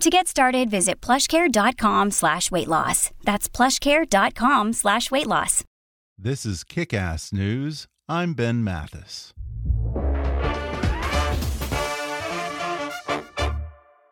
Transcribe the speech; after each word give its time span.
To 0.00 0.10
get 0.10 0.28
started, 0.28 0.70
visit 0.70 1.00
plushcare.com 1.00 2.12
slash 2.12 2.52
weight 2.52 2.68
loss. 2.68 3.10
That's 3.24 3.48
plushcare.com 3.48 4.72
slash 4.74 5.10
weight 5.10 5.26
loss. 5.26 5.64
This 6.16 6.46
is 6.46 6.62
Kick 6.62 6.94
Ass 6.94 7.32
News. 7.32 7.88
I'm 8.08 8.34
Ben 8.34 8.62
Mathis. 8.62 9.34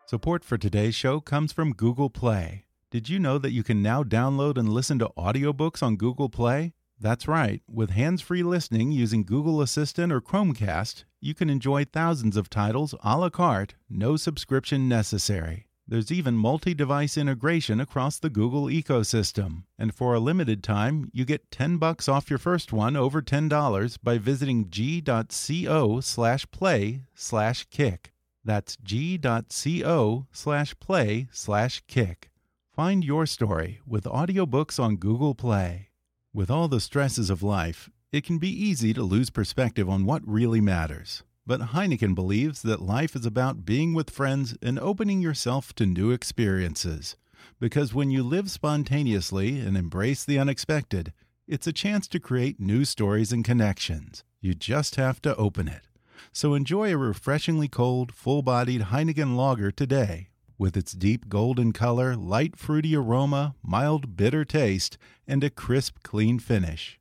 Support 0.07 0.43
for 0.43 0.57
today's 0.57 0.93
show 0.93 1.21
comes 1.21 1.53
from 1.53 1.73
Google 1.73 2.09
Play. 2.09 2.65
Did 2.91 3.07
you 3.07 3.17
know 3.17 3.37
that 3.37 3.51
you 3.51 3.63
can 3.63 3.81
now 3.81 4.03
download 4.03 4.57
and 4.57 4.67
listen 4.67 4.99
to 4.99 5.11
audiobooks 5.17 5.81
on 5.81 5.95
Google 5.95 6.27
Play? 6.29 6.73
That's 6.99 7.27
right. 7.29 7.61
With 7.69 7.91
hands 7.91 8.21
free 8.21 8.43
listening 8.43 8.91
using 8.91 9.23
Google 9.23 9.61
Assistant 9.61 10.11
or 10.11 10.19
Chromecast, 10.19 11.05
you 11.21 11.33
can 11.33 11.49
enjoy 11.49 11.85
thousands 11.85 12.35
of 12.35 12.49
titles 12.49 12.93
a 13.03 13.17
la 13.17 13.29
carte, 13.29 13.75
no 13.89 14.17
subscription 14.17 14.89
necessary. 14.89 15.66
There's 15.89 16.11
even 16.11 16.35
multi 16.35 16.73
device 16.73 17.17
integration 17.17 17.79
across 17.79 18.19
the 18.19 18.29
Google 18.29 18.65
ecosystem. 18.65 19.63
And 19.79 19.95
for 19.95 20.13
a 20.13 20.19
limited 20.19 20.61
time, 20.61 21.09
you 21.13 21.23
get 21.23 21.49
10 21.49 21.77
bucks 21.77 22.09
off 22.09 22.29
your 22.29 22.39
first 22.39 22.73
one 22.73 22.97
over 22.97 23.21
$10 23.21 23.97
by 24.03 24.17
visiting 24.17 24.69
g.co 24.69 25.99
slash 26.01 26.51
play 26.51 27.03
slash 27.15 27.67
kick. 27.69 28.11
That's 28.43 28.75
g.co 28.77 30.25
slash 30.33 30.79
play 30.79 31.27
slash 31.31 31.83
kick. 31.87 32.31
Find 32.75 33.03
your 33.03 33.25
story 33.25 33.79
with 33.87 34.03
audiobooks 34.03 34.83
on 34.83 34.97
Google 34.97 35.35
Play. 35.35 35.89
With 36.33 36.51
all 36.51 36.67
the 36.67 36.81
stresses 36.81 37.29
of 37.29 37.41
life, 37.41 37.89
it 38.11 38.25
can 38.25 38.39
be 38.39 38.49
easy 38.49 38.93
to 38.93 39.03
lose 39.03 39.29
perspective 39.29 39.89
on 39.89 40.05
what 40.05 40.21
really 40.27 40.61
matters. 40.61 41.23
But 41.47 41.71
Heineken 41.71 42.13
believes 42.13 42.61
that 42.63 42.81
life 42.81 43.15
is 43.15 43.25
about 43.25 43.63
being 43.65 43.93
with 43.93 44.09
friends 44.09 44.57
and 44.61 44.77
opening 44.77 45.21
yourself 45.21 45.73
to 45.75 45.85
new 45.85 46.11
experiences. 46.11 47.15
Because 47.57 47.93
when 47.93 48.11
you 48.11 48.21
live 48.21 48.51
spontaneously 48.51 49.61
and 49.61 49.77
embrace 49.77 50.25
the 50.25 50.37
unexpected, 50.37 51.13
it's 51.47 51.65
a 51.65 51.71
chance 51.71 52.05
to 52.09 52.19
create 52.19 52.59
new 52.59 52.83
stories 52.83 53.31
and 53.31 53.45
connections. 53.45 54.25
You 54.41 54.55
just 54.55 54.97
have 54.97 55.21
to 55.21 55.37
open 55.37 55.69
it. 55.69 55.87
So 56.33 56.53
enjoy 56.53 56.91
a 56.91 56.97
refreshingly 56.97 57.69
cold, 57.69 58.13
full 58.13 58.41
bodied 58.41 58.81
Heineken 58.81 59.37
lager 59.37 59.71
today. 59.71 60.27
With 60.57 60.75
its 60.75 60.91
deep 60.91 61.29
golden 61.29 61.71
color, 61.71 62.17
light 62.17 62.57
fruity 62.57 62.93
aroma, 62.93 63.55
mild 63.63 64.17
bitter 64.17 64.43
taste, 64.43 64.97
and 65.25 65.41
a 65.45 65.49
crisp, 65.49 65.99
clean 66.03 66.39
finish. 66.39 66.99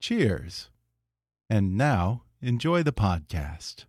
Cheers! 0.00 0.70
And 1.48 1.76
now, 1.76 2.23
enjoy 2.44 2.82
the 2.82 2.92
podcast. 2.92 3.86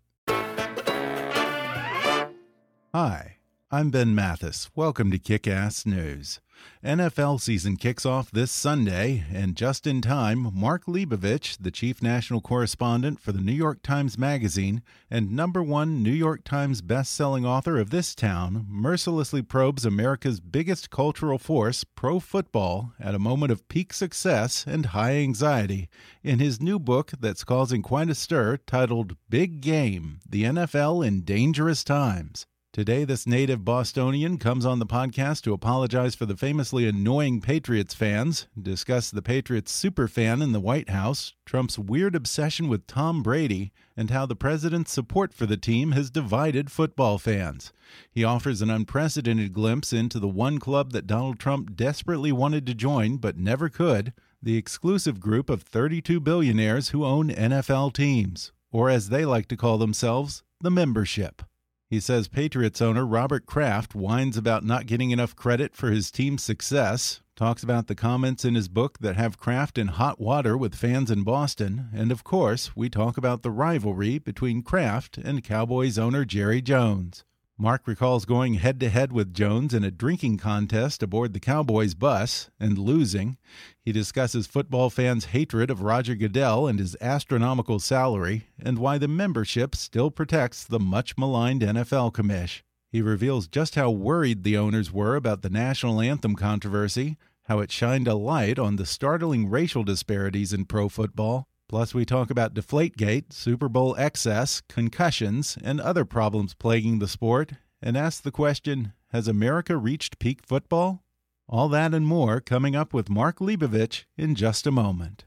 Hi, 2.94 3.35
I'm 3.76 3.90
Ben 3.90 4.16
Mathis. 4.16 4.70
Welcome 4.74 5.12
to 5.12 5.20
Kick 5.20 5.50
Ass 5.50 5.86
News. 5.86 6.40
NFL 6.82 7.42
season 7.42 7.76
kicks 7.76 8.06
off 8.06 8.32
this 8.32 8.50
Sunday, 8.50 9.26
and 9.34 9.58
just 9.58 9.86
in 9.86 10.02
time, 10.02 10.50
Mark 10.54 10.86
Leibovich, 10.86 11.58
the 11.60 11.72
chief 11.72 12.02
national 12.02 12.40
correspondent 12.40 13.20
for 13.20 13.34
the 13.34 13.42
New 13.42 13.52
York 13.52 13.84
Times 13.84 14.18
Magazine 14.18 14.82
and 15.12 15.34
number 15.34 15.62
one 15.62 16.02
New 16.02 16.14
York 16.14 16.46
Times 16.46 16.82
best-selling 16.82 17.46
author 17.46 17.78
of 17.78 17.90
This 17.90 18.16
Town, 18.16 18.66
mercilessly 18.70 19.42
probes 19.42 19.84
America's 19.84 20.40
biggest 20.40 20.90
cultural 20.90 21.38
force, 21.38 21.84
pro 21.84 22.22
football, 22.22 22.94
at 22.98 23.14
a 23.14 23.20
moment 23.20 23.52
of 23.52 23.68
peak 23.68 23.92
success 23.92 24.64
and 24.66 24.86
high 24.86 25.16
anxiety 25.16 25.90
in 26.24 26.40
his 26.40 26.62
new 26.62 26.80
book 26.80 27.12
that's 27.20 27.44
causing 27.44 27.82
quite 27.82 28.10
a 28.10 28.16
stir 28.16 28.56
titled 28.56 29.18
Big 29.30 29.60
Game 29.60 30.20
The 30.26 30.44
NFL 30.44 31.06
in 31.06 31.24
Dangerous 31.24 31.84
Times. 31.84 32.48
Today, 32.76 33.06
this 33.06 33.26
native 33.26 33.64
Bostonian 33.64 34.38
comes 34.38 34.66
on 34.66 34.80
the 34.80 34.86
podcast 34.86 35.44
to 35.44 35.54
apologize 35.54 36.14
for 36.14 36.26
the 36.26 36.36
famously 36.36 36.86
annoying 36.86 37.40
Patriots 37.40 37.94
fans, 37.94 38.48
discuss 38.62 39.10
the 39.10 39.22
Patriots 39.22 39.72
superfan 39.72 40.44
in 40.44 40.52
the 40.52 40.60
White 40.60 40.90
House, 40.90 41.36
Trump's 41.46 41.80
weird 41.80 42.16
obsession 42.16 42.68
with 42.68 42.86
Tom 42.86 43.24
Brady, 43.24 43.72
and 43.96 44.10
how 44.10 44.26
the 44.26 44.36
president's 44.36 44.92
support 44.92 45.34
for 45.34 45.46
the 45.46 45.56
team 45.56 45.94
has 45.94 46.10
divided 46.12 46.70
football 46.70 47.18
fans. 47.18 47.72
He 48.12 48.26
offers 48.26 48.62
an 48.62 48.70
unprecedented 48.70 49.54
glimpse 49.54 49.94
into 49.94 50.20
the 50.20 50.28
one 50.28 50.60
club 50.60 50.92
that 50.92 51.08
Donald 51.08 51.40
Trump 51.40 51.78
desperately 51.78 52.34
wanted 52.34 52.68
to 52.68 52.76
join 52.76 53.16
but 53.16 53.38
never 53.38 53.70
could 53.70 54.12
the 54.44 54.58
exclusive 54.58 55.22
group 55.22 55.50
of 55.50 55.62
32 55.62 56.20
billionaires 56.20 56.90
who 56.90 57.06
own 57.06 57.30
NFL 57.30 57.94
teams, 57.94 58.52
or 58.70 58.90
as 58.90 59.08
they 59.08 59.24
like 59.24 59.48
to 59.48 59.56
call 59.56 59.78
themselves, 59.78 60.44
the 60.60 60.70
membership. 60.70 61.42
He 61.88 62.00
says 62.00 62.28
Patriots 62.28 62.82
owner 62.82 63.06
Robert 63.06 63.46
Kraft 63.46 63.94
whines 63.94 64.38
about 64.38 64.64
not 64.64 64.88
getting 64.88 65.12
enough 65.12 65.36
credit 65.36 65.76
for 65.76 65.92
his 65.92 66.10
team's 66.10 66.42
success, 66.42 67.22
talks 67.36 67.62
about 67.62 67.86
the 67.88 67.96
comments 67.96 68.44
in 68.44 68.56
his 68.56 68.68
book 68.68 68.98
that 69.00 69.16
have 69.18 69.38
Kraft 69.38 69.78
in 69.78 69.90
hot 69.90 70.20
water 70.20 70.58
with 70.58 70.74
fans 70.74 71.12
in 71.12 71.24
Boston, 71.24 71.90
and 71.94 72.12
of 72.12 72.24
course, 72.24 72.76
we 72.76 72.90
talk 72.90 73.18
about 73.18 73.44
the 73.44 73.52
rivalry 73.52 74.18
between 74.18 74.64
Kraft 74.64 75.18
and 75.20 75.44
Cowboys 75.44 76.00
owner 76.00 76.26
Jerry 76.26 76.62
Jones. 76.62 77.24
Mark 77.58 77.88
recalls 77.88 78.26
going 78.26 78.56
head 78.56 78.82
to 78.82 78.90
head 78.90 79.14
with 79.14 79.34
Jones 79.34 79.74
in 79.74 79.86
a 79.86 79.90
drinking 79.90 80.38
contest 80.38 81.02
aboard 81.02 81.32
the 81.32 81.40
Cowboys 81.40 81.94
bus 81.94 82.50
and 82.60 82.78
losing. 82.78 83.38
He 83.82 83.94
discusses 83.94 84.46
football 84.46 84.90
fans' 84.90 85.26
hatred 85.26 85.72
of 85.72 85.82
Roger 85.82 86.16
Goodell 86.16 86.68
and 86.68 86.80
his 86.80 86.98
astronomical 87.00 87.80
salary, 87.80 88.48
and 88.60 88.78
why 88.78 88.98
the 88.98 89.08
membership 89.08 89.74
still 89.74 90.12
protects 90.12 90.66
the 90.66 90.82
much 90.82 91.18
maligned 91.18 91.62
NFL 91.62 92.12
commish. 92.14 92.62
He 92.92 93.02
reveals 93.02 93.48
just 93.48 93.76
how 93.76 93.90
worried 93.90 94.44
the 94.44 94.58
owners 94.58 94.92
were 94.92 95.16
about 95.16 95.42
the 95.42 95.50
national 95.50 96.02
anthem 96.02 96.36
controversy, 96.36 97.16
how 97.44 97.60
it 97.60 97.72
shined 97.72 98.10
a 98.10 98.16
light 98.16 98.60
on 98.60 98.76
the 98.76 98.86
startling 98.86 99.50
racial 99.50 99.86
disparities 99.86 100.52
in 100.52 100.66
pro 100.66 100.90
football, 100.90 101.48
Plus, 101.68 101.94
we 101.94 102.06
talk 102.06 102.30
about 102.30 102.54
Deflategate, 102.54 103.34
Super 103.34 103.68
Bowl 103.68 103.96
excess, 103.98 104.62
concussions, 104.70 105.58
and 105.64 105.82
other 105.82 106.06
problems 106.06 106.54
plaguing 106.54 107.00
the 107.00 107.08
sport, 107.08 107.54
and 107.82 107.98
ask 107.98 108.22
the 108.22 108.32
question 108.32 108.94
Has 109.12 109.28
America 109.28 109.76
reached 109.76 110.20
peak 110.20 110.46
football? 110.46 111.04
All 111.48 111.70
that 111.70 111.94
and 111.94 112.06
more 112.06 112.40
coming 112.40 112.76
up 112.76 112.94
with 112.94 113.10
Mark 113.10 113.40
Leibovich 113.40 114.06
in 114.18 114.36
just 114.36 114.66
a 114.68 114.72
moment. 114.72 115.26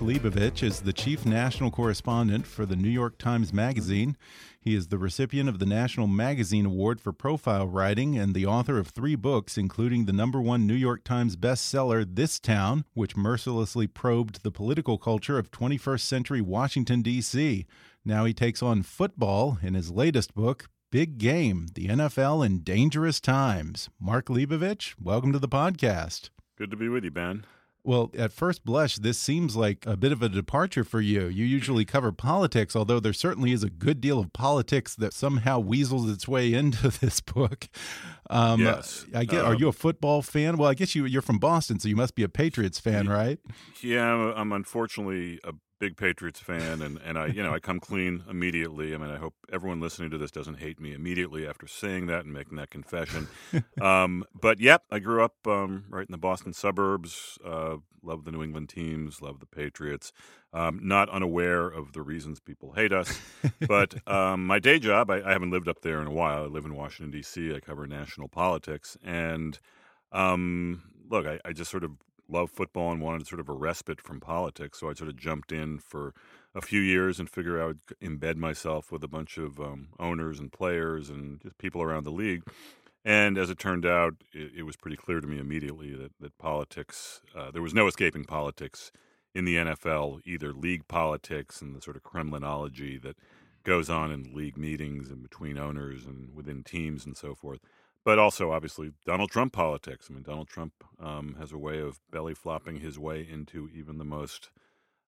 Mark 0.00 0.22
Leibovich 0.22 0.62
is 0.62 0.80
the 0.80 0.94
chief 0.94 1.26
national 1.26 1.70
correspondent 1.70 2.46
for 2.46 2.64
the 2.64 2.76
New 2.76 2.88
York 2.88 3.18
Times 3.18 3.52
Magazine. 3.52 4.16
He 4.58 4.74
is 4.74 4.88
the 4.88 4.96
recipient 4.96 5.46
of 5.46 5.58
the 5.58 5.66
National 5.66 6.06
Magazine 6.06 6.64
Award 6.64 7.02
for 7.02 7.12
Profile 7.12 7.66
Writing 7.66 8.16
and 8.16 8.34
the 8.34 8.46
author 8.46 8.78
of 8.78 8.88
three 8.88 9.14
books, 9.14 9.58
including 9.58 10.06
the 10.06 10.12
number 10.12 10.40
one 10.40 10.66
New 10.66 10.74
York 10.74 11.04
Times 11.04 11.36
bestseller, 11.36 12.06
This 12.08 12.40
Town, 12.40 12.86
which 12.94 13.16
mercilessly 13.16 13.86
probed 13.86 14.42
the 14.42 14.50
political 14.50 14.96
culture 14.96 15.38
of 15.38 15.50
21st 15.50 16.00
century 16.00 16.40
Washington, 16.40 17.02
D.C., 17.02 17.66
Now 18.02 18.24
he 18.24 18.32
takes 18.32 18.62
on 18.62 18.82
football 18.82 19.58
in 19.60 19.74
his 19.74 19.90
latest 19.90 20.34
book, 20.34 20.70
Big 20.90 21.18
Game 21.18 21.66
The 21.74 21.88
NFL 21.88 22.46
in 22.46 22.60
Dangerous 22.60 23.20
Times. 23.20 23.90
Mark 24.00 24.26
Leibovich, 24.26 24.94
welcome 24.98 25.32
to 25.32 25.38
the 25.38 25.48
podcast. 25.48 26.30
Good 26.56 26.70
to 26.70 26.76
be 26.76 26.88
with 26.88 27.04
you, 27.04 27.10
Ben. 27.10 27.44
Well, 27.82 28.10
at 28.16 28.32
first 28.32 28.64
blush, 28.64 28.96
this 28.96 29.18
seems 29.18 29.56
like 29.56 29.86
a 29.86 29.96
bit 29.96 30.12
of 30.12 30.22
a 30.22 30.28
departure 30.28 30.84
for 30.84 31.00
you. 31.00 31.26
You 31.28 31.44
usually 31.44 31.84
cover 31.84 32.12
politics, 32.12 32.76
although 32.76 33.00
there 33.00 33.12
certainly 33.12 33.52
is 33.52 33.62
a 33.62 33.70
good 33.70 34.00
deal 34.00 34.18
of 34.18 34.32
politics 34.32 34.94
that 34.96 35.14
somehow 35.14 35.58
weasels 35.60 36.10
its 36.10 36.28
way 36.28 36.52
into 36.60 36.88
this 36.88 37.20
book. 37.20 37.68
Um, 38.28 38.60
yes. 38.60 39.06
I 39.14 39.24
get. 39.24 39.44
are 39.44 39.54
um, 39.54 39.60
you 39.60 39.68
a 39.68 39.72
football 39.72 40.22
fan? 40.22 40.56
Well, 40.56 40.68
I 40.68 40.74
guess 40.74 40.94
you 40.94 41.06
you're 41.06 41.22
from 41.22 41.38
Boston, 41.38 41.80
so 41.80 41.88
you 41.88 41.96
must 41.96 42.14
be 42.14 42.22
a 42.22 42.28
Patriots 42.28 42.78
fan, 42.78 43.08
right? 43.08 43.38
Yeah, 43.82 44.32
I'm 44.36 44.52
unfortunately 44.52 45.40
a 45.42 45.52
big 45.80 45.96
Patriots 45.96 46.38
fan, 46.38 46.82
and, 46.82 47.00
and 47.04 47.18
I 47.18 47.26
you 47.26 47.42
know 47.42 47.52
I 47.52 47.58
come 47.58 47.80
clean 47.80 48.22
immediately. 48.30 48.94
I 48.94 48.98
mean, 48.98 49.10
I 49.10 49.16
hope 49.16 49.34
everyone 49.52 49.80
listening 49.80 50.10
to 50.10 50.18
this 50.18 50.30
doesn't 50.30 50.58
hate 50.58 50.78
me 50.78 50.92
immediately 50.92 51.48
after 51.48 51.66
saying 51.66 52.06
that 52.06 52.24
and 52.24 52.32
making 52.32 52.56
that 52.58 52.70
confession. 52.70 53.26
um, 53.80 54.24
but 54.38 54.60
yep, 54.60 54.84
I 54.90 55.00
grew 55.00 55.24
up 55.24 55.34
um, 55.46 55.86
right 55.88 56.06
in 56.06 56.12
the 56.12 56.18
Boston 56.18 56.52
suburbs. 56.52 57.38
Uh, 57.44 57.78
love 58.02 58.24
the 58.24 58.30
New 58.30 58.42
England 58.42 58.68
teams, 58.68 59.20
love 59.20 59.40
the 59.40 59.46
Patriots. 59.46 60.12
Um, 60.52 60.80
not 60.82 61.08
unaware 61.08 61.68
of 61.68 61.92
the 61.92 62.02
reasons 62.02 62.40
people 62.40 62.72
hate 62.72 62.92
us, 62.92 63.20
but 63.68 63.94
um, 64.08 64.46
my 64.46 64.58
day 64.58 64.78
job, 64.78 65.10
I, 65.10 65.22
I, 65.22 65.32
haven't 65.32 65.52
lived 65.52 65.68
up 65.68 65.82
there 65.82 66.00
in 66.00 66.08
a 66.08 66.12
while. 66.12 66.42
I 66.42 66.46
live 66.46 66.64
in 66.64 66.74
Washington 66.74 67.12
D.C. 67.12 67.54
I 67.54 67.60
cover 67.60 67.86
national 67.86 68.26
politics, 68.26 68.96
and 69.04 69.58
um, 70.10 70.82
look, 71.08 71.26
I, 71.26 71.38
I 71.44 71.52
just 71.52 71.70
sort 71.70 71.84
of 71.84 71.92
love 72.30 72.50
football 72.50 72.92
and 72.92 73.00
wanted 73.00 73.26
sort 73.26 73.40
of 73.40 73.48
a 73.48 73.52
respite 73.52 74.00
from 74.00 74.20
politics. 74.20 74.80
So 74.80 74.90
I 74.90 74.94
sort 74.94 75.10
of 75.10 75.16
jumped 75.16 75.52
in 75.52 75.78
for 75.78 76.14
a 76.54 76.60
few 76.60 76.80
years 76.80 77.18
and 77.18 77.28
figured 77.28 77.60
I 77.60 77.66
would 77.66 77.80
embed 78.02 78.36
myself 78.36 78.90
with 78.90 79.04
a 79.04 79.08
bunch 79.08 79.38
of 79.38 79.60
um, 79.60 79.88
owners 79.98 80.38
and 80.38 80.52
players 80.52 81.10
and 81.10 81.40
just 81.40 81.58
people 81.58 81.82
around 81.82 82.04
the 82.04 82.10
league. 82.10 82.42
And 83.04 83.38
as 83.38 83.48
it 83.50 83.58
turned 83.58 83.86
out, 83.86 84.14
it, 84.32 84.52
it 84.58 84.62
was 84.64 84.76
pretty 84.76 84.96
clear 84.96 85.20
to 85.20 85.26
me 85.26 85.38
immediately 85.38 85.94
that, 85.94 86.12
that 86.20 86.36
politics, 86.38 87.22
uh, 87.36 87.50
there 87.50 87.62
was 87.62 87.74
no 87.74 87.86
escaping 87.86 88.24
politics 88.24 88.92
in 89.34 89.44
the 89.44 89.56
NFL, 89.56 90.20
either 90.24 90.52
league 90.52 90.86
politics 90.88 91.62
and 91.62 91.74
the 91.74 91.80
sort 91.80 91.96
of 91.96 92.02
Kremlinology 92.02 93.00
that 93.02 93.16
goes 93.62 93.88
on 93.88 94.10
in 94.10 94.34
league 94.34 94.56
meetings 94.56 95.10
and 95.10 95.22
between 95.22 95.58
owners 95.58 96.04
and 96.04 96.34
within 96.34 96.64
teams 96.64 97.06
and 97.06 97.16
so 97.16 97.34
forth 97.34 97.60
but 98.04 98.18
also 98.18 98.52
obviously 98.52 98.92
Donald 99.04 99.30
Trump 99.30 99.52
politics. 99.52 100.08
I 100.08 100.14
mean, 100.14 100.22
Donald 100.22 100.48
Trump 100.48 100.72
um, 100.98 101.36
has 101.38 101.52
a 101.52 101.58
way 101.58 101.80
of 101.80 102.00
belly 102.10 102.34
flopping 102.34 102.80
his 102.80 102.98
way 102.98 103.26
into 103.30 103.68
even 103.74 103.98
the 103.98 104.04
most, 104.04 104.50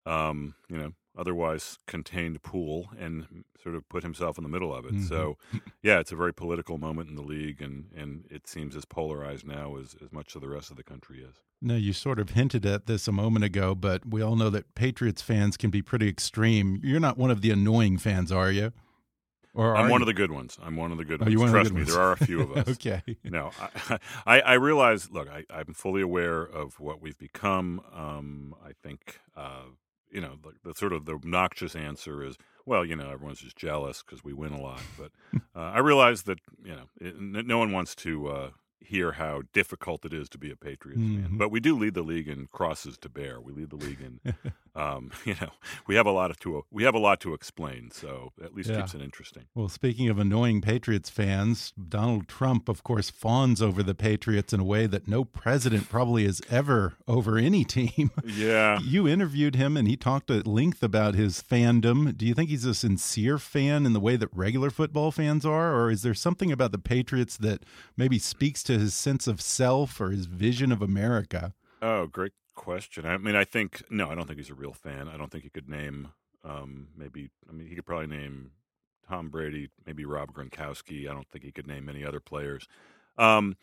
um, 0.07 0.55
you 0.69 0.77
know, 0.77 0.93
otherwise 1.17 1.79
contained 1.87 2.43
pool 2.43 2.89
and 2.99 3.45
sort 3.63 3.75
of 3.75 3.89
put 3.89 4.03
himself 4.03 4.39
in 4.39 4.45
the 4.45 4.51
middle 4.51 4.75
of 4.75 4.87
it. 4.87 4.95
Mm-hmm. 4.95 5.05
So, 5.05 5.37
yeah, 5.83 5.99
it's 5.99 6.13
a 6.13 6.17
very 6.17 6.33
political 6.33 6.79
moment 6.79 7.11
in 7.11 7.17
the 7.17 7.23
league, 7.23 7.61
and, 7.61 7.91
and 7.95 8.25
it 8.31 8.47
seems 8.47 8.75
as 8.75 8.85
polarized 8.85 9.47
now 9.47 9.77
as, 9.77 9.95
as 10.03 10.11
much 10.11 10.35
of 10.35 10.41
the 10.41 10.49
rest 10.49 10.71
of 10.71 10.77
the 10.77 10.83
country 10.83 11.19
is. 11.19 11.37
No, 11.61 11.77
you 11.77 11.93
sort 11.93 12.19
of 12.19 12.31
hinted 12.31 12.67
at 12.67 12.87
this 12.87 13.07
a 13.07 13.13
moment 13.13 13.45
ago, 13.45 13.75
but 13.75 14.07
we 14.07 14.23
all 14.23 14.37
know 14.37 14.51
that 14.51 14.75
Patriots 14.75 15.23
fans 15.23 15.57
can 15.57 15.71
be 15.71 15.83
pretty 15.83 16.09
extreme. 16.09 16.81
You're 16.83 16.99
not 16.99 17.19
one 17.19 17.31
of 17.31 17.41
the 17.41 17.51
annoying 17.51 17.99
fans, 17.99 18.33
are 18.33 18.51
you? 18.51 18.73
Or 19.55 19.77
I'm 19.77 19.91
one 19.91 20.01
you? 20.01 20.05
of 20.05 20.07
the 20.07 20.15
good 20.15 20.31
ones. 20.31 20.59
I'm 20.63 20.77
one 20.77 20.93
of 20.93 20.99
the 20.99 21.05
good 21.05 21.21
ones. 21.21 21.51
Trust 21.51 21.73
me, 21.73 21.83
there 21.83 22.01
are 22.01 22.13
a 22.13 22.17
few 22.17 22.41
of 22.41 22.53
us. 22.57 22.69
okay. 22.69 23.03
No, 23.23 23.51
I, 23.61 23.99
I, 24.27 24.41
I, 24.41 24.53
realize. 24.55 25.11
Look, 25.11 25.29
I, 25.29 25.45
am 25.51 25.75
fully 25.75 26.01
aware 26.01 26.43
of 26.43 26.81
what 26.81 27.03
we've 27.03 27.19
become. 27.19 27.83
Um, 27.95 28.55
I 28.65 28.71
think, 28.83 29.21
uh, 29.37 29.65
you 30.11 30.23
know, 30.23 30.39
the, 30.43 30.71
the, 30.71 30.75
sort 30.75 30.95
of 30.95 31.05
the 31.05 31.13
obnoxious 31.13 31.77
answer 31.77 32.25
is, 32.25 32.39
well, 32.65 32.85
you 32.85 32.97
know, 32.97 33.11
everyone's 33.11 33.41
just 33.41 33.57
jealous 33.57 34.03
because 34.03 34.25
we 34.25 34.33
win 34.33 34.53
a 34.53 34.61
lot. 34.61 34.81
But 34.99 35.11
uh, 35.55 35.61
I 35.61 35.81
realize 35.81 36.23
that 36.23 36.39
you 36.65 36.73
know, 36.73 36.89
it, 36.99 37.21
no 37.21 37.59
one 37.59 37.73
wants 37.73 37.95
to 37.97 38.29
uh, 38.29 38.51
hear 38.87 39.13
how 39.13 39.43
difficult 39.53 40.05
it 40.05 40.13
is 40.13 40.29
to 40.31 40.39
be 40.39 40.51
a 40.51 40.57
Patriots 40.57 41.01
mm-hmm. 41.01 41.23
fan. 41.23 41.39
But 41.39 41.51
we 41.51 41.61
do 41.61 41.79
lead 41.79 41.95
the 41.95 42.03
league 42.03 42.29
in 42.29 42.49
crosses 42.53 42.99
to 42.99 43.09
bear. 43.09 43.41
We 43.41 43.53
lead 43.53 43.71
the 43.71 43.77
league 43.77 44.01
in, 44.01 44.35
um, 44.75 45.11
you 45.25 45.35
know, 45.41 45.51
we 45.87 45.95
have 45.95 46.07
a 46.07 46.11
lot 46.11 46.31
of 46.31 46.39
to 46.41 46.65
we 46.71 46.85
have 46.85 46.95
a 46.95 46.99
lot 46.99 47.21
to 47.21 47.35
explain. 47.35 47.91
So 47.91 48.33
at 48.43 48.55
least 48.55 48.71
yeah. 48.71 48.81
keeps 48.81 48.95
it 48.95 49.03
interesting. 49.03 49.45
Well, 49.55 49.69
speaking 49.69 50.09
of 50.09 50.19
annoying 50.19 50.61
Patriots 50.61 51.11
fans, 51.11 51.73
Donald 51.73 52.29
Trump, 52.29 52.69
of 52.69 52.83
course, 52.83 53.11
fawns 53.11 53.61
over 53.63 53.83
the 53.83 53.95
Patriots 53.95 54.53
in 54.53 54.61
a 54.61 54.65
way 54.65 54.87
that 54.87 55.09
no 55.09 55.25
president 55.25 55.89
probably 55.89 56.25
has 56.25 56.41
ever 56.51 56.95
over 57.07 57.39
any 57.39 57.65
team. 57.65 58.11
Yeah, 58.25 58.79
you 58.81 59.07
interviewed 59.07 59.57
him, 59.57 59.77
and 59.77 59.87
he 59.87 59.97
talked 59.97 60.31
at 60.31 60.47
length 60.47 60.83
about 60.83 61.15
his 61.15 61.43
fandom. 61.43 62.17
Do 62.17 62.25
you 62.25 62.35
think 62.35 62.49
he's 62.49 62.65
a 62.65 62.75
sincere 62.75 63.37
fan 63.37 63.85
in 63.85 63.93
the 63.93 64.01
way 64.01 64.17
that 64.17 64.29
regular 64.33 64.71
football 64.71 65.11
fans 65.11 65.45
are, 65.45 65.75
or 65.75 65.91
is 65.91 66.03
there 66.03 66.15
something 66.15 66.51
about 66.51 66.73
the 66.73 66.79
Patriots 66.79 67.37
that 67.39 67.65
maybe 67.97 68.19
speaks 68.19 68.63
to 68.65 68.72
to 68.73 68.79
his 68.79 68.95
sense 68.95 69.27
of 69.27 69.41
self 69.41 70.01
or 70.01 70.11
his 70.11 70.27
vision 70.27 70.73
of 70.73 70.83
America? 70.83 71.55
Oh, 71.81 72.07
great 72.07 72.33
question. 72.55 73.07
I 73.07 73.19
mean, 73.19 73.37
I 73.37 73.45
think 73.45 73.83
no, 73.91 74.11
I 74.11 74.15
don't 74.15 74.27
think 74.27 74.39
he's 74.39 74.51
a 74.51 74.55
real 74.55 74.73
fan. 74.73 75.09
I 75.09 75.17
don't 75.17 75.31
think 75.31 75.45
he 75.45 75.51
could 75.51 75.69
name 75.69 76.09
um, 76.45 76.89
maybe. 76.97 77.31
I 77.49 77.53
mean, 77.53 77.69
he 77.69 77.75
could 77.75 77.87
probably 77.87 78.07
name 78.07 78.53
Tom 79.09 79.29
Brady, 79.29 79.69
maybe 79.87 80.05
Rob 80.05 80.33
Gronkowski. 80.33 81.09
I 81.09 81.13
don't 81.13 81.29
think 81.29 81.45
he 81.45 81.53
could 81.53 81.67
name 81.67 81.85
many 81.85 82.05
other 82.05 82.21
players. 82.21 82.67
Um, 83.19 83.57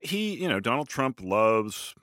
he, 0.00 0.34
you 0.34 0.48
know, 0.48 0.60
Donald 0.60 0.88
Trump 0.88 1.20
loves 1.22 1.94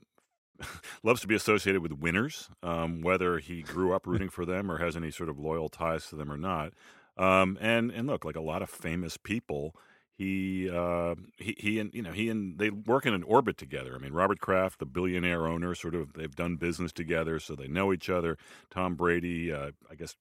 loves 1.03 1.21
to 1.21 1.27
be 1.27 1.35
associated 1.35 1.81
with 1.81 1.93
winners, 1.93 2.49
um, 2.63 3.01
whether 3.01 3.39
he 3.39 3.61
grew 3.61 3.93
up 3.93 4.05
rooting 4.07 4.29
for 4.29 4.45
them 4.45 4.71
or 4.71 4.77
has 4.77 4.95
any 4.95 5.11
sort 5.11 5.29
of 5.29 5.39
loyal 5.39 5.69
ties 5.69 6.07
to 6.07 6.15
them 6.15 6.31
or 6.31 6.37
not. 6.37 6.73
Um, 7.17 7.57
and 7.61 7.91
and 7.91 8.07
look, 8.07 8.25
like 8.25 8.35
a 8.35 8.41
lot 8.41 8.61
of 8.61 8.69
famous 8.69 9.17
people, 9.17 9.75
he 10.19 10.69
uh, 10.69 11.15
he 11.37 11.55
he 11.57 11.79
and 11.79 11.93
you 11.93 12.01
know 12.01 12.11
he 12.11 12.27
and 12.27 12.59
they 12.59 12.69
work 12.71 13.05
in 13.05 13.13
an 13.13 13.23
orbit 13.23 13.57
together. 13.57 13.95
I 13.95 13.99
mean, 13.99 14.11
Robert 14.11 14.41
Kraft, 14.41 14.79
the 14.79 14.85
billionaire 14.85 15.47
owner, 15.47 15.73
sort 15.73 15.95
of 15.95 16.11
they've 16.11 16.35
done 16.35 16.57
business 16.57 16.91
together, 16.91 17.39
so 17.39 17.55
they 17.55 17.69
know 17.69 17.93
each 17.93 18.09
other. 18.09 18.37
Tom 18.69 18.95
Brady, 18.95 19.53
uh, 19.53 19.71
I 19.89 19.95
guess, 19.95 20.17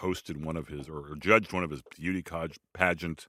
hosted 0.00 0.44
one 0.44 0.56
of 0.56 0.66
his 0.66 0.88
or, 0.88 1.12
or 1.12 1.14
judged 1.14 1.52
one 1.52 1.62
of 1.62 1.70
his 1.70 1.80
beauty 1.96 2.24
pageant 2.72 3.28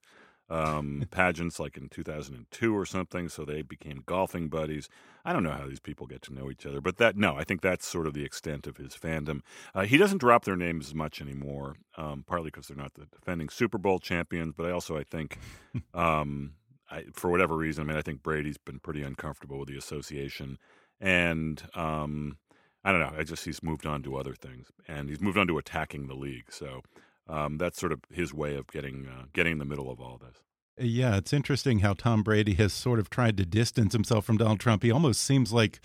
um, 0.50 1.06
pageants 1.12 1.60
like 1.60 1.78
in 1.78 1.90
2002 1.90 2.76
or 2.76 2.86
something. 2.86 3.30
So 3.30 3.44
they 3.44 3.62
became 3.62 4.04
golfing 4.06 4.48
buddies. 4.50 4.90
I 5.26 5.34
don't 5.34 5.44
know 5.44 5.52
how 5.52 5.68
these 5.68 5.80
people 5.80 6.08
get 6.08 6.22
to 6.24 6.34
know 6.34 6.50
each 6.50 6.66
other, 6.66 6.80
but 6.80 6.98
that 6.98 7.18
no, 7.18 7.36
I 7.36 7.44
think 7.44 7.62
that's 7.62 7.86
sort 7.86 8.08
of 8.08 8.14
the 8.14 8.24
extent 8.24 8.66
of 8.66 8.78
his 8.78 8.94
fandom. 8.94 9.42
Uh, 9.76 9.84
he 9.84 9.98
doesn't 9.98 10.20
drop 10.20 10.46
their 10.46 10.56
names 10.56 10.88
as 10.88 10.96
much 10.96 11.22
anymore, 11.22 11.76
um, 11.98 12.24
partly 12.26 12.48
because 12.48 12.68
they're 12.68 12.78
not 12.78 12.94
the 12.94 13.06
defending 13.06 13.50
Super 13.50 13.78
Bowl 13.78 14.00
champions, 14.00 14.54
but 14.56 14.66
I 14.66 14.72
also 14.72 14.98
I 14.98 15.04
think. 15.04 15.38
Um, 15.94 16.54
I, 16.90 17.06
for 17.14 17.30
whatever 17.30 17.56
reason, 17.56 17.84
I 17.84 17.88
mean, 17.88 17.98
I 17.98 18.02
think 18.02 18.24
Brady's 18.24 18.58
been 18.58 18.80
pretty 18.80 19.04
uncomfortable 19.04 19.60
with 19.60 19.68
the 19.68 19.78
association, 19.78 20.58
and 21.00 21.62
um, 21.76 22.38
I 22.84 22.92
don't 22.92 23.02
know. 23.02 23.14
I 23.18 23.24
just 23.24 23.46
he's 23.46 23.62
moved 23.62 23.86
on 23.86 24.04
to 24.04 24.16
other 24.16 24.34
things, 24.34 24.72
and 24.88 25.10
he's 25.10 25.20
moved 25.22 25.38
on 25.38 25.48
to 25.48 25.58
attacking 25.58 26.08
the 26.08 26.16
league. 26.16 26.52
So 26.52 26.82
um, 27.28 27.58
that's 27.58 27.80
sort 27.80 27.92
of 27.92 28.02
his 28.12 28.34
way 28.34 28.56
of 28.56 28.68
getting 28.68 29.08
uh, 29.08 29.26
getting 29.34 29.54
in 29.54 29.58
the 29.60 29.66
middle 29.66 29.92
of 29.92 30.00
all 30.00 30.18
this. 30.18 30.38
Yeah, 30.80 31.18
it's 31.18 31.34
interesting 31.34 31.80
how 31.80 31.94
Tom 31.94 32.24
Brady 32.24 32.54
has 32.56 32.72
sort 32.72 33.00
of 33.00 33.10
tried 33.10 33.38
to 33.38 33.46
distance 33.46 33.94
himself 33.94 34.26
from 34.26 34.38
Donald 34.38 34.60
Trump. 34.60 34.84
He 34.84 34.92
almost 34.92 35.22
seems 35.22 35.52
like 35.52 35.80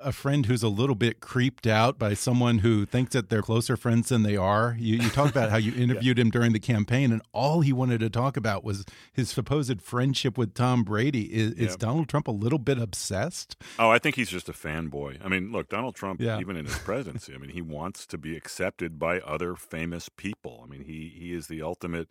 a 0.00 0.12
friend 0.12 0.46
who's 0.46 0.62
a 0.62 0.68
little 0.68 0.94
bit 0.94 1.20
creeped 1.20 1.66
out 1.66 1.98
by 1.98 2.14
someone 2.14 2.58
who 2.58 2.86
thinks 2.86 3.12
that 3.12 3.28
they're 3.28 3.42
closer 3.42 3.76
friends 3.76 4.08
than 4.08 4.22
they 4.22 4.36
are. 4.36 4.76
You, 4.78 4.96
you 4.96 5.08
talk 5.10 5.30
about 5.30 5.50
how 5.50 5.56
you 5.56 5.72
interviewed 5.76 6.18
yeah. 6.18 6.22
him 6.22 6.30
during 6.30 6.52
the 6.52 6.60
campaign, 6.60 7.12
and 7.12 7.22
all 7.32 7.60
he 7.60 7.72
wanted 7.72 8.00
to 8.00 8.10
talk 8.10 8.36
about 8.36 8.64
was 8.64 8.84
his 9.12 9.30
supposed 9.30 9.82
friendship 9.82 10.38
with 10.38 10.54
Tom 10.54 10.84
Brady. 10.84 11.24
Is, 11.34 11.52
is 11.52 11.76
Donald 11.76 12.08
Trump 12.08 12.28
a 12.28 12.32
little 12.32 12.58
bit 12.58 12.78
obsessed? 12.78 13.56
Oh, 13.78 13.90
I 13.90 13.98
think 13.98 14.16
he's 14.16 14.30
just 14.30 14.48
a 14.48 14.52
fanboy. 14.52 15.18
I 15.24 15.28
mean, 15.28 15.52
look, 15.52 15.68
Donald 15.68 15.94
Trump, 15.94 16.20
yeah. 16.20 16.38
even 16.40 16.56
in 16.56 16.66
his 16.66 16.78
presidency, 16.78 17.34
I 17.34 17.38
mean, 17.38 17.50
he 17.50 17.62
wants 17.62 18.06
to 18.06 18.18
be 18.18 18.36
accepted 18.36 18.98
by 18.98 19.20
other 19.20 19.54
famous 19.56 20.08
people. 20.08 20.62
I 20.64 20.70
mean, 20.70 20.84
he 20.84 21.12
he 21.14 21.32
is 21.32 21.48
the 21.48 21.62
ultimate. 21.62 22.08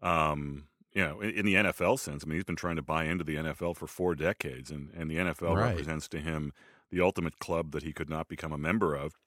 Um, 0.00 0.64
you 0.94 1.02
know, 1.02 1.20
in, 1.20 1.46
the 1.46 1.54
NFL 1.54 1.98
sense, 1.98 2.22
I 2.24 2.28
mean, 2.28 2.36
he's 2.36 2.44
been 2.44 2.56
trying 2.56 2.76
to 2.76 2.82
buy 2.82 3.04
into 3.04 3.24
the 3.24 3.36
NFL 3.36 3.76
for 3.76 3.86
four 3.86 4.14
decades, 4.14 4.70
and, 4.70 4.90
and 4.94 5.10
the 5.10 5.16
NFL 5.16 5.56
right. 5.56 5.70
represents 5.70 6.08
to 6.08 6.18
him 6.18 6.52
the 6.90 7.00
ultimate 7.00 7.38
club 7.38 7.72
that 7.72 7.82
he 7.82 7.92
could 7.92 8.10
not 8.10 8.28
become 8.28 8.52
a 8.52 8.58
member 8.58 8.94
of. 8.94 9.18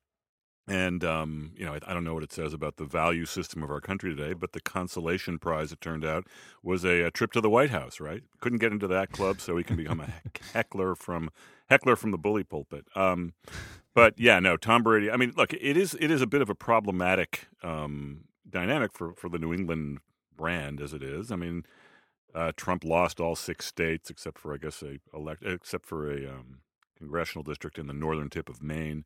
And, 0.67 1.03
um, 1.03 1.51
you 1.55 1.65
know, 1.65 1.73
I, 1.73 1.79
I, 1.87 1.93
don't 1.93 2.03
know 2.03 2.15
what 2.15 2.23
it 2.23 2.31
says 2.31 2.51
about 2.51 2.77
the 2.77 2.85
value 2.85 3.25
system 3.25 3.61
of 3.61 3.69
our 3.69 3.81
country 3.81 4.15
today, 4.15 4.33
but 4.33 4.53
the 4.53 4.59
consolation 4.59 5.37
prize, 5.37 5.71
it 5.71 5.79
turned 5.79 6.03
out, 6.03 6.25
was 6.63 6.83
a, 6.83 7.03
a 7.03 7.11
trip 7.11 7.31
to 7.33 7.41
the 7.41 7.51
White 7.51 7.69
House, 7.69 7.99
right? 7.99 8.23
Couldn't 8.39 8.57
get 8.57 8.71
into 8.71 8.87
that 8.87 9.11
club, 9.11 9.41
so 9.41 9.57
he 9.57 9.63
can 9.63 9.75
become 9.75 10.01
a 10.01 10.11
heckler 10.53 10.95
from 10.95 11.29
heckler 11.69 11.95
from 11.95 12.09
the 12.09 12.17
bully 12.17 12.43
pulpit. 12.43 12.87
Um, 12.95 13.33
but 13.93 14.15
yeah, 14.17 14.39
no, 14.39 14.57
Tom 14.57 14.81
Brady. 14.81 15.11
I 15.11 15.17
mean, 15.17 15.33
look, 15.37 15.53
it 15.53 15.77
is 15.77 15.95
it 15.99 16.09
is 16.09 16.21
a 16.21 16.27
bit 16.27 16.41
of 16.41 16.49
a 16.49 16.55
problematic 16.55 17.47
um, 17.61 18.25
dynamic 18.49 18.91
for, 18.91 19.13
for 19.13 19.29
the 19.29 19.37
New 19.37 19.53
England 19.53 19.99
brand 20.35 20.81
as 20.81 20.93
it 20.93 21.03
is. 21.03 21.31
I 21.31 21.35
mean, 21.35 21.65
uh, 22.33 22.51
Trump 22.55 22.83
lost 22.83 23.19
all 23.19 23.35
six 23.35 23.65
states 23.65 24.09
except 24.09 24.37
for, 24.37 24.53
I 24.53 24.57
guess, 24.57 24.81
a 24.81 24.99
elect 25.13 25.43
except 25.43 25.85
for 25.85 26.11
a 26.11 26.27
um, 26.29 26.59
congressional 26.97 27.43
district 27.43 27.77
in 27.77 27.87
the 27.87 27.93
northern 27.93 28.29
tip 28.29 28.49
of 28.49 28.61
Maine. 28.61 29.05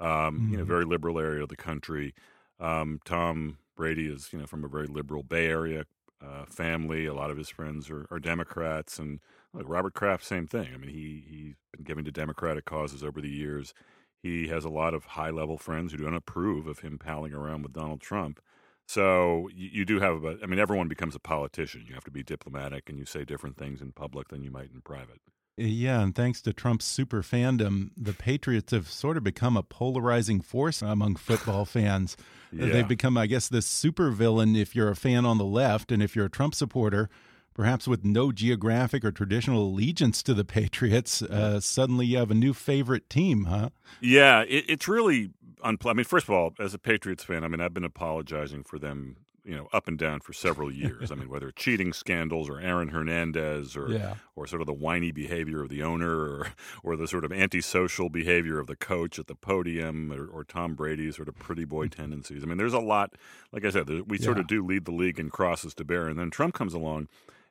Um, 0.00 0.08
mm-hmm. 0.08 0.50
You 0.50 0.56
know, 0.58 0.62
mm-hmm. 0.62 0.72
very 0.72 0.84
liberal 0.84 1.18
area 1.18 1.42
of 1.42 1.48
the 1.48 1.56
country. 1.56 2.14
Um, 2.60 3.00
Tom 3.04 3.58
Brady 3.76 4.06
is 4.06 4.32
you 4.32 4.38
know 4.38 4.46
from 4.46 4.64
a 4.64 4.68
very 4.68 4.86
liberal 4.86 5.22
Bay 5.22 5.46
Area 5.46 5.84
uh, 6.24 6.44
family. 6.46 7.06
A 7.06 7.14
lot 7.14 7.30
of 7.30 7.36
his 7.36 7.48
friends 7.48 7.90
are, 7.90 8.06
are 8.10 8.18
Democrats, 8.18 8.98
and 8.98 9.20
like 9.52 9.68
Robert 9.68 9.94
Kraft, 9.94 10.24
same 10.24 10.46
thing. 10.46 10.68
I 10.74 10.76
mean, 10.76 10.90
he 10.90 11.24
he's 11.28 11.54
been 11.72 11.84
giving 11.84 12.04
to 12.04 12.12
Democratic 12.12 12.64
causes 12.64 13.02
over 13.02 13.20
the 13.20 13.28
years. 13.28 13.74
He 14.22 14.48
has 14.48 14.64
a 14.64 14.68
lot 14.68 14.94
of 14.94 15.04
high 15.04 15.30
level 15.30 15.58
friends 15.58 15.92
who 15.92 15.98
don't 15.98 16.14
approve 16.14 16.66
of 16.66 16.80
him 16.80 16.98
palling 16.98 17.32
around 17.32 17.62
with 17.62 17.72
Donald 17.72 18.00
Trump. 18.00 18.40
So 18.88 19.50
you, 19.54 19.68
you 19.72 19.84
do 19.84 20.00
have, 20.00 20.24
a, 20.24 20.38
I 20.42 20.46
mean, 20.46 20.58
everyone 20.58 20.88
becomes 20.88 21.14
a 21.14 21.18
politician. 21.20 21.84
You 21.86 21.94
have 21.94 22.04
to 22.04 22.10
be 22.10 22.22
diplomatic, 22.22 22.88
and 22.88 22.98
you 22.98 23.04
say 23.04 23.22
different 23.22 23.58
things 23.58 23.82
in 23.82 23.92
public 23.92 24.28
than 24.28 24.42
you 24.42 24.50
might 24.50 24.70
in 24.72 24.80
private. 24.80 25.20
Yeah, 25.58 26.00
and 26.00 26.14
thanks 26.14 26.40
to 26.42 26.54
Trump's 26.54 26.86
super 26.86 27.22
fandom, 27.22 27.90
the 27.96 28.14
Patriots 28.14 28.72
have 28.72 28.88
sort 28.88 29.18
of 29.18 29.24
become 29.24 29.56
a 29.56 29.62
polarizing 29.62 30.40
force 30.40 30.80
among 30.80 31.16
football 31.16 31.64
fans. 31.66 32.16
Yeah. 32.50 32.66
They've 32.66 32.88
become, 32.88 33.18
I 33.18 33.26
guess, 33.26 33.48
this 33.48 33.66
super 33.66 34.10
villain 34.10 34.56
if 34.56 34.74
you're 34.74 34.88
a 34.88 34.96
fan 34.96 35.26
on 35.26 35.36
the 35.36 35.44
left, 35.44 35.92
and 35.92 36.02
if 36.02 36.16
you're 36.16 36.26
a 36.26 36.30
Trump 36.30 36.54
supporter, 36.54 37.10
perhaps 37.52 37.88
with 37.88 38.04
no 38.04 38.30
geographic 38.30 39.04
or 39.04 39.10
traditional 39.10 39.64
allegiance 39.64 40.22
to 40.22 40.32
the 40.32 40.44
Patriots, 40.44 41.20
uh, 41.22 41.60
suddenly 41.60 42.06
you 42.06 42.16
have 42.16 42.30
a 42.30 42.34
new 42.34 42.54
favorite 42.54 43.10
team, 43.10 43.46
huh? 43.46 43.70
Yeah, 44.00 44.44
it, 44.48 44.64
it's 44.68 44.88
really 44.88 45.30
I 45.64 45.92
mean, 45.92 46.04
first 46.04 46.24
of 46.28 46.30
all, 46.30 46.54
as 46.58 46.74
a 46.74 46.78
Patriots 46.78 47.24
fan, 47.24 47.44
I 47.44 47.48
mean, 47.48 47.60
I've 47.60 47.74
been 47.74 47.84
apologizing 47.84 48.64
for 48.64 48.78
them 48.78 49.16
you 49.44 49.56
know 49.56 49.66
up 49.72 49.88
and 49.88 49.96
down 49.98 50.20
for 50.20 50.34
several 50.34 50.70
years. 50.70 51.10
I 51.10 51.14
mean, 51.14 51.28
whether 51.30 51.50
cheating 51.50 51.94
scandals 51.94 52.50
or 52.50 52.60
Aaron 52.60 52.88
Hernandez 52.88 53.76
or 53.78 53.90
yeah. 53.90 54.14
or 54.36 54.46
sort 54.46 54.60
of 54.60 54.66
the 54.66 54.74
whiny 54.74 55.10
behavior 55.10 55.62
of 55.62 55.70
the 55.70 55.82
owner 55.82 56.10
or 56.20 56.48
or 56.82 56.96
the 56.96 57.08
sort 57.08 57.24
of 57.24 57.32
antisocial 57.32 58.10
behavior 58.10 58.58
of 58.58 58.66
the 58.66 58.76
coach 58.76 59.18
at 59.18 59.26
the 59.26 59.34
podium 59.34 60.12
or, 60.12 60.26
or 60.26 60.44
Tom 60.44 60.74
Brady's 60.74 61.16
sort 61.16 61.28
of 61.28 61.38
pretty 61.38 61.64
boy 61.64 61.86
Mm-hmm. 61.86 62.00
tendencies. 62.02 62.42
I 62.42 62.46
mean, 62.46 62.58
there's 62.58 62.74
a 62.74 62.78
lot. 62.80 63.14
Like 63.52 63.64
I 63.64 63.70
said, 63.70 63.88
we 64.08 64.18
sort 64.18 64.36
Yeah. 64.36 64.42
of 64.42 64.48
do 64.48 64.64
lead 64.66 64.84
the 64.84 64.92
league 64.92 65.18
in 65.18 65.30
crosses 65.30 65.72
to 65.74 65.84
bear, 65.84 66.08
and 66.08 66.18
then 66.18 66.30
Trump 66.30 66.54
comes 66.54 66.74
along. 66.74 67.08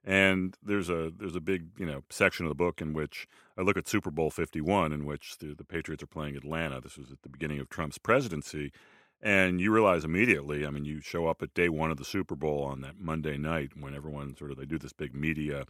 And 0.07 0.55
there's 0.63 0.89
a 0.89 1.11
there's 1.13 1.35
a 1.35 1.41
big 1.41 1.71
you 1.77 1.85
know 1.85 2.01
section 2.09 2.45
of 2.45 2.49
the 2.49 2.55
book 2.55 2.81
in 2.81 2.93
which 2.93 3.27
I 3.57 3.61
look 3.61 3.75
at 3.75 3.89
Super 3.89 4.09
Bowl 4.09 4.31
51, 4.31 4.93
in 4.93 5.05
which 5.05 5.37
the, 5.39 5.53
the 5.53 5.65
Patriots 5.65 6.01
are 6.01 6.07
playing 6.07 6.37
Atlanta. 6.37 6.79
This 6.79 6.97
was 6.97 7.11
at 7.11 7.23
the 7.23 7.29
beginning 7.29 7.59
of 7.59 7.67
Trump's 7.67 7.97
presidency, 7.97 8.71
and 9.21 9.59
you 9.59 9.69
realize 9.69 10.05
immediately. 10.05 10.65
I 10.65 10.69
mean, 10.69 10.85
you 10.85 11.01
show 11.01 11.27
up 11.27 11.43
at 11.43 11.53
day 11.53 11.67
one 11.67 11.91
of 11.91 11.97
the 11.97 12.05
Super 12.05 12.35
Bowl 12.35 12.63
on 12.63 12.79
that 12.81 12.97
Monday 12.97 13.37
night 13.37 13.71
when 13.77 13.93
everyone 13.93 14.33
sort 14.37 14.51
of 14.51 14.57
they 14.57 14.65
do 14.65 14.77
this 14.77 14.93
big 14.93 15.13
media, 15.13 15.65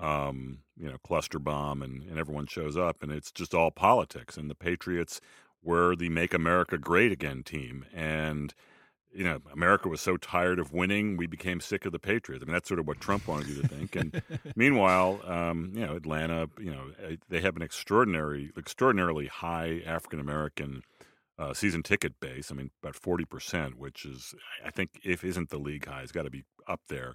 um, 0.00 0.58
you 0.76 0.88
know, 0.90 0.98
cluster 1.06 1.38
bomb, 1.38 1.80
and, 1.80 2.02
and 2.02 2.18
everyone 2.18 2.48
shows 2.48 2.76
up, 2.76 3.04
and 3.04 3.12
it's 3.12 3.30
just 3.30 3.54
all 3.54 3.70
politics. 3.70 4.36
And 4.36 4.50
the 4.50 4.56
Patriots 4.56 5.20
were 5.62 5.94
the 5.94 6.08
"Make 6.08 6.34
America 6.34 6.76
Great 6.76 7.12
Again" 7.12 7.44
team, 7.44 7.84
and 7.94 8.52
you 9.16 9.24
know, 9.24 9.40
America 9.52 9.88
was 9.88 10.00
so 10.00 10.16
tired 10.16 10.58
of 10.58 10.72
winning, 10.72 11.16
we 11.16 11.26
became 11.26 11.60
sick 11.60 11.84
of 11.86 11.92
the 11.92 11.98
Patriots. 11.98 12.42
I 12.42 12.46
mean, 12.46 12.52
that's 12.54 12.68
sort 12.68 12.80
of 12.80 12.86
what 12.86 13.00
Trump 13.00 13.26
wanted 13.28 13.48
you 13.48 13.54
to 13.56 13.64
think. 13.64 13.96
And 13.96 14.14
meanwhile, 14.56 15.22
um, 15.24 15.72
you 15.74 15.86
know, 15.86 15.96
Atlanta, 15.96 16.48
you 16.58 16.70
know, 16.72 16.92
eh, 17.02 17.16
they 17.28 17.40
have 17.40 17.56
an 17.56 17.62
extraordinary, 17.62 18.52
extraordinarily 18.56 19.26
high 19.28 19.80
African 19.86 20.20
American 20.20 20.82
uh, 21.38 21.54
season 21.54 21.82
ticket 21.82 22.20
base. 22.20 22.52
I 22.52 22.54
mean, 22.54 22.70
about 22.82 22.96
forty 22.96 23.24
percent, 23.24 23.78
which 23.78 24.04
is, 24.04 24.34
I 24.64 24.70
think, 24.70 25.00
if 25.04 25.24
isn't 25.24 25.50
the 25.50 25.58
league 25.58 25.86
high, 25.86 26.02
it's 26.02 26.12
got 26.12 26.24
to 26.24 26.30
be 26.30 26.44
up 26.68 26.82
there. 26.88 27.14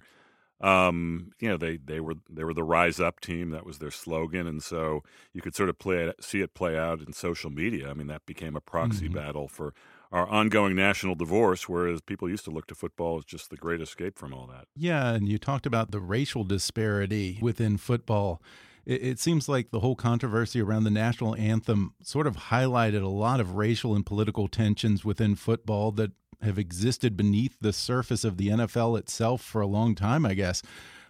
Um, 0.60 1.32
you 1.40 1.48
know, 1.48 1.56
they 1.56 1.76
they 1.76 1.98
were 1.98 2.14
they 2.30 2.44
were 2.44 2.54
the 2.54 2.62
rise 2.62 3.00
up 3.00 3.18
team. 3.20 3.50
That 3.50 3.66
was 3.66 3.78
their 3.78 3.90
slogan, 3.90 4.46
and 4.46 4.62
so 4.62 5.02
you 5.32 5.40
could 5.42 5.56
sort 5.56 5.68
of 5.68 5.78
play 5.78 6.04
it, 6.04 6.22
see 6.22 6.40
it 6.40 6.54
play 6.54 6.78
out 6.78 7.00
in 7.00 7.12
social 7.12 7.50
media. 7.50 7.90
I 7.90 7.94
mean, 7.94 8.06
that 8.06 8.24
became 8.26 8.54
a 8.54 8.60
proxy 8.60 9.08
Mhm. 9.08 9.08
battle 9.08 9.48
for 9.48 9.74
our 10.12 10.28
ongoing 10.28 10.76
national 10.76 11.14
divorce, 11.14 11.68
whereas 11.68 12.02
people 12.02 12.28
used 12.28 12.44
to 12.44 12.50
look 12.50 12.66
to 12.66 12.74
football 12.74 13.18
as 13.18 13.24
just 13.24 13.50
the 13.50 13.56
great 13.56 13.80
escape 13.80 14.18
from 14.18 14.34
all 14.34 14.46
that. 14.46 14.66
Yeah, 14.76 15.12
and 15.12 15.26
you 15.26 15.38
talked 15.38 15.66
about 15.66 15.90
the 15.90 16.00
racial 16.00 16.44
disparity 16.44 17.38
within 17.40 17.78
football. 17.78 18.42
It, 18.84 19.02
it 19.02 19.18
seems 19.18 19.48
like 19.48 19.70
the 19.70 19.80
whole 19.80 19.96
controversy 19.96 20.60
around 20.60 20.84
the 20.84 20.90
national 20.90 21.34
anthem 21.36 21.94
sort 22.02 22.26
of 22.26 22.36
highlighted 22.36 23.02
a 23.02 23.08
lot 23.08 23.40
of 23.40 23.54
racial 23.54 23.94
and 23.94 24.04
political 24.04 24.48
tensions 24.48 25.04
within 25.04 25.34
football 25.34 25.92
that 25.92 26.12
have 26.42 26.58
existed 26.58 27.16
beneath 27.16 27.56
the 27.60 27.72
surface 27.72 28.24
of 28.24 28.36
the 28.36 28.48
NFL 28.48 28.98
itself 28.98 29.40
for 29.40 29.60
a 29.60 29.66
long 29.66 29.94
time, 29.94 30.26
I 30.26 30.34
guess. 30.34 30.62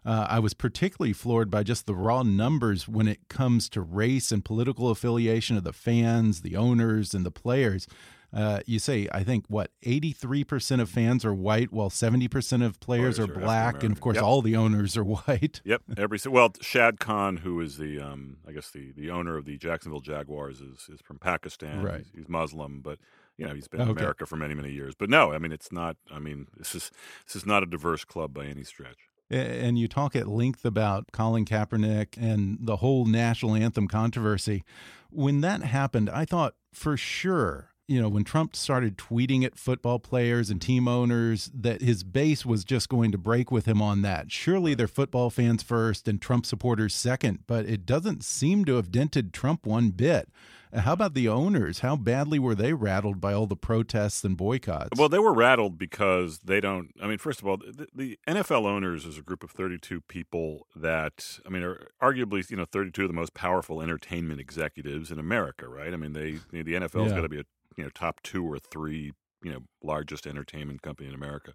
Uh, 0.04 0.26
I 0.28 0.40
was 0.40 0.52
particularly 0.52 1.12
floored 1.12 1.50
by 1.50 1.62
just 1.62 1.87
the 1.87 1.94
raw 1.94 2.23
numbers 2.23 2.88
when 2.88 3.06
it 3.06 3.28
comes 3.28 3.68
to 3.71 3.80
race 3.80 4.32
and 4.32 4.44
political 4.44 4.90
affiliation 4.90 5.56
of 5.56 5.64
the 5.64 5.73
fans, 5.73 6.42
the 6.42 6.56
owners, 6.56 7.14
and 7.14 7.25
the 7.25 7.30
players. 7.30 7.87
Uh, 8.33 8.61
you 8.67 8.79
say, 8.79 9.07
I 9.12 9.23
think, 9.25 9.45
what, 9.49 9.71
83% 9.85 10.81
of 10.81 10.89
fans 10.89 11.25
are 11.25 11.35
white, 11.35 11.71
while 11.73 11.91
70% 11.91 12.65
of 12.65 12.81
players 12.81 13.17
Players 13.17 13.19
are 13.19 13.25
are 13.25 13.41
black, 13.41 13.83
and 13.83 13.93
of 13.93 14.01
course, 14.01 14.15
Yep. 14.17 14.25
all 14.25 14.41
the 14.43 14.57
owners 14.57 14.97
are 14.97 15.05
white. 15.05 15.61
Yep, 15.65 15.83
every 15.99 16.19
well, 16.31 16.53
Shad 16.61 16.99
Khan, 16.99 17.39
who 17.39 17.61
is 17.61 17.77
the 17.77 18.01
um, 18.01 18.39
I 18.49 18.53
guess 18.53 18.71
the, 18.71 18.93
the 18.93 19.11
owner 19.11 19.37
of 19.37 19.45
the 19.45 19.59
Jacksonville 19.59 20.01
Jaguars, 20.01 20.61
is 20.61 20.89
is 20.93 21.01
from 21.03 21.19
Pakistan. 21.19 21.83
Right. 21.83 21.99
He's, 21.99 22.11
he's 22.15 22.29
Muslim, 22.29 22.81
but 22.81 22.99
you 23.37 23.47
know 23.47 23.55
he's 23.55 23.69
been 23.69 23.81
Okay. 23.83 23.91
in 23.91 23.99
America 23.99 24.25
for 24.27 24.37
many 24.37 24.55
many 24.55 24.71
years. 24.73 24.95
But 24.95 25.11
no, 25.11 25.33
I 25.33 25.39
mean 25.39 25.53
it's 25.53 25.71
not. 25.73 25.97
I 26.11 26.19
mean 26.19 26.47
this 26.57 26.75
is 26.75 26.91
this 27.27 27.37
is 27.37 27.45
not 27.47 27.62
a 27.62 27.67
diverse 27.67 28.05
club 28.05 28.33
by 28.33 28.47
any 28.47 28.65
stretch. 28.65 28.99
And 29.31 29.79
you 29.79 29.89
talk 29.89 30.15
at 30.15 30.29
length 30.29 30.65
about 30.67 31.11
Colin 31.12 31.45
Kaepernick 31.47 32.17
and 32.21 32.59
the 32.61 32.77
whole 32.77 33.07
national 33.07 33.55
anthem 33.55 33.89
controversy. 33.89 34.62
When 35.11 35.41
that 35.41 35.62
happened, 35.62 36.11
I 36.11 36.25
thought 36.27 36.55
for 36.75 36.97
sure, 36.99 37.71
you 37.89 38.01
know, 38.01 38.09
when 38.09 38.25
Trump 38.25 38.55
started 38.57 38.97
tweeting 38.97 39.45
at 39.45 39.59
football 39.59 39.99
players 39.99 40.51
and 40.51 40.61
team 40.62 40.87
owners 40.89 41.51
that 41.55 41.83
his 41.83 42.05
base 42.05 42.47
was 42.47 42.65
just 42.65 42.89
going 42.89 43.12
to 43.12 43.19
break 43.19 43.51
with 43.51 43.67
him 43.67 43.83
on 43.83 44.03
that. 44.03 44.31
Surely 44.31 44.75
they're 44.75 44.87
football 44.89 45.31
fans 45.31 45.62
first 45.62 46.07
and 46.09 46.21
Trump 46.23 46.47
supporters 46.47 46.95
second, 46.95 47.41
but 47.47 47.67
it 47.67 47.85
doesn't 47.85 48.25
seem 48.25 48.65
to 48.65 48.77
have 48.77 48.91
dented 48.93 49.33
Trump 49.33 49.67
one 49.67 49.91
bit. 49.91 50.29
How 50.75 50.95
about 50.95 51.12
the 51.12 51.29
owners? 51.29 51.81
How 51.81 51.97
badly 51.97 52.39
were 52.39 52.55
they 52.55 52.73
rattled 52.73 53.21
by 53.21 53.35
all 53.35 53.47
the 53.47 53.57
protests 53.57 54.25
and 54.25 54.39
boycotts? 54.39 54.99
Well, 54.99 55.11
they 55.11 55.19
were 55.19 55.35
rattled 55.35 55.77
because 55.77 56.39
they 56.39 56.61
don't. 56.61 56.95
I 57.03 57.07
mean, 57.07 57.19
first 57.19 57.43
of 57.43 57.47
all, 57.47 57.59
the, 57.59 57.89
the 57.95 58.19
NFL 58.27 58.65
owners 58.65 59.05
is 59.05 59.19
a 59.19 59.23
group 59.23 59.45
of 59.45 59.51
32 59.51 60.01
people 60.01 60.67
that, 60.75 61.41
I 61.45 61.51
mean, 61.51 61.62
are 61.62 61.89
arguably, 62.03 62.49
you 62.51 62.57
know, 62.57 62.65
32 62.65 63.03
of 63.03 63.09
the 63.09 63.12
most 63.15 63.35
powerful 63.35 63.83
entertainment 63.83 64.41
executives 64.41 65.11
in 65.11 65.19
America, 65.19 65.69
right? 65.69 65.93
I 65.93 65.97
mean, 65.97 66.15
they 66.15 66.39
the 66.51 66.65
NFL's 66.65 67.11
Yeah. 67.11 67.17
got 67.17 67.23
to 67.23 67.29
be 67.29 67.41
a 67.41 67.45
you 67.76 67.85
know 67.85 67.91
top 67.91 68.23
two 68.23 68.45
or 68.45 68.59
three, 68.59 69.12
you 69.43 69.52
know, 69.52 69.61
largest 69.83 70.26
entertainment 70.26 70.83
company 70.83 71.09
in 71.09 71.14
America. 71.14 71.52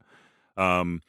Um, 0.56 1.02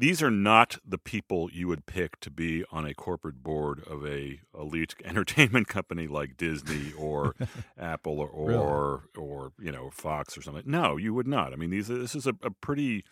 these 0.00 0.22
are 0.22 0.30
not 0.30 0.78
the 0.86 0.98
people 0.98 1.50
you 1.52 1.66
would 1.66 1.84
pick 1.84 2.20
to 2.20 2.30
be 2.30 2.64
on 2.70 2.86
a 2.86 2.94
corporate 2.94 3.42
board 3.42 3.82
of 3.88 4.06
a 4.06 4.40
elite 4.56 4.94
entertainment 5.04 5.66
company 5.66 6.06
like 6.06 6.36
Disney 6.36 6.92
or 6.96 7.34
Apple 7.78 8.20
or 8.20 8.30
Really? 8.48 8.58
or, 8.60 9.02
or 9.16 9.52
you 9.58 9.72
know 9.72 9.90
Fox 9.90 10.38
or 10.38 10.42
something. 10.42 10.62
No, 10.66 10.96
you 10.96 11.12
would 11.14 11.26
not. 11.26 11.52
I 11.52 11.56
mean, 11.56 11.70
these 11.70 11.88
this 11.88 12.14
is 12.14 12.26
a, 12.26 12.34
a 12.42 12.50
pretty 12.50 13.04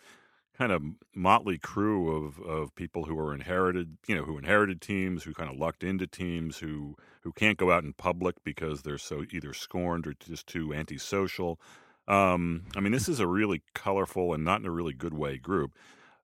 kind 0.57 0.71
of 0.71 0.81
motley 1.13 1.57
crew 1.57 2.15
of 2.15 2.39
of 2.39 2.75
people 2.75 3.05
who 3.05 3.17
are 3.19 3.33
inherited, 3.33 3.97
you 4.07 4.15
know, 4.15 4.23
who 4.23 4.37
inherited 4.37 4.81
teams, 4.81 5.23
who 5.23 5.33
kind 5.33 5.49
of 5.49 5.57
lucked 5.57 5.83
into 5.83 6.07
teams, 6.07 6.57
who 6.57 6.95
who 7.21 7.31
can't 7.31 7.57
go 7.57 7.71
out 7.71 7.83
in 7.83 7.93
public 7.93 8.35
because 8.43 8.81
they're 8.81 8.97
so 8.97 9.23
either 9.31 9.53
scorned 9.53 10.07
or 10.07 10.13
just 10.13 10.47
too 10.47 10.73
antisocial. 10.73 11.59
Um, 12.07 12.63
I 12.75 12.79
mean, 12.79 12.93
this 12.93 13.09
is 13.09 13.19
a 13.19 13.27
really 13.27 13.61
colorful 13.73 14.33
and 14.33 14.43
not 14.43 14.61
in 14.61 14.65
a 14.65 14.71
really 14.71 14.93
good 14.93 15.13
way 15.13 15.37
group. 15.37 15.73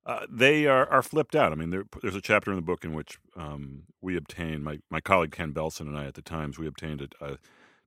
Uh, 0.05 0.25
they 0.29 0.65
are, 0.65 0.89
are 0.89 1.01
flipped 1.01 1.35
out. 1.35 1.51
I 1.51 1.55
mean, 1.55 1.69
there, 1.69 1.83
there's 2.01 2.15
a 2.15 2.21
chapter 2.21 2.51
in 2.51 2.57
the 2.57 2.61
book 2.61 2.83
in 2.83 2.93
which 2.93 3.17
um, 3.37 3.83
we 4.01 4.17
obtained 4.17 4.63
my 4.63 4.79
my 4.89 4.99
colleague 5.01 5.31
Ken 5.31 5.53
Belson 5.53 5.81
and 5.81 5.97
I 5.97 6.05
at 6.05 6.15
the 6.15 6.21
Times 6.21 6.57
we 6.57 6.67
obtained 6.67 7.01
a, 7.21 7.25
a 7.25 7.37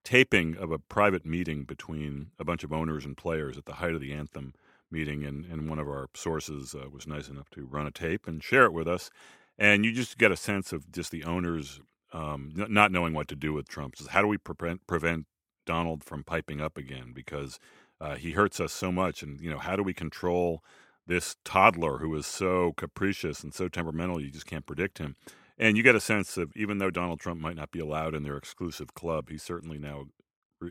taping 0.05 0.57
of 0.57 0.71
a 0.71 0.79
private 0.79 1.27
meeting 1.27 1.65
between 1.65 2.29
a 2.39 2.45
bunch 2.45 2.63
of 2.63 2.73
owners 2.73 3.05
and 3.05 3.17
players 3.17 3.59
at 3.59 3.65
the 3.65 3.75
height 3.75 3.95
of 3.95 4.01
the 4.01 4.13
anthem 4.13 4.55
meeting, 4.91 5.25
and, 5.25 5.45
and 5.45 5.69
one 5.69 5.79
of 5.79 5.89
our 5.89 6.09
sources 6.15 6.75
uh, 6.75 6.89
was 6.91 7.07
nice 7.07 7.29
enough 7.29 7.51
to 7.51 7.67
run 7.67 7.87
a 7.87 7.91
tape 7.91 8.27
and 8.27 8.43
share 8.43 8.65
it 8.65 8.73
with 8.73 8.89
us. 8.89 9.11
And 9.59 9.85
you 9.85 9.93
just 9.93 10.19
get 10.19 10.33
a 10.33 10.37
sense 10.37 10.73
of 10.73 10.91
just 10.93 11.11
the 11.11 11.25
owners 11.25 11.81
um, 12.13 12.53
not 12.55 12.93
knowing 12.93 13.15
what 13.15 13.29
to 13.29 13.37
do 13.37 13.53
with 13.53 13.69
Trump. 13.69 13.97
Just 13.97 14.11
how 14.11 14.23
do 14.23 14.29
we 14.29 14.39
prevent 14.39 14.87
prevent 14.87 15.27
Donald 15.65 16.05
from 16.05 16.25
piping 16.25 16.61
up 16.61 16.79
again 16.79 17.13
because 17.15 17.59
uh, 18.01 18.15
he 18.15 18.33
hurts 18.33 18.61
us 18.61 18.73
so 18.73 18.93
much, 18.93 19.23
and 19.23 19.41
you 19.41 19.51
know 19.51 19.59
how 19.59 19.77
do 19.77 19.83
we 19.83 19.93
control 19.93 20.63
this 21.07 21.37
toddler 21.45 21.99
who 21.99 22.15
is 22.17 22.27
so 22.27 22.73
capricious 22.77 23.43
and 23.43 23.55
so 23.55 23.69
temperamental 23.69 24.21
you 24.21 24.31
just 24.31 24.47
can't 24.47 24.67
predict 24.67 24.99
him. 24.99 25.17
And 25.59 25.77
you 25.77 25.83
get 25.83 25.95
a 25.95 26.01
sense 26.01 26.37
of 26.37 26.53
even 26.57 26.79
though 26.79 26.91
Donald 26.91 27.21
Trump 27.21 27.41
might 27.41 27.57
not 27.57 27.71
be 27.71 27.79
allowed 27.79 28.15
in 28.15 28.25
their 28.25 28.37
exclusive 28.37 28.95
club, 28.95 29.31
he 29.31 29.39
certainly 29.39 29.79
now 29.79 30.07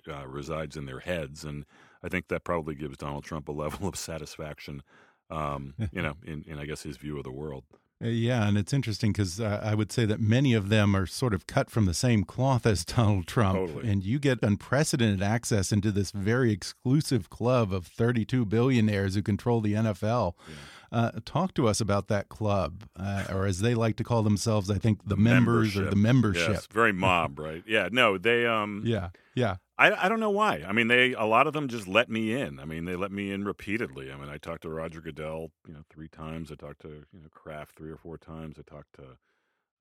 uh, 0.07 0.27
resides 0.27 0.77
in 0.77 0.86
their 0.86 1.00
heads, 1.00 1.43
and 1.43 1.65
I 2.05 2.09
think 2.09 2.27
that 2.27 2.43
probably 2.43 2.75
gives 2.75 2.97
Donald 2.97 3.24
Trump 3.24 3.50
a 3.50 3.51
level 3.51 3.88
of 3.88 3.95
satisfaction, 3.95 4.83
um, 5.31 5.74
you 5.91 6.01
know, 6.01 6.13
in, 6.24 6.43
in 6.47 6.59
I 6.59 6.65
guess 6.65 6.83
his 6.83 6.97
view 6.97 7.17
of 7.17 7.24
the 7.24 7.31
world. 7.31 7.63
Uh, 8.03 8.09
yeah, 8.09 8.45
and 8.45 8.57
it's 8.57 8.74
interesting 8.74 9.13
because 9.13 9.39
uh, 9.39 9.62
I 9.63 9.74
would 9.74 9.91
say 9.91 10.05
that 10.05 10.19
many 10.19 10.53
of 10.53 10.67
them 10.67 10.95
are 10.95 11.05
sort 11.05 11.33
of 11.33 11.47
cut 11.47 11.69
from 11.69 11.85
the 11.85 11.93
same 11.93 12.24
cloth 12.24 12.65
as 12.65 12.83
Donald 12.85 13.25
Trump. 13.25 13.57
Totally. 13.57 13.89
And 13.89 14.03
you 14.03 14.19
get 14.19 14.43
unprecedented 14.43 15.24
access 15.24 15.71
into 15.71 15.91
this 15.91 16.12
very 16.12 16.51
exclusive 16.51 17.29
club 17.29 17.74
of 17.74 17.88
32 17.88 18.45
billionaires 18.45 19.15
who 19.15 19.21
control 19.21 19.62
the 19.62 19.74
NFL. 19.74 20.33
Yeah. 20.47 20.55
Uh, 20.92 21.12
talk 21.25 21.54
to 21.56 21.68
us 21.68 21.82
about 21.82 22.08
that 22.08 22.30
club, 22.30 22.84
uh, 22.98 23.25
or 23.30 23.46
as 23.46 23.60
they 23.60 23.74
like 23.74 23.96
to 23.98 24.04
call 24.04 24.24
themselves, 24.24 24.70
I 24.70 24.77
think 24.77 25.08
the 25.08 25.18
members 25.18 25.75
membership. 25.75 25.82
or 25.84 25.89
the 25.89 25.96
membership. 25.96 26.50
Yes, 26.50 26.68
very 26.68 26.94
mob, 26.94 27.39
right? 27.39 27.63
Yeah, 27.68 27.89
no, 27.92 28.18
they. 28.18 28.46
um 28.46 28.84
Yeah, 28.86 29.10
yeah. 29.34 29.58
I, 29.77 30.06
I 30.06 30.10
don't 30.10 30.22
know 30.22 30.30
why. 30.30 30.63
I 30.65 30.72
mean, 30.72 30.88
they 30.88 31.13
a 31.13 31.25
lot 31.25 31.48
of 31.48 31.54
them 31.54 31.68
just 31.68 31.88
let 31.88 32.10
me 32.10 32.34
in. 32.34 32.60
I 32.60 32.65
mean, 32.65 32.86
they 32.86 32.96
let 32.96 33.12
me 33.12 33.32
in 33.32 33.44
repeatedly. 33.44 34.12
I 34.12 34.15
mean, 34.15 34.30
I 34.30 34.38
talked 34.38 34.62
to 34.62 34.70
Roger 34.70 35.01
Goodell, 35.01 35.51
you 35.68 35.74
know, 35.74 35.82
three 35.89 36.08
times. 36.08 36.51
I 36.51 36.56
talked 36.56 36.82
to 36.84 37.04
you 37.13 37.22
know 37.22 37.30
Kraft 37.32 37.75
three 37.75 37.92
or 37.92 37.98
four 37.98 38.18
times. 38.18 38.58
I 38.58 38.62
talked 38.62 38.94
to 38.96 39.18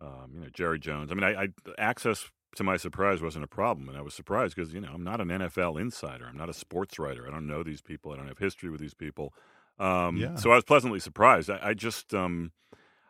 um, 0.01 0.33
you 0.35 0.41
know 0.41 0.49
Jerry 0.53 0.81
Jones. 0.81 1.13
I 1.13 1.15
mean, 1.15 1.25
I, 1.25 1.45
I 1.45 1.49
access 1.79 2.27
to 2.57 2.65
my 2.65 2.77
surprise 2.77 3.21
wasn't 3.21 3.45
a 3.45 3.49
problem, 3.49 3.89
and 3.89 3.97
I 3.97 4.03
was 4.03 4.15
surprised 4.15 4.57
because 4.57 4.73
you 4.75 4.81
know 4.81 4.91
I'm 4.93 5.05
not 5.05 5.21
an 5.21 5.29
NFL 5.29 5.81
insider. 5.81 6.27
I'm 6.27 6.37
not 6.37 6.49
a 6.49 6.55
sports 6.55 6.99
writer. 6.99 7.27
I 7.27 7.31
don't 7.31 7.47
know 7.47 7.63
these 7.63 7.81
people. 7.81 8.13
I 8.13 8.17
don't 8.17 8.29
have 8.29 8.39
history 8.39 8.71
with 8.71 8.81
these 8.81 8.95
people. 8.95 9.33
Um, 9.79 10.17
yeah. 10.17 10.37
So 10.37 10.51
I 10.51 10.57
was 10.57 10.65
pleasantly 10.65 11.01
surprised. 11.01 11.51
I, 11.51 11.59
I 11.63 11.75
just 11.75 12.15
um, 12.15 12.53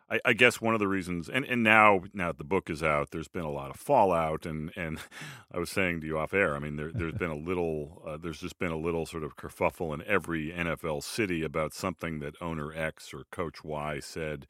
I, 0.09 0.19
I, 0.23 0.33
guess 0.33 0.61
one 0.61 0.75
of 0.75 0.79
the 0.79 0.87
reasons, 0.87 1.29
and, 1.29 1.45
and 1.45 1.63
now 1.63 2.01
now 2.13 2.31
the 2.31 2.43
book 2.43 2.69
is 2.69 2.83
out, 2.83 3.09
there's 3.11 3.27
been 3.27 3.43
a 3.43 3.51
lot 3.51 3.71
of 3.71 3.77
fallout, 3.77 4.45
and, 4.45 4.71
and 4.75 4.99
I 5.53 5.57
was 5.57 5.69
saying 5.69 6.01
to 6.01 6.07
you 6.07 6.17
off 6.17 6.33
air, 6.33 6.55
I 6.55 6.59
mean, 6.59 6.75
there, 6.75 6.91
there's 6.91 7.13
been 7.13 7.31
a 7.31 7.35
little, 7.35 8.03
uh, 8.05 8.17
there's 8.17 8.39
just 8.39 8.59
been 8.59 8.71
a 8.71 8.77
little 8.77 9.05
sort 9.05 9.23
of 9.23 9.35
kerfuffle 9.35 9.93
in 9.93 10.03
every 10.05 10.51
NFL 10.51 11.03
city 11.03 11.43
about 11.43 11.73
something 11.73 12.19
that 12.19 12.35
owner 12.39 12.71
X 12.73 13.13
or 13.13 13.23
Coach 13.31 13.63
Y 13.63 13.99
said 13.99 14.47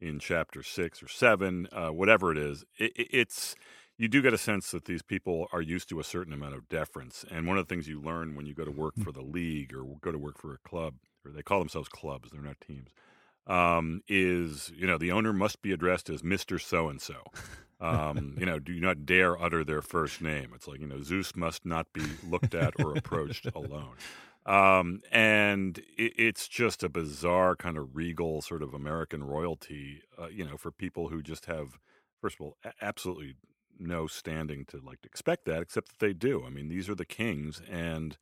in 0.00 0.18
chapter 0.18 0.62
six 0.62 1.02
or 1.02 1.08
seven, 1.08 1.68
uh, 1.72 1.88
whatever 1.88 2.30
it 2.30 2.38
is. 2.38 2.64
It, 2.76 2.92
it's 2.96 3.56
you 3.96 4.08
do 4.08 4.20
get 4.20 4.34
a 4.34 4.38
sense 4.38 4.70
that 4.72 4.84
these 4.84 5.02
people 5.02 5.48
are 5.52 5.62
used 5.62 5.88
to 5.88 6.00
a 6.00 6.04
certain 6.04 6.34
amount 6.34 6.54
of 6.54 6.68
deference, 6.68 7.24
and 7.30 7.46
one 7.46 7.56
of 7.56 7.66
the 7.66 7.74
things 7.74 7.88
you 7.88 8.00
learn 8.00 8.36
when 8.36 8.44
you 8.44 8.54
go 8.54 8.64
to 8.64 8.70
work 8.70 8.94
hmm. 8.94 9.02
for 9.02 9.12
the 9.12 9.22
league 9.22 9.74
or 9.74 9.84
go 10.02 10.12
to 10.12 10.18
work 10.18 10.38
for 10.38 10.52
a 10.52 10.68
club, 10.68 10.94
or 11.28 11.32
they 11.32 11.42
call 11.42 11.58
themselves 11.58 11.88
clubs, 11.88 12.30
they're 12.30 12.40
not 12.40 12.60
teams 12.60 12.90
um, 13.48 14.02
is 14.06 14.70
you 14.76 14.86
know 14.86 14.98
the 14.98 15.10
owner 15.10 15.32
must 15.32 15.62
be 15.62 15.72
addressed 15.72 16.10
as 16.10 16.22
Mister 16.22 16.58
So 16.58 16.88
and 16.88 17.00
So. 17.00 17.22
You 18.38 18.46
know, 18.46 18.58
do 18.58 18.78
not 18.80 19.06
dare 19.06 19.40
utter 19.40 19.64
their 19.64 19.82
first 19.82 20.20
name. 20.20 20.50
It's 20.54 20.68
like 20.68 20.80
you 20.80 20.86
know 20.86 21.02
Zeus 21.02 21.34
must 21.34 21.64
not 21.64 21.92
be 21.92 22.02
looked 22.28 22.54
at 22.54 22.74
or 22.78 22.96
approached 22.96 23.46
alone. 23.54 23.94
Um, 24.46 25.02
and 25.12 25.78
it, 25.96 26.12
it's 26.16 26.48
just 26.48 26.82
a 26.82 26.88
bizarre 26.88 27.54
kind 27.54 27.76
of 27.76 27.96
regal 27.96 28.42
sort 28.42 28.62
of 28.62 28.74
American 28.74 29.24
royalty. 29.24 30.02
Uh, 30.20 30.28
you 30.28 30.44
know, 30.44 30.56
for 30.56 30.70
people 30.70 31.08
who 31.08 31.22
just 31.22 31.46
have, 31.46 31.78
first 32.20 32.36
of 32.36 32.46
all, 32.46 32.56
a- 32.64 32.72
absolutely 32.82 33.34
no 33.78 34.06
standing 34.06 34.64
to 34.66 34.80
like 34.84 34.98
expect 35.04 35.44
that, 35.46 35.62
except 35.62 35.88
that 35.88 35.98
they 36.04 36.12
do. 36.12 36.44
I 36.44 36.50
mean, 36.50 36.68
these 36.68 36.88
are 36.88 36.94
the 36.94 37.04
kings, 37.04 37.62
and 37.70 38.18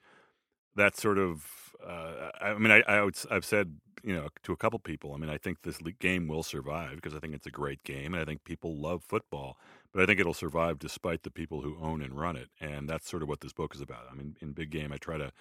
that 0.77 0.97
sort 0.97 1.19
of. 1.19 1.75
Uh, 1.87 2.31
I 2.41 2.55
mean, 2.55 2.71
I, 2.71 2.83
I 2.89 3.03
would, 3.03 3.17
I've 3.31 3.45
said 3.45 3.77
you 4.03 4.15
know 4.15 4.29
to 4.45 4.53
a 4.53 4.57
couple 4.57 4.79
people. 4.79 5.15
I 5.15 5.19
mean, 5.19 5.31
I 5.31 5.39
think 5.39 5.63
this 5.63 5.79
game 5.99 6.29
will 6.29 6.43
survive 6.43 6.97
because 6.97 7.15
I 7.15 7.19
think 7.19 7.35
it's 7.35 7.47
a 7.47 7.51
great 7.51 7.83
game, 7.85 8.15
and 8.15 8.23
I 8.23 8.25
think 8.25 8.45
people 8.45 8.77
love 8.77 9.03
football. 9.03 9.59
But 9.93 10.03
I 10.03 10.07
think 10.07 10.21
it'll 10.21 10.35
survive 10.35 10.79
despite 10.79 11.23
the 11.23 11.31
people 11.31 11.63
who 11.63 11.77
own 11.81 12.03
and 12.03 12.19
run 12.19 12.37
it, 12.37 12.49
and 12.61 12.89
that's 12.89 13.09
sort 13.09 13.23
of 13.23 13.29
what 13.29 13.41
this 13.41 13.53
book 13.53 13.75
is 13.75 13.81
about. 13.81 14.05
I 14.11 14.15
mean, 14.15 14.37
in 14.41 14.53
Big 14.53 14.71
Game, 14.71 14.93
I 14.93 14.99
try 14.99 15.19
to 15.19 15.33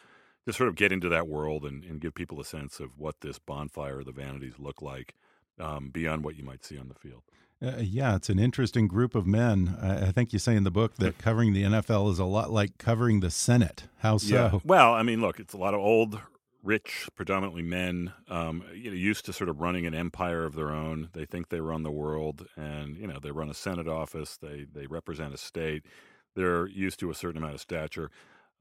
just 0.45 0.57
sort 0.57 0.69
of 0.69 0.75
get 0.75 0.91
into 0.91 1.09
that 1.09 1.27
world 1.27 1.65
and, 1.65 1.83
and 1.83 1.99
give 1.99 2.13
people 2.13 2.39
a 2.39 2.45
sense 2.45 2.79
of 2.79 2.97
what 2.97 3.21
this 3.21 3.39
bonfire 3.39 3.99
of 3.99 4.05
the 4.05 4.11
vanities 4.11 4.53
look 4.59 4.81
like 4.81 5.15
um, 5.59 5.89
beyond 5.89 6.23
what 6.23 6.35
you 6.35 6.43
might 6.43 6.63
see 6.63 6.77
on 6.77 6.87
the 6.87 6.93
field. 6.93 7.23
Uh, 7.61 7.77
yeah, 7.79 8.15
it's 8.15 8.29
an 8.29 8.37
interesting 8.37 8.87
group 8.87 9.15
of 9.15 9.25
men. 9.25 9.77
I, 9.81 10.07
I, 10.07 10.11
think 10.11 10.33
you 10.33 10.39
say 10.39 10.55
in 10.55 10.63
the 10.63 10.71
book 10.71 10.95
that 10.97 11.17
covering 11.19 11.53
the 11.53 11.63
NFL 11.63 12.11
is 12.11 12.19
a 12.19 12.25
lot 12.25 12.51
like 12.51 12.77
covering 12.77 13.21
the 13.21 13.31
Senate. 13.31 13.83
How 13.99 14.17
so? 14.17 14.35
Yeah. 14.35 14.59
Well, 14.63 14.93
I 14.93 15.03
mean, 15.03 15.21
look, 15.21 15.39
it's 15.39 15.53
a 15.53 15.57
lot 15.57 15.73
of 15.73 15.79
old 15.79 16.19
rich, 16.65 17.07
predominantly 17.15 17.61
men, 17.61 18.11
um, 18.27 18.63
you 18.73 18.89
know, 18.89 18.95
used 18.95 19.25
to 19.25 19.33
sort 19.33 19.49
of 19.49 19.61
running 19.61 19.85
an 19.85 19.93
empire 19.93 20.43
of 20.43 20.55
their 20.55 20.71
own. 20.71 21.09
They 21.13 21.25
think 21.25 21.49
they 21.49 21.61
run 21.61 21.83
the 21.83 21.91
world, 21.91 22.45
and 22.57 22.97
you 22.97 23.07
know, 23.07 23.19
they 23.19 23.31
run 23.31 23.49
a 23.49 23.53
Senate 23.53 23.87
office. 23.87 24.37
They 24.37 24.65
they 24.71 24.87
represent 24.87 25.33
a 25.33 25.37
state. 25.37 25.85
They're 26.35 26.67
used 26.67 26.99
to 26.99 27.09
a 27.09 27.15
certain 27.15 27.37
amount 27.37 27.55
of 27.55 27.61
stature. 27.61 28.11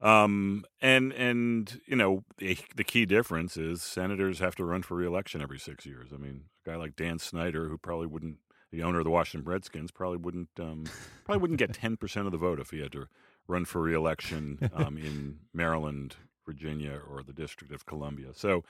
Um, 0.01 0.65
and 0.81 1.11
and 1.13 1.81
you 1.87 1.95
know, 1.95 2.23
the, 2.37 2.57
the 2.75 2.83
key 2.83 3.05
difference 3.05 3.57
is 3.57 3.81
senators 3.81 4.39
have 4.39 4.55
to 4.55 4.65
run 4.65 4.83
for 4.83 4.95
reelection 4.95 5.41
every 5.41 5.59
six 5.59 5.85
years. 5.85 6.09
I 6.13 6.17
mean, 6.17 6.45
a 6.65 6.69
guy 6.69 6.75
like 6.75 6.95
Dan 6.95 7.19
Snyder, 7.19 7.69
who 7.69 7.77
probably 7.77 8.07
wouldn't, 8.07 8.37
the 8.75 8.83
owner 8.83 8.99
of 8.99 9.05
the 9.05 9.11
Washington 9.11 9.49
Redskins, 9.49 9.91
probably 9.91 10.17
wouldn't, 10.17 10.49
um, 10.59 10.85
probably 11.23 11.41
wouldn't 11.41 11.59
get 11.59 11.73
ten 11.73 11.97
percent 11.97 12.25
of 12.25 12.31
the 12.31 12.37
vote 12.37 12.59
if 12.59 12.71
he 12.71 12.79
had 12.79 12.91
to 12.93 13.07
run 13.47 13.65
for 13.65 13.81
reelection 13.81 14.69
um, 14.73 14.97
in 15.03 15.39
Maryland, 15.53 16.15
Virginia 16.45 16.99
or 17.09 17.23
the 17.23 17.33
District 17.33 17.73
of 17.73 17.85
Columbia. 17.85 18.29
So 18.33 18.63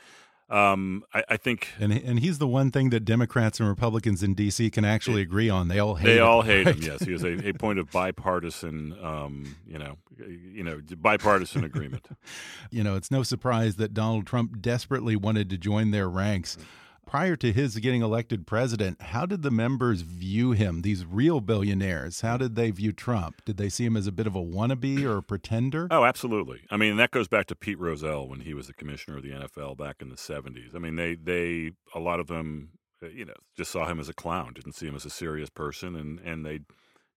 um, 0.47 1.03
I, 1.11 1.23
I, 1.29 1.37
think, 1.37 1.69
and 1.79 1.91
and 1.91 2.19
he's 2.19 2.37
the 2.37 2.47
one 2.47 2.69
thing 2.69 2.91
that 2.91 2.99
Democrats 2.99 3.59
and 3.59 3.67
Republicans 3.67 4.21
in 4.21 4.35
D.C. 4.35 4.69
can 4.69 4.85
actually 4.85 5.21
it, 5.21 5.25
agree 5.25 5.49
on. 5.49 5.69
They 5.69 5.79
all 5.79 5.95
hate. 5.95 6.05
They 6.05 6.17
him, 6.19 6.23
all 6.23 6.43
hate 6.43 6.67
right? 6.67 6.75
him. 6.75 6.83
Yes, 6.83 7.03
he 7.03 7.13
is 7.13 7.23
a, 7.23 7.49
a 7.49 7.53
point 7.53 7.79
of 7.79 7.89
bipartisan, 7.89 8.95
um, 9.01 9.55
you 9.67 9.79
know, 9.79 9.97
you 10.19 10.63
know, 10.63 10.81
bipartisan 10.97 11.63
agreement. 11.63 12.07
you 12.69 12.83
know, 12.83 12.95
it's 12.95 13.09
no 13.09 13.23
surprise 13.23 13.77
that 13.77 13.95
Donald 13.95 14.27
Trump 14.27 14.61
desperately 14.61 15.15
wanted 15.15 15.49
to 15.49 15.57
join 15.57 15.89
their 15.89 16.07
ranks. 16.07 16.59
Prior 17.05 17.35
to 17.35 17.53
his 17.53 17.75
getting 17.77 18.01
elected 18.01 18.47
president, 18.47 18.99
how 18.99 19.25
did 19.25 19.43
the 19.43 19.51
members 19.51 20.01
view 20.01 20.51
him, 20.51 20.81
these 20.81 21.05
real 21.05 21.39
billionaires? 21.39 22.21
How 22.21 22.35
did 22.35 22.55
they 22.55 22.71
view 22.71 22.91
Trump? 22.91 23.45
Did 23.45 23.57
they 23.57 23.69
see 23.69 23.85
him 23.85 23.95
as 23.95 24.07
a 24.07 24.11
bit 24.11 24.25
of 24.25 24.35
a 24.35 24.41
wannabe 24.41 25.03
or 25.03 25.17
a 25.17 25.23
pretender? 25.23 25.87
Oh, 25.91 26.03
absolutely. 26.03 26.63
I 26.71 26.77
mean, 26.77 26.97
that 26.97 27.11
goes 27.11 27.27
back 27.27 27.45
to 27.47 27.55
Pete 27.55 27.79
Rozelle 27.79 28.27
when 28.27 28.39
he 28.41 28.55
was 28.55 28.67
the 28.67 28.73
commissioner 28.73 29.17
of 29.17 29.23
the 29.23 29.29
NFL 29.29 29.77
back 29.77 29.97
in 30.01 30.09
the 30.09 30.15
70s. 30.15 30.75
I 30.75 30.79
mean, 30.79 30.95
they, 30.95 31.15
they 31.15 31.71
a 31.93 31.99
lot 31.99 32.19
of 32.19 32.27
them, 32.27 32.71
uh, 33.03 33.07
you 33.07 33.25
know, 33.25 33.35
just 33.55 33.71
saw 33.71 33.85
him 33.85 33.99
as 33.99 34.09
a 34.09 34.13
clown, 34.13 34.53
didn't 34.53 34.73
see 34.73 34.87
him 34.87 34.95
as 34.95 35.05
a 35.05 35.11
serious 35.11 35.51
person, 35.51 35.95
and, 35.95 36.19
and 36.19 36.43
they 36.43 36.61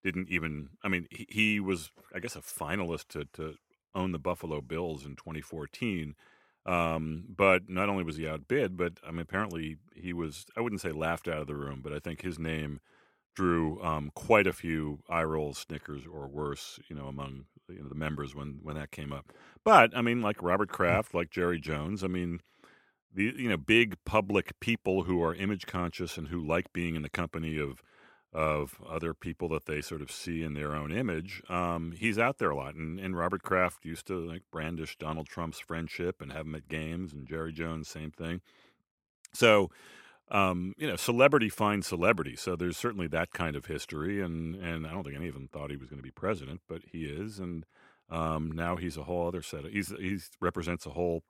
didn't 0.04 0.28
even, 0.28 0.68
I 0.84 0.88
mean, 0.88 1.06
he, 1.10 1.26
he 1.30 1.60
was, 1.60 1.90
I 2.14 2.18
guess, 2.18 2.36
a 2.36 2.40
finalist 2.40 3.08
to, 3.08 3.24
to 3.34 3.54
own 3.94 4.12
the 4.12 4.18
Buffalo 4.18 4.60
Bills 4.60 5.06
in 5.06 5.16
2014 5.16 6.14
um, 6.68 7.24
but 7.34 7.70
not 7.70 7.88
only 7.88 8.04
was 8.04 8.18
he 8.18 8.28
outbid, 8.28 8.76
but 8.76 9.00
I 9.06 9.10
mean, 9.10 9.20
apparently 9.20 9.78
he 9.94 10.12
was, 10.12 10.44
I 10.54 10.60
wouldn't 10.60 10.82
say 10.82 10.92
laughed 10.92 11.26
out 11.26 11.40
of 11.40 11.46
the 11.46 11.54
room, 11.54 11.80
but 11.82 11.94
I 11.94 11.98
think 11.98 12.20
his 12.20 12.38
name 12.38 12.80
drew 13.34 13.82
um, 13.82 14.10
quite 14.14 14.46
a 14.46 14.52
few 14.52 14.98
eye 15.08 15.22
rolls, 15.22 15.56
snickers, 15.58 16.02
or 16.06 16.26
worse, 16.28 16.78
you 16.88 16.94
know, 16.94 17.06
among 17.06 17.46
you 17.70 17.82
know, 17.82 17.88
the 17.88 17.94
members 17.94 18.34
when, 18.34 18.58
when 18.62 18.76
that 18.76 18.90
came 18.90 19.14
up. 19.14 19.32
But 19.64 19.96
I 19.96 20.02
mean, 20.02 20.20
like 20.20 20.42
Robert 20.42 20.68
Kraft, 20.68 21.14
like 21.14 21.30
Jerry 21.30 21.58
Jones, 21.58 22.04
I 22.04 22.08
mean, 22.08 22.40
the 23.14 23.32
you 23.36 23.48
know 23.48 23.56
big 23.56 23.96
public 24.04 24.60
people 24.60 25.04
who 25.04 25.22
are 25.22 25.34
image 25.34 25.66
conscious 25.66 26.18
and 26.18 26.28
who 26.28 26.46
like 26.46 26.72
being 26.74 26.96
in 26.96 27.02
the 27.02 27.08
company 27.08 27.58
of 27.58 27.82
of 28.38 28.78
other 28.88 29.14
people 29.14 29.48
that 29.48 29.66
they 29.66 29.80
sort 29.80 30.00
of 30.00 30.12
see 30.12 30.44
in 30.44 30.54
their 30.54 30.72
own 30.72 30.92
image. 30.92 31.42
Um, 31.48 31.90
he's 31.90 32.20
out 32.20 32.38
there 32.38 32.50
a 32.50 32.56
lot, 32.56 32.76
and, 32.76 33.00
and 33.00 33.16
Robert 33.16 33.42
Kraft 33.42 33.84
used 33.84 34.06
to 34.06 34.14
like 34.14 34.42
brandish 34.52 34.96
Donald 34.96 35.26
Trump's 35.26 35.58
friendship 35.58 36.22
and 36.22 36.32
have 36.32 36.46
him 36.46 36.54
at 36.54 36.68
games, 36.68 37.12
and 37.12 37.26
Jerry 37.26 37.52
Jones, 37.52 37.88
same 37.88 38.12
thing. 38.12 38.40
So, 39.34 39.70
um, 40.30 40.72
you 40.78 40.86
know, 40.86 40.94
celebrity 40.94 41.48
finds 41.48 41.88
celebrity. 41.88 42.36
So 42.36 42.54
there's 42.54 42.76
certainly 42.76 43.08
that 43.08 43.32
kind 43.32 43.56
of 43.56 43.66
history, 43.66 44.22
and 44.22 44.54
and 44.54 44.86
I 44.86 44.92
don't 44.92 45.02
think 45.02 45.16
any 45.16 45.26
of 45.26 45.34
them 45.34 45.48
thought 45.52 45.72
he 45.72 45.76
was 45.76 45.88
going 45.88 45.98
to 45.98 46.04
be 46.04 46.12
president, 46.12 46.60
but 46.68 46.82
he 46.92 47.06
is, 47.06 47.40
and 47.40 47.66
um, 48.08 48.52
now 48.52 48.76
he's 48.76 48.96
a 48.96 49.02
whole 49.02 49.26
other 49.26 49.42
set. 49.42 49.64
Of, 49.64 49.72
he's 49.72 49.92
he's 49.98 50.30
represents 50.40 50.86
a 50.86 50.90
whole 50.90 51.24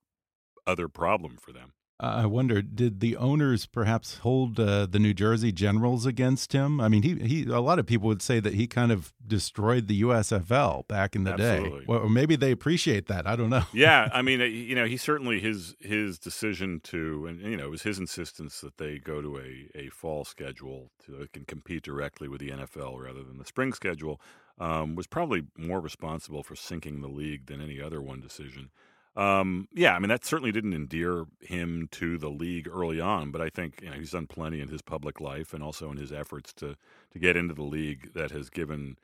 other 0.66 0.88
problem 0.88 1.38
for 1.40 1.52
them. 1.52 1.72
I 2.00 2.26
wonder, 2.26 2.62
did 2.62 3.00
the 3.00 3.16
owners 3.16 3.66
perhaps 3.66 4.18
hold 4.18 4.60
uh, 4.60 4.86
the 4.86 5.00
New 5.00 5.12
Jersey 5.12 5.50
Generals 5.50 6.06
against 6.06 6.52
him? 6.52 6.80
I 6.80 6.88
mean, 6.88 7.02
he 7.02 7.16
he. 7.16 7.50
A 7.50 7.60
lot 7.60 7.80
of 7.80 7.86
people 7.86 8.06
would 8.06 8.22
say 8.22 8.38
that 8.38 8.54
he 8.54 8.68
kind 8.68 8.92
of 8.92 9.12
destroyed 9.26 9.88
the 9.88 10.02
USFL 10.02 10.86
back 10.86 11.16
in 11.16 11.24
the 11.24 11.32
Absolutely. 11.32 11.80
day. 11.80 11.84
Well, 11.88 12.08
maybe 12.08 12.36
they 12.36 12.52
appreciate 12.52 13.08
that. 13.08 13.26
I 13.26 13.34
don't 13.34 13.50
know. 13.50 13.64
yeah, 13.72 14.08
I 14.12 14.22
mean, 14.22 14.38
you 14.40 14.76
know, 14.76 14.86
he 14.86 14.96
certainly 14.96 15.40
his 15.40 15.74
his 15.80 16.20
decision 16.20 16.78
to, 16.84 17.26
and 17.26 17.40
you 17.40 17.56
know, 17.56 17.64
it 17.64 17.70
was 17.70 17.82
his 17.82 17.98
insistence 17.98 18.60
that 18.60 18.78
they 18.78 18.98
go 18.98 19.20
to 19.20 19.38
a 19.38 19.68
a 19.74 19.88
fall 19.88 20.24
schedule 20.24 20.92
to 21.06 21.26
can 21.32 21.44
compete 21.46 21.82
directly 21.82 22.28
with 22.28 22.40
the 22.40 22.50
NFL 22.50 22.96
rather 23.02 23.24
than 23.24 23.38
the 23.38 23.44
spring 23.44 23.72
schedule, 23.72 24.20
um, 24.60 24.94
was 24.94 25.08
probably 25.08 25.46
more 25.56 25.80
responsible 25.80 26.44
for 26.44 26.54
sinking 26.54 27.00
the 27.00 27.08
league 27.08 27.46
than 27.46 27.60
any 27.60 27.80
other 27.80 28.00
one 28.00 28.20
decision. 28.20 28.70
Um, 29.16 29.66
yeah, 29.74 29.94
I 29.94 29.98
mean 29.98 30.08
that 30.10 30.24
certainly 30.24 30.52
didn't 30.52 30.74
endear 30.74 31.24
him 31.40 31.88
to 31.92 32.18
the 32.18 32.28
league 32.28 32.68
early 32.68 33.00
on, 33.00 33.30
but 33.32 33.40
I 33.40 33.48
think 33.48 33.80
you 33.82 33.90
know, 33.90 33.96
he's 33.96 34.12
done 34.12 34.26
plenty 34.28 34.60
in 34.60 34.68
his 34.68 34.82
public 34.82 35.20
life 35.20 35.52
and 35.52 35.62
also 35.62 35.90
in 35.90 35.96
his 35.96 36.12
efforts 36.12 36.52
to 36.54 36.76
to 37.12 37.18
get 37.18 37.36
into 37.36 37.54
the 37.54 37.64
league 37.64 38.12
that 38.14 38.30
has 38.30 38.48
given 38.50 38.96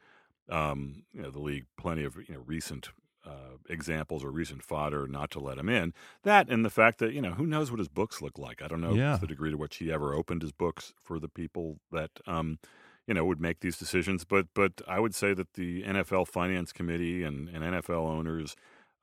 um, 0.48 1.04
you 1.12 1.22
know, 1.22 1.30
the 1.30 1.40
league 1.40 1.64
plenty 1.76 2.04
of 2.04 2.16
you 2.28 2.34
know 2.34 2.42
recent 2.46 2.90
uh, 3.26 3.56
examples 3.68 4.22
or 4.22 4.30
recent 4.30 4.62
fodder 4.62 5.08
not 5.08 5.30
to 5.32 5.40
let 5.40 5.58
him 5.58 5.68
in. 5.68 5.92
That 6.22 6.48
and 6.48 6.64
the 6.64 6.70
fact 6.70 6.98
that 6.98 7.12
you 7.12 7.22
know 7.22 7.32
who 7.32 7.46
knows 7.46 7.70
what 7.70 7.78
his 7.80 7.88
books 7.88 8.20
look 8.22 8.38
like. 8.38 8.62
I 8.62 8.68
don't 8.68 8.82
know 8.82 8.94
Yeah. 8.94 9.16
the 9.16 9.26
degree 9.26 9.50
to 9.50 9.56
which 9.56 9.76
he 9.76 9.90
ever 9.90 10.14
opened 10.14 10.42
his 10.42 10.52
books 10.52 10.92
for 11.02 11.18
the 11.18 11.28
people 11.28 11.80
that 11.90 12.10
um, 12.26 12.58
you 13.06 13.14
know 13.14 13.24
would 13.24 13.40
make 13.40 13.60
these 13.60 13.78
decisions. 13.78 14.24
But 14.24 14.46
but 14.54 14.82
I 14.86 15.00
would 15.00 15.14
say 15.14 15.32
that 15.34 15.54
the 15.54 15.82
NFL 15.82 16.28
Finance 16.28 16.72
Committee 16.72 17.24
and, 17.24 17.48
and 17.48 17.64
NFL 17.64 18.06
owners 18.06 18.54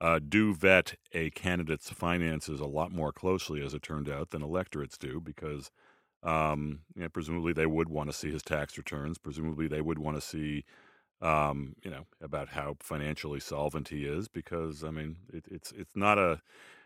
uh, 0.02 0.18
do 0.18 0.52
vet 0.52 0.96
a 1.12 1.30
candidate's 1.30 1.90
finances 1.90 2.60
a 2.60 2.66
lot 2.66 2.92
more 2.92 3.12
closely, 3.12 3.64
as 3.64 3.72
it 3.72 3.82
turned 3.82 4.10
out, 4.10 4.30
than 4.30 4.42
electorates 4.42 4.98
do, 4.98 5.20
because 5.20 5.70
um, 6.24 6.80
you 6.96 7.02
know, 7.02 7.08
presumably 7.08 7.52
they 7.52 7.66
would 7.66 7.88
want 7.88 8.10
to 8.10 8.16
see 8.16 8.30
his 8.30 8.42
tax 8.42 8.76
returns. 8.76 9.18
Presumably 9.18 9.68
they 9.68 9.80
would 9.80 9.98
want 10.00 10.16
to 10.16 10.20
see, 10.20 10.64
um, 11.20 11.74
you 11.84 11.90
know, 11.90 12.06
about 12.20 12.50
how 12.50 12.76
financially 12.80 13.40
solvent 13.40 13.88
he 13.88 14.04
is, 14.06 14.28
because 14.28 14.84
I 14.84 14.90
mean, 14.90 15.16
it, 15.32 15.46
it's 15.50 15.72
it's 15.72 15.96
not 15.96 16.18
a 16.18 16.42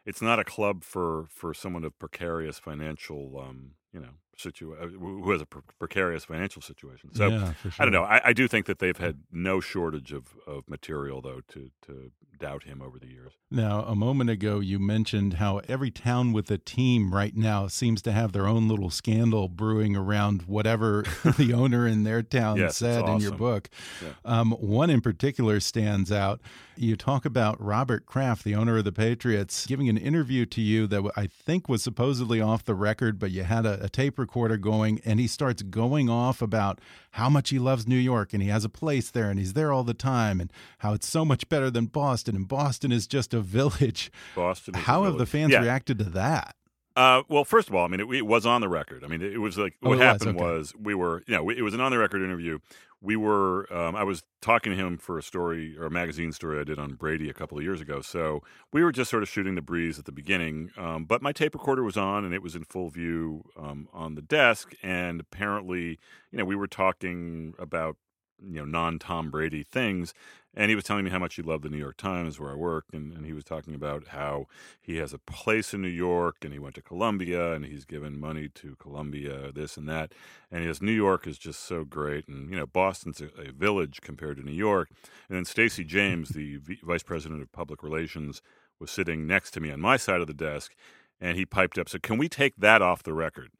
it's 0.06 0.22
not 0.22 0.38
a 0.38 0.44
club 0.44 0.84
for 0.84 1.26
for 1.30 1.54
someone 1.54 1.84
of 1.84 1.98
precarious 1.98 2.58
financial, 2.58 3.38
um, 3.38 3.72
you 3.92 4.00
know, 4.00 4.16
situa- 4.36 4.82
uh, 4.82 4.86
who 4.88 5.30
has 5.30 5.40
a 5.40 5.46
pre- 5.46 5.62
precarious 5.78 6.24
financial 6.24 6.62
situation. 6.62 7.14
So 7.14 7.28
yeah, 7.28 7.52
sure. 7.62 7.72
I 7.78 7.84
don't 7.84 7.92
know. 7.92 8.04
I, 8.04 8.20
I 8.26 8.32
do 8.32 8.48
think 8.48 8.66
that 8.66 8.78
they've 8.78 8.96
had 8.96 9.20
no 9.30 9.60
shortage 9.60 10.12
of, 10.12 10.36
of 10.46 10.68
material, 10.68 11.20
though, 11.20 11.40
to, 11.48 11.70
to 11.86 12.10
doubt 12.38 12.64
him 12.64 12.82
over 12.82 12.98
the 12.98 13.06
years. 13.06 13.32
Now, 13.50 13.82
a 13.82 13.94
moment 13.94 14.30
ago, 14.30 14.60
you 14.60 14.78
mentioned 14.78 15.34
how 15.34 15.60
every 15.68 15.90
town 15.90 16.32
with 16.32 16.50
a 16.50 16.58
team 16.58 17.14
right 17.14 17.34
now 17.34 17.66
seems 17.66 18.02
to 18.02 18.12
have 18.12 18.32
their 18.32 18.46
own 18.46 18.68
little 18.68 18.90
scandal 18.90 19.48
brewing 19.48 19.96
around 19.96 20.42
whatever 20.42 21.02
the 21.38 21.52
owner 21.54 21.86
in 21.86 22.04
their 22.04 22.22
town 22.22 22.58
Yes, 22.58 22.76
said 22.76 23.08
in 23.08 23.20
your 23.20 23.32
book. 23.32 23.70
Yeah. 24.02 24.12
Um, 24.24 24.52
one 24.52 24.90
in 24.90 25.00
particular 25.00 25.60
stands 25.60 26.12
out. 26.12 26.40
You 26.76 26.96
talk 26.96 27.24
about 27.24 27.60
Robert 27.62 28.04
Kraft, 28.04 28.44
the 28.44 28.54
owner 28.54 28.78
of 28.78 28.84
the 28.84 28.92
Patriots, 28.92 29.64
giving 29.66 29.88
an 29.88 29.96
interview 29.96 30.44
to 30.46 30.60
you 30.60 30.86
that 30.88 31.10
I 31.16 31.26
think 31.26 31.68
was 31.68 31.82
supposedly 31.82 32.40
off 32.40 32.64
the 32.64 32.74
record, 32.74 33.18
but 33.18 33.30
you 33.30 33.44
had 33.44 33.64
a, 33.64 33.84
a 33.84 33.88
tape 33.88 34.18
recorder 34.26 34.56
going, 34.56 35.00
and 35.04 35.20
he 35.20 35.26
starts 35.28 35.62
going 35.62 36.10
off 36.10 36.42
about 36.42 36.80
how 37.12 37.28
much 37.30 37.50
he 37.50 37.58
loves 37.58 37.86
New 37.86 37.96
York 37.96 38.32
and 38.34 38.42
he 38.42 38.48
has 38.48 38.64
a 38.64 38.68
place 38.68 39.10
there 39.10 39.30
and 39.30 39.38
he's 39.38 39.52
there 39.52 39.72
all 39.72 39.84
the 39.84 39.94
time 39.94 40.40
and 40.40 40.52
how 40.78 40.92
it's 40.94 41.08
so 41.08 41.24
much 41.24 41.48
better 41.48 41.70
than 41.70 41.86
Boston 41.86 42.34
and 42.36 42.48
Boston 42.48 42.90
is 42.92 43.06
just 43.06 43.32
a 43.32 43.40
village. 43.40 44.10
Boston. 44.34 44.74
is 44.74 44.80
a 44.80 44.84
How 44.84 45.04
have 45.04 45.16
the 45.18 45.26
fans 45.26 45.52
Yeah. 45.52 45.60
reacted 45.60 45.98
to 45.98 46.04
that? 46.04 46.56
Uh, 46.96 47.22
well, 47.28 47.44
first 47.44 47.68
of 47.68 47.74
all, 47.74 47.84
I 47.84 47.88
mean, 47.88 48.00
it, 48.00 48.10
it 48.10 48.26
was 48.26 48.46
on 48.46 48.62
the 48.62 48.70
record. 48.70 49.04
I 49.04 49.08
mean, 49.08 49.20
it, 49.20 49.38
was 49.38 49.58
like 49.58 49.74
Oh, 49.82 49.90
what 49.90 49.98
was, 49.98 50.04
happened 50.06 50.36
okay. 50.36 50.44
was 50.44 50.72
we 50.80 50.94
were, 50.94 51.22
you 51.26 51.34
know, 51.34 51.50
it 51.50 51.60
was 51.60 51.74
an 51.74 51.80
on 51.80 51.92
the 51.92 51.98
record 51.98 52.22
interview. 52.22 52.58
We 53.02 53.16
were, 53.16 53.70
um, 53.70 53.94
I 53.94 54.02
was 54.02 54.24
talking 54.40 54.72
to 54.72 54.78
him 54.78 54.96
for 54.96 55.18
a 55.18 55.22
story 55.22 55.76
or 55.78 55.84
a 55.84 55.90
magazine 55.90 56.32
story 56.32 56.58
I 56.58 56.64
did 56.64 56.78
on 56.78 56.94
Brady 56.94 57.28
a 57.28 57.34
couple 57.34 57.58
of 57.58 57.64
years 57.64 57.82
ago. 57.82 58.00
So 58.00 58.42
we 58.72 58.82
were 58.82 58.92
just 58.92 59.10
sort 59.10 59.22
of 59.22 59.28
shooting 59.28 59.54
the 59.54 59.60
breeze 59.60 59.98
at 59.98 60.06
the 60.06 60.12
beginning. 60.12 60.70
Um, 60.78 61.04
but 61.04 61.20
my 61.20 61.32
tape 61.32 61.54
recorder 61.54 61.82
was 61.82 61.98
on 61.98 62.24
and 62.24 62.32
it 62.32 62.42
was 62.42 62.56
in 62.56 62.64
full 62.64 62.88
view 62.88 63.44
um, 63.58 63.88
on 63.92 64.14
the 64.14 64.22
desk. 64.22 64.72
And 64.82 65.20
apparently, 65.20 65.98
you 66.30 66.38
know, 66.38 66.46
we 66.46 66.56
were 66.56 66.66
talking 66.66 67.52
about 67.58 67.96
you 68.42 68.56
know 68.56 68.64
non 68.64 68.98
Tom 68.98 69.30
Brady 69.30 69.62
things, 69.62 70.14
and 70.56 70.70
he 70.70 70.74
was 70.74 70.84
telling 70.84 71.04
me 71.04 71.10
how 71.10 71.18
much 71.18 71.34
he 71.34 71.42
loved 71.42 71.64
the 71.64 71.68
New 71.68 71.76
York 71.76 71.98
Times 71.98 72.40
where 72.40 72.50
I 72.50 72.54
work, 72.54 72.86
and, 72.92 73.12
and 73.12 73.26
he 73.26 73.34
was 73.34 73.44
talking 73.44 73.74
about 73.74 74.08
how 74.08 74.46
he 74.80 74.96
has 74.96 75.12
a 75.12 75.18
place 75.18 75.74
in 75.74 75.82
New 75.82 75.88
York, 75.88 76.36
and 76.42 76.52
he 76.52 76.58
went 76.58 76.74
to 76.76 76.82
Columbia, 76.82 77.52
and 77.52 77.64
he's 77.64 77.84
given 77.84 78.18
money 78.18 78.48
to 78.48 78.74
Columbia, 78.76 79.52
this 79.52 79.76
and 79.76 79.86
that, 79.88 80.12
and 80.50 80.62
he 80.62 80.66
has 80.66 80.80
New 80.80 80.92
York 80.92 81.26
is 81.26 81.36
just 81.36 81.60
so 81.60 81.84
great, 81.84 82.26
and 82.26 82.50
you 82.50 82.56
know 82.56 82.66
Boston's 82.66 83.20
a, 83.20 83.28
a 83.38 83.52
village 83.52 84.00
compared 84.00 84.38
to 84.38 84.42
New 84.42 84.52
York, 84.52 84.88
and 85.28 85.36
then 85.36 85.44
Stacey 85.44 85.84
James, 85.84 86.30
the 86.30 86.56
v- 86.56 86.80
vice 86.82 87.02
president 87.02 87.42
of 87.42 87.52
public 87.52 87.82
relations, 87.82 88.40
was 88.80 88.90
sitting 88.90 89.26
next 89.26 89.50
to 89.52 89.60
me 89.60 89.70
on 89.70 89.80
my 89.80 89.98
side 89.98 90.20
of 90.22 90.26
the 90.26 90.34
desk, 90.34 90.74
and 91.20 91.36
he 91.36 91.44
piped 91.44 91.78
up, 91.78 91.88
said, 91.88 92.02
"Can 92.02 92.16
we 92.16 92.28
take 92.28 92.56
that 92.56 92.80
off 92.80 93.02
the 93.02 93.12
record?" 93.12 93.50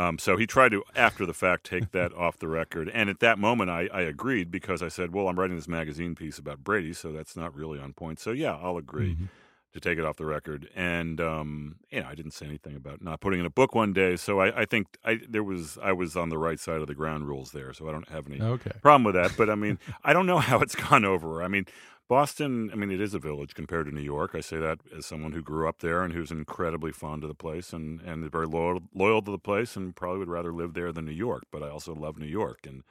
Um, 0.00 0.18
so 0.18 0.36
he 0.38 0.46
tried 0.46 0.70
to, 0.70 0.82
after 0.96 1.26
the 1.26 1.34
fact, 1.34 1.64
take 1.64 1.90
that 1.92 2.14
off 2.14 2.38
the 2.38 2.48
record. 2.48 2.88
And 2.88 3.10
at 3.10 3.20
that 3.20 3.38
moment, 3.38 3.68
I, 3.70 3.88
I 3.92 4.00
agreed 4.00 4.50
because 4.50 4.82
I 4.82 4.88
said, 4.88 5.12
well, 5.12 5.28
I'm 5.28 5.38
writing 5.38 5.56
this 5.56 5.68
magazine 5.68 6.14
piece 6.14 6.38
about 6.38 6.64
Brady, 6.64 6.94
so 6.94 7.12
that's 7.12 7.36
not 7.36 7.54
really 7.54 7.78
on 7.78 7.92
point. 7.92 8.18
So, 8.18 8.30
yeah, 8.30 8.56
I'll 8.56 8.78
agree 8.78 9.12
Mm-hmm. 9.12 9.24
to 9.72 9.80
take 9.80 9.98
it 9.98 10.04
off 10.04 10.16
the 10.16 10.24
record. 10.24 10.68
And, 10.74 11.20
um, 11.20 11.76
you 11.90 12.00
know, 12.00 12.08
I 12.08 12.14
didn't 12.14 12.32
say 12.32 12.46
anything 12.46 12.76
about 12.76 13.02
not 13.02 13.20
putting 13.20 13.40
in 13.40 13.46
a 13.46 13.50
book 13.50 13.74
one 13.74 13.92
day. 13.92 14.16
So 14.16 14.40
I, 14.40 14.62
I 14.62 14.64
think 14.64 14.86
I, 15.04 15.20
there 15.28 15.44
was, 15.44 15.78
I 15.82 15.92
was 15.92 16.16
on 16.16 16.30
the 16.30 16.38
right 16.38 16.58
side 16.58 16.80
of 16.80 16.86
the 16.86 16.94
ground 16.94 17.28
rules 17.28 17.52
there. 17.52 17.72
So 17.74 17.88
I 17.88 17.92
don't 17.92 18.08
have 18.08 18.26
any 18.26 18.40
Okay. 18.40 18.72
problem 18.82 19.04
with 19.04 19.14
that. 19.16 19.32
But 19.36 19.50
I 19.50 19.54
mean, 19.54 19.78
I 20.02 20.12
don't 20.14 20.26
know 20.26 20.38
how 20.38 20.60
it's 20.60 20.74
gone 20.74 21.04
over. 21.04 21.42
I 21.42 21.48
mean, 21.48 21.66
Boston, 22.10 22.70
I 22.72 22.76
mean, 22.76 22.90
it 22.92 23.00
is 23.00 23.14
a 23.14 23.20
village 23.20 23.54
compared 23.54 23.86
to 23.86 23.94
New 23.94 24.02
York. 24.02 24.32
I 24.34 24.42
say 24.42 24.58
that 24.58 24.80
as 24.96 25.06
someone 25.06 25.32
who 25.32 25.42
grew 25.42 25.68
up 25.68 25.80
there 25.80 26.02
and 26.02 26.12
who's 26.12 26.32
incredibly 26.32 26.92
fond 26.92 27.24
of 27.24 27.28
the 27.28 27.36
place 27.36 27.72
and, 27.72 28.02
and 28.02 28.30
very 28.32 28.46
loyal, 28.48 28.80
loyal 28.94 29.22
to 29.22 29.30
the 29.30 29.38
place 29.38 29.76
and 29.76 29.96
probably 29.96 30.18
would 30.20 30.28
rather 30.28 30.52
live 30.52 30.74
there 30.74 30.92
than 30.92 31.06
New 31.06 31.12
York. 31.12 31.44
But 31.52 31.62
I 31.62 31.70
also 31.70 31.94
love 31.94 32.18
New 32.18 32.26
York 32.26 32.66
and 32.66 32.82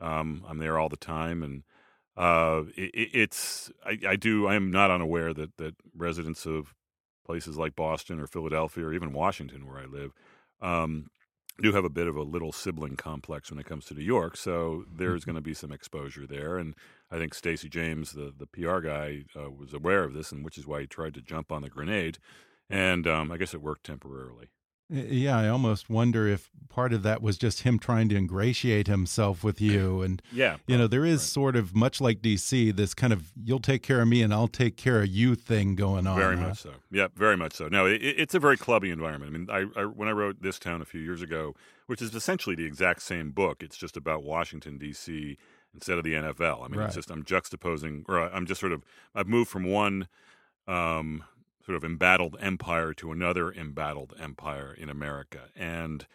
um, 0.00 0.44
I'm 0.48 0.58
there 0.58 0.78
all 0.78 0.90
the 0.90 0.96
time. 0.96 1.42
And 1.42 1.64
uh, 2.16 2.64
it, 2.76 2.90
it- 2.94 3.10
it's, 3.14 3.72
I, 3.86 3.98
I 4.10 4.16
do, 4.16 4.48
I 4.48 4.56
am 4.56 4.70
not 4.70 4.90
unaware 4.92 5.34
that, 5.34 5.56
that 5.58 5.76
residents 5.96 6.46
of 6.46 6.74
places 7.26 7.56
like 7.58 7.76
Boston 7.76 8.20
or 8.20 8.26
Philadelphia 8.28 8.84
or 8.86 8.94
even 8.94 9.12
Washington, 9.14 9.66
where 9.66 9.78
I 9.78 9.86
live, 9.86 10.12
um, 10.62 11.08
do 11.60 11.72
have 11.72 11.84
a 11.84 11.90
bit 11.90 12.06
of 12.06 12.16
a 12.16 12.22
little 12.22 12.52
sibling 12.52 12.96
complex 12.96 13.50
when 13.50 13.60
it 13.60 13.66
comes 13.66 13.84
to 13.86 13.94
New 13.94 14.02
York. 14.04 14.36
So 14.36 14.84
there's 14.92 15.24
going 15.24 15.36
to 15.36 15.40
be 15.40 15.54
some 15.54 15.72
exposure 15.72 16.26
there. 16.26 16.58
And 16.58 16.74
I 17.10 17.18
think 17.18 17.34
Stacey 17.34 17.68
James, 17.68 18.12
the, 18.12 18.32
the 18.36 18.46
PR 18.46 18.80
guy, 18.80 19.24
uh, 19.36 19.50
was 19.50 19.74
aware 19.74 20.04
of 20.04 20.14
this, 20.14 20.32
and 20.32 20.44
which 20.44 20.58
is 20.58 20.66
why 20.66 20.80
he 20.80 20.86
tried 20.86 21.14
to 21.14 21.22
jump 21.22 21.52
on 21.52 21.62
the 21.62 21.68
grenade. 21.68 22.18
And 22.68 23.06
um, 23.06 23.32
I 23.32 23.36
guess 23.36 23.54
it 23.54 23.62
worked 23.62 23.84
temporarily. 23.84 24.48
Yeah, 24.90 25.38
I 25.38 25.48
almost 25.48 25.88
wonder 25.88 26.26
if 26.26 26.50
part 26.68 26.92
of 26.92 27.02
that 27.04 27.22
was 27.22 27.38
just 27.38 27.62
him 27.62 27.78
trying 27.78 28.08
to 28.08 28.16
ingratiate 28.16 28.86
himself 28.88 29.44
with 29.44 29.60
you. 29.60 30.02
And, 30.02 30.20
Yeah. 30.32 30.56
you 30.66 30.76
know, 30.76 30.86
there 30.86 31.04
is 31.04 31.20
Right. 31.20 31.28
sort 31.28 31.56
of 31.56 31.74
much 31.74 32.00
like 32.00 32.20
DC, 32.22 32.74
this 32.74 32.92
kind 32.94 33.12
of 33.12 33.32
you'll 33.42 33.60
take 33.60 33.82
care 33.82 34.02
of 34.02 34.08
me 34.08 34.22
and 34.22 34.32
I'll 34.34 34.48
take 34.48 34.76
care 34.76 35.00
of 35.02 35.08
you 35.08 35.34
thing 35.36 35.74
going 35.76 36.06
on. 36.06 36.18
Very 36.18 36.36
huh? 36.36 36.48
much 36.48 36.58
so. 36.58 36.72
Yeah, 36.90 37.08
very 37.14 37.36
much 37.36 37.54
so. 37.54 37.68
No, 37.68 37.86
it, 37.86 38.00
it's 38.02 38.34
a 38.34 38.40
very 38.40 38.56
clubby 38.56 38.90
environment. 38.90 39.48
I 39.50 39.58
mean, 39.58 39.70
I, 39.76 39.80
I 39.80 39.84
when 39.84 40.08
I 40.08 40.12
wrote 40.12 40.42
this 40.42 40.58
town 40.58 40.82
a 40.82 40.84
few 40.84 41.00
years 41.00 41.22
ago, 41.22 41.54
which 41.86 42.02
is 42.02 42.14
essentially 42.14 42.54
the 42.56 42.64
exact 42.66 43.02
same 43.02 43.30
book, 43.30 43.62
it's 43.62 43.76
just 43.76 43.96
about 43.96 44.22
Washington 44.22 44.78
D.C. 44.78 45.36
instead 45.74 45.98
of 45.98 46.04
the 46.04 46.14
NFL. 46.14 46.64
I 46.64 46.68
mean, 46.68 46.78
Right. 46.80 46.86
it's 46.86 46.94
just 46.96 47.10
I'm 47.10 47.22
juxtaposing, 47.24 48.04
or 48.08 48.18
I'm 48.20 48.46
just 48.46 48.60
sort 48.60 48.72
of 48.72 48.84
I've 49.14 49.26
moved 49.28 49.50
from 49.50 49.64
one 49.64 50.06
um, 50.68 51.24
sort 51.64 51.76
of 51.76 51.84
embattled 51.84 52.36
empire 52.40 52.92
to 52.94 53.12
another 53.12 53.52
embattled 53.52 54.14
empire 54.18 54.74
in 54.76 54.88
America, 54.88 55.48
and 55.56 56.06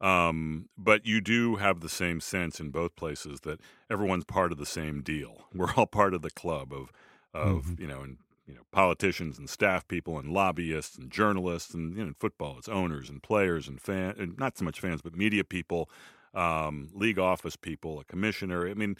um, 0.00 0.68
but 0.78 1.04
you 1.06 1.20
do 1.20 1.56
have 1.56 1.80
the 1.80 1.88
same 1.88 2.20
sense 2.20 2.60
in 2.60 2.70
both 2.70 2.94
places 2.94 3.40
that 3.40 3.60
everyone's 3.90 4.24
part 4.24 4.52
of 4.52 4.58
the 4.58 4.66
same 4.66 5.02
deal. 5.02 5.46
We're 5.54 5.72
all 5.74 5.86
part 5.86 6.14
of 6.14 6.22
the 6.22 6.30
club 6.30 6.72
of 6.72 6.92
of 7.34 7.64
Mhm. 7.66 7.80
you 7.80 7.86
know 7.86 8.00
and 8.02 8.18
you 8.46 8.54
know 8.54 8.62
politicians 8.72 9.38
and 9.38 9.50
staff 9.50 9.86
people 9.88 10.18
and 10.18 10.32
lobbyists 10.32 10.96
and 10.96 11.10
journalists 11.10 11.74
and 11.74 11.96
you 11.96 12.02
know 12.02 12.08
in 12.08 12.14
football 12.14 12.56
it's 12.58 12.68
owners 12.68 13.10
and 13.10 13.22
players 13.22 13.68
and 13.68 13.80
fan 13.80 14.14
and 14.18 14.38
not 14.38 14.56
so 14.56 14.64
much 14.64 14.80
fans 14.80 15.02
but 15.02 15.14
media 15.16 15.44
people, 15.44 15.90
um, 16.34 16.88
league 16.94 17.18
office 17.18 17.56
people, 17.56 18.00
a 18.00 18.04
commissioner. 18.04 18.68
I 18.68 18.74
mean, 18.74 18.96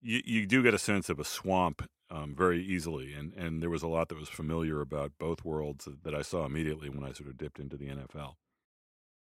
you 0.00 0.22
you 0.24 0.46
do 0.46 0.62
get 0.62 0.74
a 0.74 0.78
sense 0.78 1.08
of 1.08 1.18
a 1.18 1.24
swamp 1.24 1.88
um, 2.10 2.34
very 2.36 2.64
easily, 2.64 3.12
and 3.12 3.32
and 3.34 3.62
there 3.62 3.70
was 3.70 3.82
a 3.82 3.88
lot 3.88 4.08
that 4.08 4.18
was 4.18 4.28
familiar 4.28 4.80
about 4.80 5.12
both 5.18 5.44
worlds 5.44 5.88
that 6.02 6.14
I 6.14 6.22
saw 6.22 6.44
immediately 6.44 6.88
when 6.88 7.04
I 7.04 7.12
sort 7.12 7.28
of 7.28 7.36
dipped 7.36 7.58
into 7.58 7.76
the 7.76 7.88
NFL. 7.88 8.34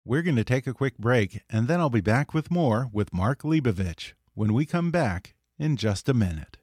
We're 0.04 0.22
going 0.22 0.36
to 0.36 0.44
take 0.44 0.66
a 0.66 0.74
quick 0.74 0.98
break, 0.98 1.42
and 1.48 1.68
then 1.68 1.78
I'll 1.78 1.90
be 1.90 2.00
back 2.00 2.34
with 2.34 2.50
more 2.50 2.88
with 2.92 3.12
Mark 3.12 3.42
Leibovich 3.42 4.14
when 4.34 4.52
we 4.52 4.66
come 4.66 4.90
back 4.90 5.34
in 5.58 5.76
just 5.76 6.08
a 6.08 6.14
minute. 6.14 6.58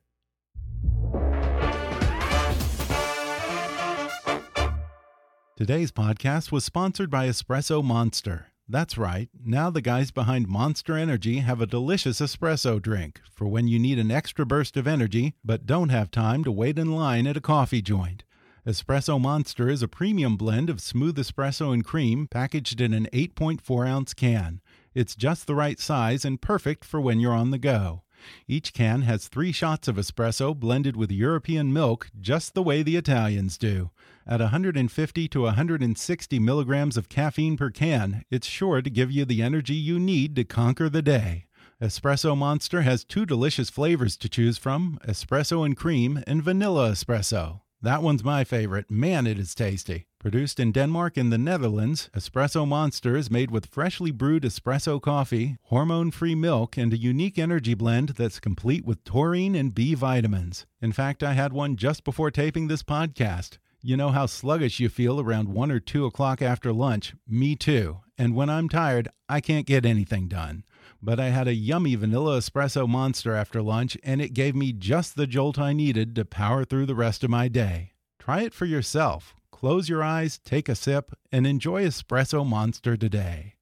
Today's 5.56 5.92
podcast 5.92 6.52
was 6.52 6.64
sponsored 6.64 7.10
by 7.10 7.28
Espresso 7.28 7.84
Monster. 7.84 8.49
That's 8.72 9.00
right, 9.00 9.30
now 9.44 9.72
the 9.72 9.82
guys 9.82 10.12
behind 10.12 10.48
Monster 10.48 10.96
Energy 10.96 11.40
have 11.40 11.60
a 11.60 11.66
delicious 11.66 12.22
espresso 12.22 12.80
drink 12.80 13.20
for 13.34 13.48
when 13.48 13.68
you 13.68 13.80
need 13.80 13.98
an 13.98 14.12
extra 14.12 14.46
burst 14.46 14.78
of 14.78 14.86
energy 14.86 15.34
but 15.44 15.66
don't 15.66 15.90
have 15.90 16.12
time 16.12 16.44
to 16.44 16.52
wait 16.52 16.78
in 16.78 16.92
line 16.92 17.26
at 17.26 17.36
a 17.36 17.42
coffee 17.42 17.82
joint. 17.82 18.24
Espresso 18.68 19.20
Monster 19.20 19.70
is 19.70 19.82
a 19.82 19.88
premium 19.88 20.38
blend 20.38 20.70
of 20.70 20.82
smooth 20.82 21.18
espresso 21.18 21.74
and 21.74 21.84
cream 21.84 22.28
packaged 22.28 22.80
in 22.80 22.94
an 22.94 23.08
8.4 23.12 23.88
ounce 23.88 24.14
can. 24.14 24.62
It's 24.94 25.16
just 25.16 25.48
the 25.48 25.56
right 25.56 25.80
size 25.80 26.24
and 26.24 26.40
perfect 26.40 26.86
for 26.86 27.02
when 27.02 27.20
you're 27.20 27.34
on 27.34 27.50
the 27.50 27.58
go. 27.58 28.04
Each 28.48 28.74
can 28.74 29.04
has 29.04 29.28
three 29.28 29.52
shots 29.52 29.88
of 29.88 29.96
espresso 29.96 30.56
blended 30.56 30.96
with 30.96 31.12
European 31.12 31.72
milk, 31.72 32.10
just 32.20 32.54
the 32.54 32.64
way 32.64 32.84
the 32.84 32.96
Italians 32.96 33.58
do. 33.58 33.92
At 34.28 34.40
150 34.40 35.28
to 35.28 35.42
160 35.42 36.40
milligrams 36.40 36.98
of 36.98 37.10
caffeine 37.10 37.58
per 37.58 37.70
can, 37.70 38.24
it's 38.30 38.48
sure 38.48 38.82
to 38.82 38.90
give 38.90 39.12
you 39.12 39.26
the 39.26 39.42
energy 39.42 39.76
you 39.76 40.00
need 40.00 40.36
to 40.36 40.44
conquer 40.44 40.90
the 40.90 41.02
day. 41.02 41.46
Espresso 41.82 42.36
Monster 42.36 42.82
has 42.82 43.06
two 43.06 43.26
delicious 43.26 43.70
flavors 43.70 44.18
to 44.18 44.28
choose 44.28 44.58
from 44.58 45.00
espresso 45.08 45.66
and 45.66 45.78
cream 45.78 46.22
and 46.28 46.44
vanilla 46.44 46.92
espresso. 46.92 47.62
That 47.82 48.04
one's 48.04 48.24
my 48.24 48.44
favorite. 48.44 48.92
Man, 48.92 49.26
it 49.26 49.40
is 49.40 49.56
tasty. 49.56 50.09
Produced 50.20 50.60
in 50.60 50.74
Denmark 50.74 51.16
and 51.16 51.32
the 51.32 51.38
Netherlands, 51.38 52.10
Espresso 52.14 52.68
Monster 52.68 53.16
is 53.16 53.32
made 53.32 53.50
with 53.50 53.68
freshly 53.68 54.12
brewed 54.12 54.44
espresso 54.44 55.02
coffee, 55.02 55.58
hormone 55.68 56.12
free 56.12 56.36
milk, 56.36 56.76
and 56.76 56.92
a 56.92 56.98
unique 56.98 57.40
energy 57.40 57.74
blend 57.74 58.10
that's 58.10 58.38
complete 58.38 58.84
with 58.84 59.02
taurine 59.06 59.56
and 59.56 59.74
B 59.74 59.94
vitamins. 59.94 60.66
In 60.82 60.92
fact, 60.92 61.24
I 61.24 61.36
had 61.36 61.54
one 61.54 61.78
just 61.78 62.04
before 62.04 62.32
taping 62.32 62.68
this 62.68 62.84
podcast. 62.84 63.60
You 63.82 63.96
know 63.96 64.10
how 64.10 64.26
sluggish 64.26 64.82
you 64.82 64.90
feel 64.90 65.22
around 65.22 65.48
1 65.48 65.72
or 65.72 65.80
2 65.80 66.06
o'clock 66.06 66.42
after 66.42 66.74
lunch? 66.74 67.14
Me 67.26 67.56
too. 67.56 68.02
And 68.18 68.36
when 68.36 68.50
I'm 68.50 68.68
tired, 68.68 69.08
I 69.30 69.40
can't 69.40 69.66
get 69.66 69.86
anything 69.86 70.28
done. 70.28 70.66
But 71.02 71.22
I 71.22 71.30
had 71.30 71.48
a 71.48 71.54
yummy 71.54 71.96
vanilla 71.96 72.40
espresso 72.40 72.90
monster 72.90 73.36
after 73.36 73.62
lunch, 73.62 73.98
and 74.04 74.22
it 74.22 74.34
gave 74.34 74.54
me 74.54 74.74
just 74.74 75.16
the 75.16 75.28
jolt 75.28 75.58
I 75.58 75.72
needed 75.72 76.14
to 76.16 76.26
power 76.26 76.66
through 76.66 76.88
the 76.88 76.94
rest 76.94 77.24
of 77.24 77.30
my 77.30 77.48
day. 77.48 77.94
Try 78.20 78.42
it 78.42 78.54
for 78.54 78.66
yourself. 78.66 79.34
Close 79.60 79.90
your 79.90 80.02
eyes, 80.02 80.40
take 80.46 80.70
a 80.70 80.74
sip, 80.74 81.12
and 81.34 81.46
enjoy 81.46 81.84
Espresso 81.84 82.48
Monster 82.48 82.96
today. 82.96 83.56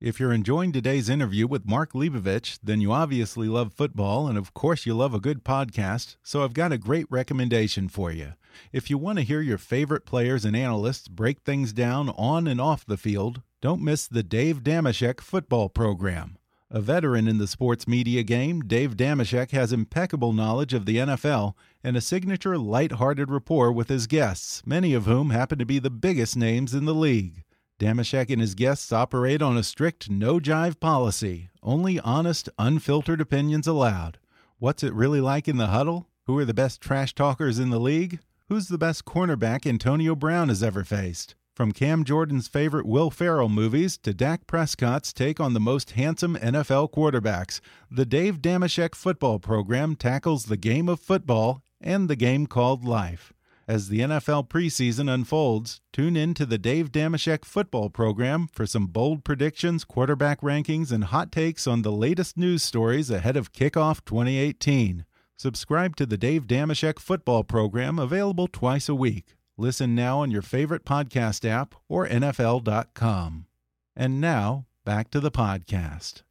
If 0.00 0.20
you're 0.20 0.32
enjoying 0.32 0.70
today's 0.70 1.08
interview 1.08 1.48
with 1.48 1.66
Mark 1.66 1.92
Leibovich, 1.92 2.60
then 2.62 2.80
you 2.80 2.92
obviously 2.92 3.48
love 3.48 3.72
football, 3.72 4.28
and 4.28 4.38
of 4.38 4.54
course, 4.54 4.86
you 4.86 4.94
love 4.94 5.12
a 5.12 5.18
good 5.18 5.42
podcast, 5.42 6.14
so 6.22 6.44
I've 6.44 6.54
got 6.54 6.70
a 6.70 6.78
great 6.78 7.06
recommendation 7.10 7.88
for 7.88 8.12
you. 8.12 8.34
If 8.72 8.88
you 8.88 8.96
want 8.96 9.18
to 9.18 9.24
hear 9.24 9.40
your 9.40 9.58
favorite 9.58 10.06
players 10.06 10.44
and 10.44 10.54
analysts 10.54 11.08
break 11.08 11.40
things 11.40 11.72
down 11.72 12.10
on 12.10 12.46
and 12.46 12.60
off 12.60 12.86
the 12.86 12.96
field, 12.96 13.42
don't 13.60 13.82
miss 13.82 14.06
the 14.06 14.22
Dave 14.22 14.62
Dameshek 14.62 15.20
football 15.20 15.68
program. 15.68 16.38
A 16.70 16.80
veteran 16.80 17.28
in 17.28 17.38
the 17.38 17.46
sports 17.46 17.86
media 17.86 18.22
game, 18.22 18.62
Dave 18.62 18.96
Dameshek 18.96 19.50
has 19.50 19.72
impeccable 19.72 20.32
knowledge 20.32 20.72
of 20.72 20.86
the 20.86 20.96
NFL 20.96 21.54
and 21.84 21.96
a 21.96 22.00
signature 22.00 22.56
light-hearted 22.58 23.30
rapport 23.30 23.70
with 23.70 23.88
his 23.88 24.06
guests, 24.06 24.62
many 24.64 24.94
of 24.94 25.04
whom 25.04 25.30
happen 25.30 25.58
to 25.58 25.66
be 25.66 25.78
the 25.78 25.90
biggest 25.90 26.36
names 26.36 26.74
in 26.74 26.84
the 26.84 26.94
league. 26.94 27.44
Dameshek 27.78 28.30
and 28.30 28.40
his 28.40 28.54
guests 28.54 28.92
operate 28.92 29.42
on 29.42 29.56
a 29.56 29.62
strict 29.62 30.08
no 30.08 30.40
jive 30.40 30.80
policy, 30.80 31.50
only 31.62 32.00
honest, 32.00 32.48
unfiltered 32.58 33.20
opinions 33.20 33.66
allowed. 33.66 34.18
What's 34.58 34.82
it 34.82 34.94
really 34.94 35.20
like 35.20 35.46
in 35.46 35.58
the 35.58 35.66
huddle? 35.66 36.08
Who 36.26 36.38
are 36.38 36.44
the 36.44 36.54
best 36.54 36.80
trash 36.80 37.14
talkers 37.14 37.58
in 37.58 37.70
the 37.70 37.80
league? 37.80 38.20
Who's 38.48 38.68
the 38.68 38.78
best 38.78 39.04
cornerback 39.04 39.66
Antonio 39.66 40.14
Brown 40.14 40.48
has 40.48 40.62
ever 40.62 40.82
faced? 40.82 41.34
From 41.54 41.70
Cam 41.70 42.02
Jordan's 42.02 42.48
favorite 42.48 42.84
Will 42.84 43.12
Ferrell 43.12 43.48
movies 43.48 43.96
to 43.98 44.12
Dak 44.12 44.48
Prescott's 44.48 45.12
take 45.12 45.38
on 45.38 45.54
the 45.54 45.60
most 45.60 45.92
handsome 45.92 46.34
NFL 46.34 46.90
quarterbacks, 46.90 47.60
the 47.88 48.04
Dave 48.04 48.42
Dameshek 48.42 48.96
football 48.96 49.38
program 49.38 49.94
tackles 49.94 50.46
the 50.46 50.56
game 50.56 50.88
of 50.88 50.98
football 50.98 51.62
and 51.80 52.10
the 52.10 52.16
game 52.16 52.48
called 52.48 52.84
life. 52.84 53.32
As 53.68 53.88
the 53.88 54.00
NFL 54.00 54.48
preseason 54.48 55.08
unfolds, 55.08 55.80
tune 55.92 56.16
in 56.16 56.34
to 56.34 56.44
the 56.44 56.58
Dave 56.58 56.90
Dameshek 56.90 57.44
football 57.44 57.88
program 57.88 58.48
for 58.48 58.66
some 58.66 58.88
bold 58.88 59.22
predictions, 59.22 59.84
quarterback 59.84 60.40
rankings, 60.40 60.90
and 60.90 61.04
hot 61.04 61.30
takes 61.30 61.68
on 61.68 61.82
the 61.82 61.92
latest 61.92 62.36
news 62.36 62.64
stories 62.64 63.10
ahead 63.10 63.36
of 63.36 63.52
kickoff 63.52 64.04
2018. 64.04 65.04
Subscribe 65.36 65.94
to 65.94 66.04
the 66.04 66.18
Dave 66.18 66.48
Dameshek 66.48 66.98
football 66.98 67.44
program 67.44 68.00
available 68.00 68.48
twice 68.48 68.88
a 68.88 68.94
week. 68.94 69.36
Listen 69.56 69.94
now 69.94 70.18
on 70.18 70.32
your 70.32 70.42
favorite 70.42 70.84
podcast 70.84 71.48
app 71.48 71.76
or 71.88 72.08
NFL.com. 72.08 73.46
And 73.94 74.20
now, 74.20 74.66
back 74.84 75.10
to 75.12 75.20
the 75.20 75.30
podcast. 75.30 76.22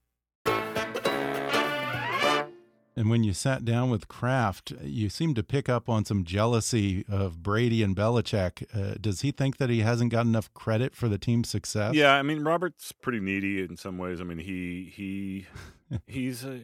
And 2.96 3.10
when 3.10 3.24
you 3.24 3.34
sat 3.34 3.64
down 3.64 3.90
with 3.90 4.10
Kraft, 4.10 4.74
you 4.84 5.10
seemed 5.10 5.38
to 5.38 5.44
pick 5.44 5.68
up 5.70 5.88
on 5.88 6.04
some 6.04 6.26
jealousy 6.26 7.06
of 7.10 7.42
Brady 7.42 7.82
and 7.82 7.96
Belichick. 7.96 8.66
Uh, 8.76 8.96
does 9.00 9.22
he 9.22 9.32
think 9.32 9.56
that 9.58 9.70
he 9.70 9.80
hasn't 9.80 10.12
got 10.12 10.26
enough 10.26 10.54
credit 10.54 10.94
for 10.94 11.08
the 11.08 11.18
team's 11.18 11.50
success? 11.50 11.96
Yeah, 11.96 12.14
I 12.14 12.24
mean 12.24 12.44
Robert's 12.44 12.92
pretty 12.92 13.20
needy 13.22 13.62
in 13.62 13.78
some 13.78 13.98
ways. 13.98 14.20
I 14.22 14.26
mean 14.26 14.38
he 14.38 14.92
he 14.94 15.48
he's 16.08 16.46
uh, 16.46 16.60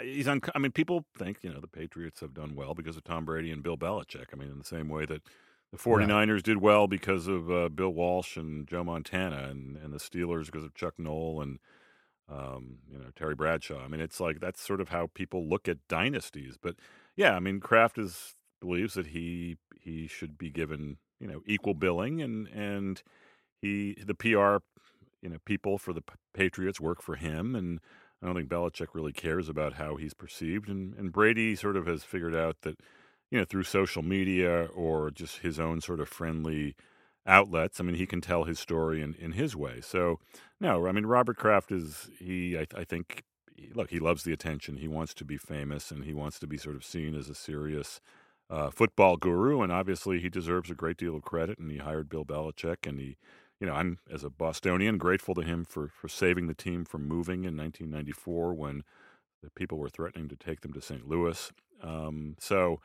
he's 0.00 0.28
un- 0.28 0.42
I 0.54 0.58
mean 0.58 0.70
people 0.70 1.06
think 1.16 1.38
you 1.42 1.50
know 1.52 1.60
the 1.60 1.66
Patriots 1.66 2.20
have 2.20 2.34
done 2.34 2.54
well 2.54 2.74
because 2.74 2.96
of 2.96 3.02
Tom 3.04 3.24
Brady 3.24 3.50
and 3.50 3.62
Bill 3.62 3.76
Belichick. 3.78 4.26
I 4.32 4.36
mean 4.36 4.50
in 4.50 4.58
the 4.58 4.64
same 4.64 4.88
way 4.88 5.06
that 5.06 5.22
the 5.74 5.90
49ers 5.90 6.32
right. 6.32 6.42
did 6.44 6.58
well 6.58 6.86
because 6.86 7.26
of 7.26 7.50
uh, 7.50 7.68
Bill 7.68 7.90
Walsh 7.90 8.36
and 8.36 8.66
Joe 8.66 8.84
Montana, 8.84 9.48
and, 9.50 9.76
and 9.76 9.92
the 9.92 9.98
Steelers 9.98 10.46
because 10.46 10.62
of 10.62 10.72
Chuck 10.74 10.94
Noll 10.98 11.40
and 11.42 11.58
um, 12.30 12.78
you 12.90 12.96
know 12.96 13.06
Terry 13.16 13.34
Bradshaw. 13.34 13.84
I 13.84 13.88
mean, 13.88 14.00
it's 14.00 14.20
like 14.20 14.38
that's 14.38 14.60
sort 14.60 14.80
of 14.80 14.90
how 14.90 15.10
people 15.14 15.48
look 15.48 15.68
at 15.68 15.86
dynasties. 15.88 16.56
But 16.60 16.76
yeah, 17.16 17.34
I 17.34 17.40
mean, 17.40 17.58
Kraft 17.58 17.98
is 17.98 18.34
believes 18.60 18.94
that 18.94 19.08
he 19.08 19.56
he 19.80 20.06
should 20.06 20.38
be 20.38 20.48
given 20.48 20.98
you 21.18 21.26
know 21.26 21.42
equal 21.44 21.74
billing, 21.74 22.22
and 22.22 22.46
and 22.48 23.02
he 23.60 23.96
the 24.06 24.14
PR 24.14 24.58
you 25.22 25.28
know 25.28 25.38
people 25.44 25.76
for 25.76 25.92
the 25.92 26.02
Patriots 26.34 26.80
work 26.80 27.02
for 27.02 27.16
him, 27.16 27.56
and 27.56 27.80
I 28.22 28.26
don't 28.26 28.36
think 28.36 28.48
Belichick 28.48 28.88
really 28.94 29.12
cares 29.12 29.48
about 29.48 29.74
how 29.74 29.96
he's 29.96 30.14
perceived, 30.14 30.68
and 30.68 30.94
and 30.94 31.10
Brady 31.10 31.56
sort 31.56 31.76
of 31.76 31.86
has 31.88 32.04
figured 32.04 32.34
out 32.34 32.58
that 32.62 32.78
you 33.34 33.40
know, 33.40 33.44
through 33.44 33.64
social 33.64 34.00
media 34.00 34.68
or 34.76 35.10
just 35.10 35.38
his 35.38 35.58
own 35.58 35.80
sort 35.80 35.98
of 35.98 36.08
friendly 36.08 36.76
outlets. 37.26 37.80
I 37.80 37.82
mean, 37.82 37.96
he 37.96 38.06
can 38.06 38.20
tell 38.20 38.44
his 38.44 38.60
story 38.60 39.02
in, 39.02 39.14
in 39.14 39.32
his 39.32 39.56
way. 39.56 39.80
So, 39.80 40.20
no, 40.60 40.86
I 40.86 40.92
mean, 40.92 41.04
Robert 41.04 41.36
Kraft 41.36 41.72
is, 41.72 42.10
he, 42.20 42.56
I, 42.56 42.66
I 42.76 42.84
think, 42.84 43.24
look, 43.74 43.90
he 43.90 43.98
loves 43.98 44.22
the 44.22 44.32
attention. 44.32 44.76
He 44.76 44.86
wants 44.86 45.14
to 45.14 45.24
be 45.24 45.36
famous 45.36 45.90
and 45.90 46.04
he 46.04 46.14
wants 46.14 46.38
to 46.38 46.46
be 46.46 46.56
sort 46.56 46.76
of 46.76 46.84
seen 46.84 47.16
as 47.16 47.28
a 47.28 47.34
serious 47.34 48.00
uh, 48.48 48.70
football 48.70 49.16
guru. 49.16 49.62
And 49.62 49.72
obviously, 49.72 50.20
he 50.20 50.28
deserves 50.28 50.70
a 50.70 50.76
great 50.76 50.96
deal 50.96 51.16
of 51.16 51.22
credit. 51.22 51.58
And 51.58 51.72
he 51.72 51.78
hired 51.78 52.08
Bill 52.08 52.24
Belichick. 52.24 52.86
And 52.86 53.00
he, 53.00 53.16
you 53.58 53.66
know, 53.66 53.74
I'm, 53.74 53.98
as 54.08 54.22
a 54.22 54.30
Bostonian, 54.30 54.96
grateful 54.96 55.34
to 55.34 55.42
him 55.42 55.64
for, 55.64 55.88
for 55.88 56.06
saving 56.06 56.46
the 56.46 56.54
team 56.54 56.84
from 56.84 57.08
moving 57.08 57.40
in 57.40 57.56
1994 57.56 58.54
when 58.54 58.84
the 59.42 59.50
people 59.50 59.78
were 59.78 59.88
threatening 59.88 60.28
to 60.28 60.36
take 60.36 60.60
them 60.60 60.72
to 60.72 60.80
St. 60.80 61.08
Louis. 61.08 61.50
Um, 61.82 62.36
so, 62.38 62.78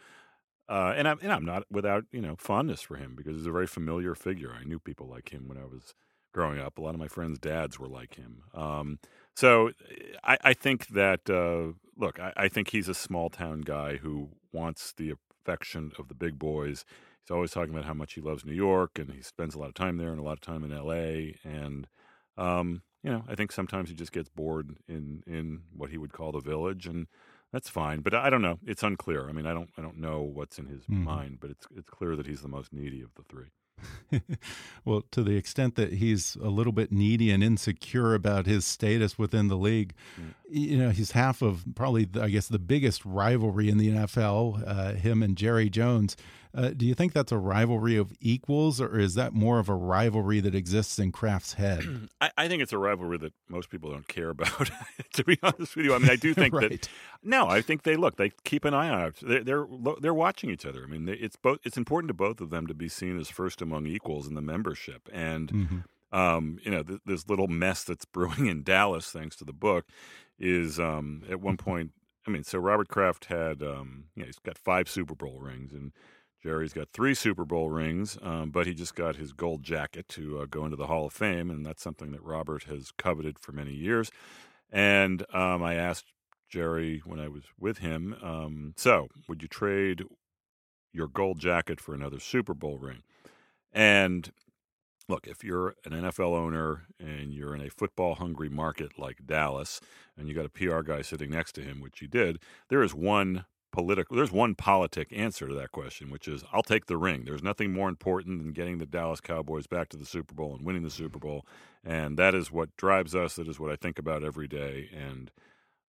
uh, 0.69 0.93
and 0.95 1.07
I'm 1.07 1.17
and 1.21 1.33
I'm 1.33 1.43
not 1.43 1.63
without 1.71 2.05
you 2.11 2.21
know 2.21 2.35
fondness 2.37 2.81
for 2.81 2.95
him 2.95 3.15
because 3.15 3.35
he's 3.35 3.47
a 3.47 3.51
very 3.51 3.67
familiar 3.67 4.13
figure. 4.13 4.53
I 4.53 4.63
knew 4.63 4.79
people 4.79 5.07
like 5.07 5.33
him 5.33 5.47
when 5.47 5.57
I 5.57 5.65
was 5.65 5.95
growing 6.31 6.59
up. 6.59 6.77
A 6.77 6.81
lot 6.81 6.93
of 6.93 6.99
my 6.99 7.07
friends' 7.07 7.39
dads 7.39 7.79
were 7.79 7.87
like 7.87 8.15
him. 8.15 8.43
Um, 8.53 8.99
so 9.35 9.71
I, 10.23 10.37
I, 10.43 10.53
think 10.53 10.87
that 10.89 11.27
uh, 11.27 11.73
look, 11.97 12.19
I, 12.19 12.33
I, 12.37 12.47
think 12.49 12.69
he's 12.69 12.87
a 12.87 12.93
small 12.93 13.29
town 13.29 13.61
guy 13.61 13.97
who 13.97 14.29
wants 14.51 14.93
the 14.95 15.11
affection 15.11 15.91
of 15.97 16.07
the 16.07 16.13
big 16.13 16.37
boys. 16.37 16.85
He's 17.23 17.31
always 17.31 17.51
talking 17.51 17.73
about 17.73 17.85
how 17.85 17.95
much 17.95 18.13
he 18.13 18.21
loves 18.21 18.45
New 18.45 18.53
York 18.53 18.99
and 18.99 19.11
he 19.11 19.23
spends 19.23 19.55
a 19.55 19.59
lot 19.59 19.69
of 19.69 19.73
time 19.73 19.97
there 19.97 20.11
and 20.11 20.19
a 20.19 20.23
lot 20.23 20.33
of 20.33 20.41
time 20.41 20.63
in 20.63 20.71
L.A. 20.71 21.35
And 21.43 21.87
um, 22.37 22.83
you 23.03 23.09
know, 23.09 23.23
I 23.27 23.33
think 23.33 23.51
sometimes 23.51 23.89
he 23.89 23.95
just 23.95 24.11
gets 24.11 24.29
bored 24.29 24.77
in 24.87 25.23
in 25.25 25.61
what 25.75 25.89
he 25.89 25.97
would 25.97 26.13
call 26.13 26.31
the 26.31 26.41
village 26.41 26.85
and 26.85 27.07
that's 27.51 27.69
fine, 27.69 28.01
but 28.01 28.13
I 28.13 28.29
don't 28.29 28.41
know. 28.41 28.59
It's 28.65 28.83
unclear. 28.83 29.27
I 29.27 29.31
mean, 29.31 29.45
I 29.45 29.53
don't 29.53 29.69
I 29.77 29.81
don't 29.81 29.97
know 29.97 30.21
what's 30.21 30.59
in 30.59 30.67
his 30.67 30.83
mm. 30.83 31.03
mind, 31.03 31.39
but 31.39 31.49
it's 31.49 31.67
it's 31.75 31.89
clear 31.89 32.15
that 32.15 32.27
he's 32.27 32.41
the 32.41 32.47
most 32.47 32.73
needy 32.73 33.01
of 33.01 33.09
the 33.15 33.23
three. 33.23 33.47
well, 34.85 35.03
to 35.11 35.23
the 35.23 35.35
extent 35.35 35.75
that 35.75 35.93
he's 35.93 36.35
a 36.35 36.49
little 36.49 36.73
bit 36.73 36.91
needy 36.91 37.31
and 37.31 37.43
insecure 37.43 38.13
about 38.13 38.45
his 38.45 38.65
status 38.65 39.17
within 39.17 39.47
the 39.47 39.55
league, 39.55 39.93
mm. 40.19 40.33
you 40.49 40.77
know, 40.77 40.89
he's 40.89 41.11
half 41.11 41.41
of 41.41 41.63
probably, 41.75 42.07
I 42.19 42.29
guess, 42.29 42.47
the 42.47 42.59
biggest 42.59 43.05
rivalry 43.05 43.69
in 43.69 43.77
the 43.77 43.89
NFL, 43.89 44.63
uh, 44.67 44.93
him 44.93 45.23
and 45.23 45.35
Jerry 45.37 45.69
Jones. 45.69 46.17
Uh, 46.51 46.69
do 46.69 46.85
you 46.85 46.95
think 46.95 47.13
that's 47.13 47.31
a 47.31 47.37
rivalry 47.37 47.95
of 47.95 48.11
equals, 48.19 48.81
or 48.81 48.97
is 48.97 49.13
that 49.13 49.33
more 49.33 49.59
of 49.59 49.69
a 49.69 49.75
rivalry 49.75 50.39
that 50.39 50.55
exists 50.55 50.97
in 50.97 51.11
Kraft's 51.11 51.53
head? 51.53 52.09
I, 52.21 52.31
I 52.37 52.47
think 52.47 52.63
it's 52.63 52.73
a 52.73 52.77
rivalry 52.77 53.19
that 53.19 53.33
most 53.47 53.69
people 53.69 53.91
don't 53.91 54.07
care 54.07 54.29
about. 54.29 54.71
to 55.13 55.23
be 55.23 55.37
honest 55.43 55.75
with 55.75 55.85
you, 55.85 55.93
I 55.93 55.99
mean, 55.99 56.09
I 56.09 56.15
do 56.15 56.33
think 56.43 56.55
right. 56.55 56.71
that. 56.71 56.89
No, 57.21 57.47
I 57.47 57.61
think 57.61 57.83
they 57.83 57.95
look. 57.95 58.17
They 58.17 58.31
keep 58.45 58.65
an 58.65 58.73
eye 58.73 58.89
on 58.89 59.07
it. 59.07 59.15
They're 59.21 59.43
they're, 59.43 59.67
they're 60.01 60.13
watching 60.13 60.49
each 60.49 60.65
other. 60.65 60.83
I 60.83 60.87
mean, 60.87 61.05
they, 61.05 61.13
it's 61.13 61.35
both. 61.35 61.59
It's 61.63 61.77
important 61.77 62.07
to 62.09 62.15
both 62.15 62.41
of 62.41 62.49
them 62.49 62.65
to 62.65 62.73
be 62.73 62.89
seen 62.89 63.19
as 63.19 63.29
first 63.29 63.61
among 63.61 63.85
equals 63.85 64.27
in 64.27 64.33
the 64.33 64.41
membership, 64.41 65.07
and 65.13 65.51
mm 65.51 65.67
-hmm. 65.67 66.17
um, 66.17 66.59
you 66.63 66.71
know, 66.71 66.83
th 66.83 66.99
this 67.05 67.29
little 67.29 67.47
mess 67.47 67.83
that's 67.83 68.05
brewing 68.15 68.47
in 68.47 68.63
Dallas, 68.63 69.11
thanks 69.11 69.35
to 69.35 69.45
the 69.45 69.59
book, 69.67 69.85
is 70.39 70.79
um, 70.79 71.23
at 71.29 71.41
one 71.41 71.57
point. 71.57 71.91
I 72.27 72.31
mean, 72.31 72.43
so 72.43 72.59
Robert 72.59 72.89
Kraft 72.89 73.25
had, 73.25 73.63
um, 73.63 74.09
you 74.13 74.21
know, 74.21 74.25
he's 74.25 74.39
got 74.43 74.57
five 74.57 74.89
Super 74.89 75.15
Bowl 75.15 75.39
rings, 75.41 75.73
and 75.73 75.91
Jerry's 76.41 76.73
got 76.73 76.89
three 76.93 77.13
Super 77.13 77.43
Bowl 77.43 77.69
rings, 77.69 78.17
um, 78.21 78.49
but 78.51 78.65
he 78.65 78.73
just 78.73 78.95
got 78.95 79.17
his 79.17 79.33
gold 79.33 79.63
jacket 79.63 80.07
to 80.09 80.39
uh, 80.39 80.45
go 80.49 80.63
into 80.63 80.77
the 80.77 80.87
Hall 80.87 81.05
of 81.05 81.13
Fame, 81.13 81.49
and 81.49 81.65
that's 81.65 81.83
something 81.83 82.11
that 82.11 82.23
Robert 82.23 82.63
has 82.63 82.91
coveted 82.97 83.37
for 83.37 83.51
many 83.51 83.73
years. 83.73 84.09
And 84.71 85.25
um, 85.33 85.61
I 85.61 85.75
asked 85.75 86.05
Jerry 86.49 87.01
when 87.05 87.19
I 87.19 87.27
was 87.27 87.43
with 87.59 87.79
him, 87.79 88.15
um, 88.21 88.73
so 88.77 89.09
would 89.27 89.41
you 89.41 89.47
trade 89.47 90.03
your 90.93 91.07
gold 91.07 91.39
jacket 91.39 91.81
for 91.81 91.93
another 91.93 92.19
Super 92.19 92.53
Bowl 92.53 92.77
ring? 92.77 93.03
And 93.73 94.31
look, 95.09 95.27
if 95.27 95.43
you're 95.43 95.75
an 95.83 95.91
NFL 95.91 96.37
owner 96.37 96.83
and 96.99 97.33
you're 97.33 97.53
in 97.53 97.61
a 97.61 97.69
football 97.69 98.15
hungry 98.15 98.49
market 98.49 98.97
like 98.97 99.25
Dallas, 99.25 99.81
and 100.17 100.27
you 100.27 100.33
got 100.33 100.45
a 100.45 100.49
PR 100.49 100.81
guy 100.81 101.01
sitting 101.01 101.31
next 101.31 101.53
to 101.53 101.61
him, 101.61 101.81
which 101.81 101.99
he 101.99 102.07
did, 102.07 102.39
there 102.69 102.83
is 102.83 102.93
one 102.93 103.45
political. 103.71 104.15
There's 104.15 104.31
one 104.31 104.55
politic 104.55 105.09
answer 105.11 105.47
to 105.47 105.55
that 105.55 105.71
question, 105.71 106.09
which 106.09 106.27
is 106.27 106.43
I'll 106.51 106.63
take 106.63 106.87
the 106.87 106.97
ring. 106.97 107.23
There's 107.25 107.43
nothing 107.43 107.73
more 107.73 107.89
important 107.89 108.39
than 108.39 108.53
getting 108.53 108.77
the 108.77 108.85
Dallas 108.85 109.21
Cowboys 109.21 109.67
back 109.67 109.89
to 109.89 109.97
the 109.97 110.05
Super 110.05 110.33
Bowl 110.33 110.55
and 110.55 110.65
winning 110.65 110.83
the 110.83 110.89
Super 110.89 111.19
Bowl, 111.19 111.45
and 111.83 112.17
that 112.17 112.35
is 112.35 112.51
what 112.51 112.75
drives 112.77 113.15
us. 113.15 113.35
That 113.35 113.47
is 113.47 113.59
what 113.59 113.71
I 113.71 113.75
think 113.75 113.99
about 113.99 114.23
every 114.23 114.47
day, 114.47 114.89
and 114.93 115.31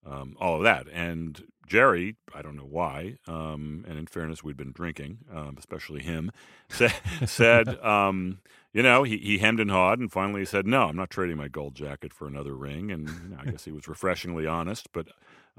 um, 0.07 0.37
all 0.41 0.57
of 0.57 0.63
that. 0.63 0.87
And 0.93 1.45
Jerry, 1.67 2.17
I 2.35 2.43
don't 2.43 2.57
know 2.57 2.63
why, 2.63 3.17
um, 3.27 3.85
and 3.87 3.99
in 3.99 4.07
fairness, 4.07 4.43
we'd 4.43 4.57
been 4.57 4.73
drinking, 4.73 5.19
um, 5.33 5.57
especially 5.59 6.03
him, 6.03 6.33
said, 6.69 6.95
said 7.27 7.69
um, 7.85 8.39
you 8.73 8.83
know, 8.83 9.03
he, 9.03 9.19
he 9.19 9.39
hemmed 9.39 9.61
and 9.61 9.71
hawed, 9.71 9.99
and 9.99 10.11
finally 10.11 10.41
he 10.41 10.47
said, 10.47 10.67
no, 10.67 10.85
I'm 10.85 10.97
not 10.97 11.11
trading 11.11 11.37
my 11.37 11.49
gold 11.49 11.75
jacket 11.75 12.13
for 12.13 12.27
another 12.27 12.55
ring. 12.55 12.91
And 12.91 13.09
you 13.09 13.29
know, 13.31 13.39
I 13.41 13.51
guess 13.51 13.65
he 13.65 13.73
was 13.73 13.89
refreshingly 13.89 14.47
honest, 14.47 14.89
but 14.93 15.09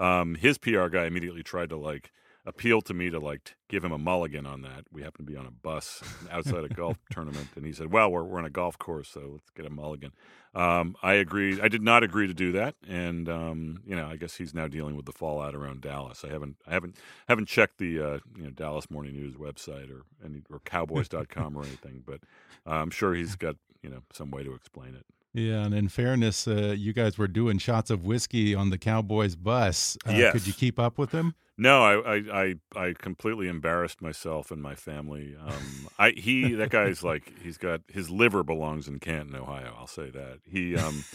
um, 0.02 0.36
his 0.36 0.58
PR 0.58 0.88
guy 0.88 1.06
immediately 1.06 1.44
tried 1.44 1.70
to 1.70 1.78
like 1.78 2.12
appeal 2.46 2.82
to 2.82 2.94
me 2.94 3.10
to 3.10 3.20
like 3.20 3.56
give 3.70 3.84
him 3.84 3.92
a 3.92 3.98
mulligan 3.98 4.46
on 4.46 4.64
that. 4.64 4.86
We 4.92 5.04
happened 5.04 5.28
to 5.28 5.32
be 5.32 5.38
on 5.38 5.46
a 5.46 5.52
bus 5.52 6.02
outside 6.32 6.64
a 6.64 6.70
golf 6.70 6.98
tournament, 7.12 7.50
and 7.56 7.66
he 7.66 7.72
said, 7.72 7.92
"Well, 7.92 8.12
we're 8.12 8.24
we're 8.24 8.40
on 8.40 8.46
a 8.46 8.50
golf 8.50 8.78
course, 8.78 9.10
so 9.10 9.30
let's 9.34 9.50
get 9.52 9.66
a 9.66 9.70
mulligan." 9.70 10.12
Um, 10.54 10.96
I 11.02 11.14
agreed. 11.14 11.60
I 11.62 11.68
did 11.68 11.82
not 11.82 12.04
agree 12.04 12.28
to 12.28 12.34
do 12.34 12.52
that, 12.54 12.76
and 12.88 13.30
um, 13.30 13.82
you 13.86 13.96
know, 13.96 14.08
I 14.08 14.16
guess 14.16 14.36
he's 14.36 14.54
now 14.54 14.68
dealing 14.68 14.96
with 14.96 15.06
the 15.06 15.12
fallout 15.12 15.56
around 15.56 15.82
Dallas. 15.82 16.26
I 16.26 16.30
haven't, 16.30 16.58
I 16.68 16.74
haven't, 16.74 16.98
haven't 17.28 17.48
checked 17.48 17.78
the 17.78 18.00
uh, 18.02 18.20
you 18.36 18.44
know 18.44 18.50
Dallas 18.50 18.90
Morning 18.90 19.14
News 19.14 19.36
website 19.36 19.92
or 19.92 20.04
any 20.26 20.42
or 20.50 20.60
Cowboys.com 20.60 21.56
or 21.56 21.64
anything, 21.64 22.04
but 22.06 22.22
uh, 22.66 22.72
I'm 22.72 22.90
sure 22.90 23.14
he's 23.14 23.36
got 23.36 23.56
you 23.82 23.90
know 23.90 24.02
some 24.12 24.32
way 24.32 24.44
to 24.44 24.54
explain 24.54 24.96
it. 24.96 25.06
Yeah, 25.34 25.64
and 25.64 25.74
in 25.74 25.88
fairness, 25.88 26.48
uh, 26.48 26.76
you 26.78 26.92
guys 26.92 27.18
were 27.18 27.28
doing 27.28 27.58
shots 27.58 27.90
of 27.90 28.04
whiskey 28.04 28.54
on 28.54 28.70
the 28.70 28.78
Cowboys 28.78 29.36
bus. 29.36 29.98
Uh, 30.06 30.12
yes. 30.12 30.34
Could 30.34 30.48
you 30.48 30.54
keep 30.54 30.78
up 30.78 30.98
with 30.98 31.12
them? 31.12 31.36
No, 31.58 31.84
I, 31.84 32.16
I, 32.16 32.24
I, 32.34 32.56
I, 32.88 32.94
completely 32.98 33.48
embarrassed 33.48 34.02
myself 34.02 34.50
and 34.50 34.62
my 34.62 34.74
family. 34.74 35.36
Um, 35.40 35.90
I 36.00 36.12
he 36.12 36.54
that 36.56 36.72
guy's 36.72 37.04
like 37.04 37.32
he's 37.44 37.58
got 37.58 37.82
his 37.88 38.10
liver 38.10 38.44
belongs 38.44 38.88
in 38.88 39.00
Canton, 39.00 39.36
Ohio. 39.36 39.76
I'll 39.78 39.88
say 39.88 40.10
that. 40.10 40.40
He 40.44 40.76
um, 40.76 41.06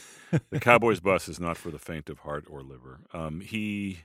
the 0.50 0.61
Cowboys 0.61 1.00
bus 1.00 1.29
is 1.29 1.40
not 1.40 1.57
for 1.57 1.70
the 1.70 1.79
faint 1.79 2.09
of 2.09 2.20
heart 2.20 2.44
or 2.48 2.62
liver. 2.62 3.00
Um, 3.12 3.40
he, 3.40 4.00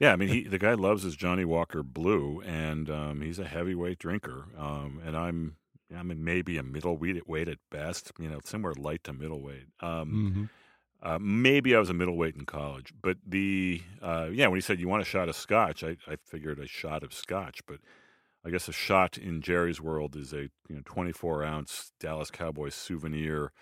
yeah, 0.00 0.12
I 0.12 0.16
mean 0.16 0.28
he 0.28 0.42
the 0.42 0.58
guy 0.58 0.74
loves 0.74 1.04
his 1.04 1.14
Johnnie 1.14 1.44
Walker 1.44 1.82
Blue, 1.82 2.42
and 2.44 2.90
um, 2.90 3.20
he's 3.20 3.38
a 3.38 3.46
heavyweight 3.46 3.98
drinker. 3.98 4.46
Um, 4.58 5.00
and 5.06 5.16
I'm 5.16 5.56
I 5.94 6.02
mean 6.02 6.24
maybe 6.24 6.58
a 6.58 6.62
middleweight 6.62 7.28
weight 7.28 7.48
at 7.48 7.58
best. 7.70 8.12
You 8.18 8.28
know, 8.28 8.40
somewhere 8.44 8.74
light 8.74 9.04
to 9.04 9.12
middleweight. 9.12 9.66
Um, 9.80 10.10
mm 10.10 10.32
-hmm. 10.32 10.48
Uh, 11.02 11.18
maybe 11.20 11.76
I 11.76 11.78
was 11.78 11.90
a 11.90 11.94
middleweight 11.94 12.36
in 12.36 12.46
college, 12.46 12.92
but 13.02 13.18
the 13.26 13.82
uh, 14.02 14.28
yeah, 14.32 14.48
when 14.48 14.56
he 14.56 14.62
said 14.62 14.80
you 14.80 14.88
want 14.88 15.02
a 15.02 15.10
shot 15.10 15.28
of 15.28 15.36
scotch, 15.36 15.84
I, 15.84 15.96
I 16.08 16.16
figured 16.24 16.58
a 16.58 16.66
shot 16.66 17.02
of 17.04 17.12
scotch, 17.12 17.60
but 17.66 17.80
I 18.44 18.50
guess 18.50 18.68
a 18.68 18.72
shot 18.72 19.18
in 19.18 19.42
Jerry's 19.42 19.80
world 19.80 20.16
is 20.16 20.32
a 20.32 20.42
you 20.68 20.76
know 20.76 20.82
24 20.84 21.44
ounce 21.44 21.92
Dallas 22.00 22.30
Cowboys 22.30 22.74
souvenir 22.74 23.52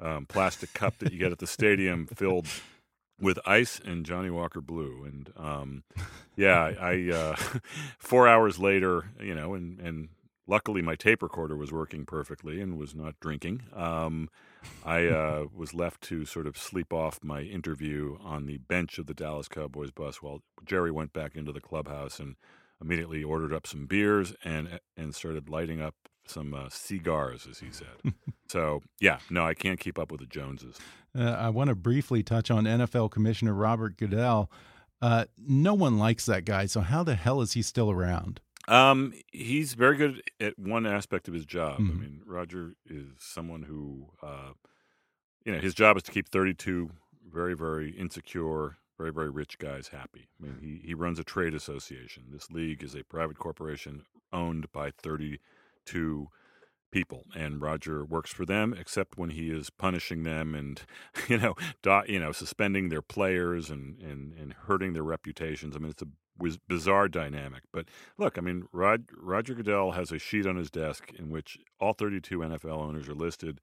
um, 0.00 0.26
plastic 0.26 0.72
cup 0.72 0.98
that 0.98 1.12
you 1.12 1.18
get 1.18 1.32
at 1.32 1.38
the 1.38 1.46
stadium 1.46 2.06
filled 2.16 2.46
with 3.20 3.38
ice 3.44 3.80
and 3.84 4.06
Johnnie 4.06 4.30
Walker 4.30 4.60
Blue, 4.60 5.04
and 5.04 5.32
um, 5.36 5.82
yeah, 6.36 6.72
I 6.80 7.10
uh, 7.12 7.36
four 7.98 8.28
hours 8.28 8.58
later, 8.58 9.10
you 9.20 9.34
know, 9.34 9.54
and 9.54 9.80
and 9.80 10.08
luckily 10.48 10.82
my 10.82 10.96
tape 10.96 11.22
recorder 11.22 11.56
was 11.56 11.70
working 11.70 12.04
perfectly 12.04 12.60
and 12.60 12.76
was 12.76 12.94
not 12.94 13.20
drinking. 13.20 13.62
Um, 13.74 14.30
I 14.84 15.06
uh, 15.06 15.44
was 15.54 15.74
left 15.74 16.00
to 16.02 16.24
sort 16.24 16.46
of 16.48 16.58
sleep 16.58 16.92
off 16.92 17.20
my 17.22 17.42
interview 17.42 18.16
on 18.24 18.46
the 18.46 18.58
bench 18.58 18.98
of 18.98 19.06
the 19.06 19.14
Dallas 19.14 19.46
Cowboys 19.46 19.92
bus 19.92 20.22
while 20.22 20.42
Jerry 20.64 20.90
went 20.90 21.12
back 21.12 21.36
into 21.36 21.52
the 21.52 21.60
clubhouse 21.60 22.18
and 22.18 22.34
immediately 22.80 23.22
ordered 23.22 23.52
up 23.52 23.66
some 23.66 23.86
beers 23.86 24.34
and 24.44 24.80
and 24.96 25.14
started 25.14 25.48
lighting 25.48 25.80
up 25.80 25.94
some 26.26 26.54
uh, 26.54 26.68
cigars, 26.68 27.46
as 27.48 27.58
he 27.60 27.70
said. 27.70 28.14
so 28.48 28.82
yeah, 29.00 29.18
no, 29.30 29.44
I 29.44 29.54
can't 29.54 29.80
keep 29.80 29.98
up 29.98 30.10
with 30.10 30.20
the 30.20 30.26
Joneses. 30.26 30.78
Uh, 31.16 31.30
I 31.30 31.50
want 31.50 31.68
to 31.68 31.74
briefly 31.74 32.22
touch 32.22 32.50
on 32.50 32.64
NFL 32.64 33.10
Commissioner 33.10 33.54
Robert 33.54 33.96
Goodell. 33.96 34.50
Uh, 35.00 35.26
no 35.38 35.74
one 35.74 35.96
likes 35.98 36.26
that 36.26 36.44
guy, 36.44 36.66
so 36.66 36.80
how 36.80 37.04
the 37.04 37.14
hell 37.14 37.40
is 37.40 37.52
he 37.52 37.62
still 37.62 37.90
around? 37.90 38.40
Um, 38.68 39.14
he's 39.32 39.74
very 39.74 39.96
good 39.96 40.22
at 40.40 40.58
one 40.58 40.86
aspect 40.86 41.26
of 41.26 41.34
his 41.34 41.46
job. 41.46 41.80
Mhm. 41.80 41.90
I 41.90 41.94
mean, 41.94 42.22
Roger 42.26 42.74
is 42.86 43.06
someone 43.18 43.62
who, 43.62 44.10
uh, 44.22 44.52
you 45.44 45.52
know, 45.52 45.58
his 45.58 45.74
job 45.74 45.96
is 45.96 46.02
to 46.04 46.12
keep 46.12 46.28
32 46.28 46.90
very, 47.26 47.54
very 47.54 47.90
insecure, 47.90 48.76
very, 48.98 49.12
very 49.12 49.30
rich 49.30 49.58
guys 49.58 49.88
happy. 49.88 50.28
I 50.38 50.46
mean, 50.46 50.58
he, 50.60 50.86
he 50.88 50.94
runs 50.94 51.18
a 51.18 51.24
trade 51.24 51.54
association. 51.54 52.24
This 52.30 52.50
league 52.50 52.82
is 52.82 52.94
a 52.94 53.04
private 53.04 53.38
corporation 53.38 54.04
owned 54.32 54.70
by 54.72 54.90
32 54.90 56.28
people, 56.90 57.24
and 57.34 57.60
Roger 57.60 58.04
works 58.04 58.30
for 58.30 58.44
them, 58.44 58.74
except 58.74 59.16
when 59.18 59.30
he 59.30 59.50
is 59.50 59.70
punishing 59.70 60.24
them 60.24 60.54
and, 60.54 60.82
you 61.28 61.38
know, 61.38 61.54
do, 61.82 62.02
you 62.06 62.18
know, 62.18 62.32
suspending 62.32 62.88
their 62.88 63.02
players 63.02 63.70
and, 63.70 63.98
and, 64.00 64.34
and 64.34 64.52
hurting 64.52 64.92
their 64.92 65.02
reputations. 65.02 65.74
I 65.74 65.78
mean, 65.78 65.90
it's 65.90 66.02
a 66.02 66.08
bizarre 66.68 67.08
dynamic. 67.08 67.62
But 67.72 67.86
look, 68.16 68.38
I 68.38 68.40
mean, 68.40 68.66
Rod, 68.72 69.04
Roger 69.16 69.54
Goodell 69.54 69.92
has 69.92 70.12
a 70.12 70.18
sheet 70.18 70.46
on 70.46 70.56
his 70.56 70.70
desk 70.70 71.12
in 71.18 71.30
which 71.30 71.58
all 71.80 71.92
32 71.92 72.38
NFL 72.38 72.78
owners 72.78 73.08
are 73.08 73.14
listed, 73.14 73.60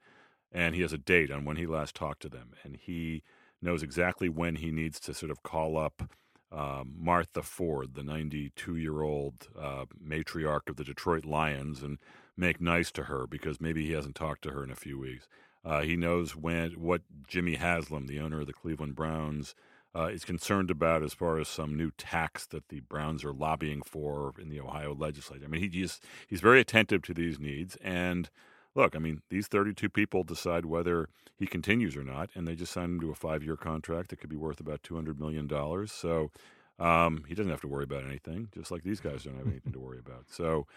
and 0.52 0.76
he 0.76 0.82
has 0.82 0.94
a 0.94 0.98
date 0.98 1.32
on 1.32 1.46
when 1.46 1.58
he 1.58 1.66
last 1.66 1.96
talked 1.96 2.22
to 2.24 2.30
them, 2.30 2.52
and 2.64 2.78
he 2.78 3.24
knows 3.62 3.84
exactly 3.84 4.30
when 4.30 4.58
he 4.58 4.72
needs 4.72 5.00
to 5.02 5.14
sort 5.14 5.32
of 5.32 5.44
call 5.44 5.78
up 5.78 6.10
um, 6.52 6.94
Martha 6.98 7.42
Ford, 7.42 7.96
the 7.96 8.04
92 8.04 8.76
year 8.78 9.02
old 9.02 9.48
uh, 9.60 9.86
matriarch 10.04 10.70
of 10.70 10.78
the 10.78 10.84
Detroit 10.84 11.26
Lions, 11.26 11.82
and 11.82 11.98
make 12.38 12.62
nice 12.62 12.92
to 12.92 13.04
her 13.04 13.28
because 13.28 13.60
maybe 13.60 13.86
he 13.86 13.94
hasn't 13.94 14.16
talked 14.16 14.44
to 14.44 14.52
her 14.52 14.64
in 14.64 14.72
a 14.72 14.76
few 14.76 15.00
weeks. 15.00 15.28
Uh, 15.64 15.82
he 15.82 15.96
knows 15.96 16.36
when 16.36 16.72
what 16.74 17.02
Jimmy 17.28 17.56
Haslam, 17.56 18.06
the 18.06 18.20
owner 18.20 18.42
of 18.42 18.48
the 18.48 18.54
Cleveland 18.54 18.96
Browns, 18.96 19.56
uh, 19.95 20.08
is 20.08 20.25
concerned 20.25 20.69
about 20.69 21.03
as 21.03 21.13
far 21.13 21.39
as 21.39 21.47
some 21.47 21.75
new 21.75 21.91
tax 21.97 22.45
that 22.47 22.67
the 22.69 22.81
Browns 22.81 23.23
are 23.23 23.34
lobbying 23.34 23.81
for 23.81 24.34
in 24.39 24.49
the 24.49 24.60
Ohio 24.60 24.93
legislature. 24.93 25.45
I 25.45 25.47
mean, 25.47 25.62
he 25.62 25.69
just, 25.69 26.03
he's 26.27 26.41
very 26.41 26.60
attentive 26.60 27.01
to 27.03 27.13
these 27.13 27.39
needs. 27.39 27.77
And 27.77 28.29
look, 28.75 28.95
I 28.95 28.99
mean, 28.99 29.21
these 29.29 29.47
32 29.47 29.89
people 29.89 30.23
decide 30.23 30.65
whether 30.65 31.08
he 31.38 31.47
continues 31.47 31.95
or 31.95 32.03
not, 32.03 32.29
and 32.36 32.47
they 32.47 32.55
just 32.55 32.73
signed 32.73 32.95
him 32.95 32.99
to 33.01 33.12
a 33.12 33.15
five 33.15 33.43
year 33.43 33.55
contract 33.55 34.10
that 34.10 34.19
could 34.19 34.29
be 34.29 34.36
worth 34.36 34.60
about 34.60 34.84
$200 34.84 35.17
million. 35.17 35.49
So 35.88 36.31
um, 36.77 37.23
he 37.27 37.34
doesn't 37.34 37.51
have 37.51 37.62
to 37.62 37.67
worry 37.67 37.86
about 37.86 38.03
anything, 38.03 38.49
just 38.53 38.71
like 38.71 38.84
these 38.84 38.99
guys 38.99 39.23
don't 39.23 39.38
have 39.38 39.47
anything 39.47 39.71
to 39.73 39.79
worry 39.79 39.99
about. 39.99 40.25
So, 40.29 40.67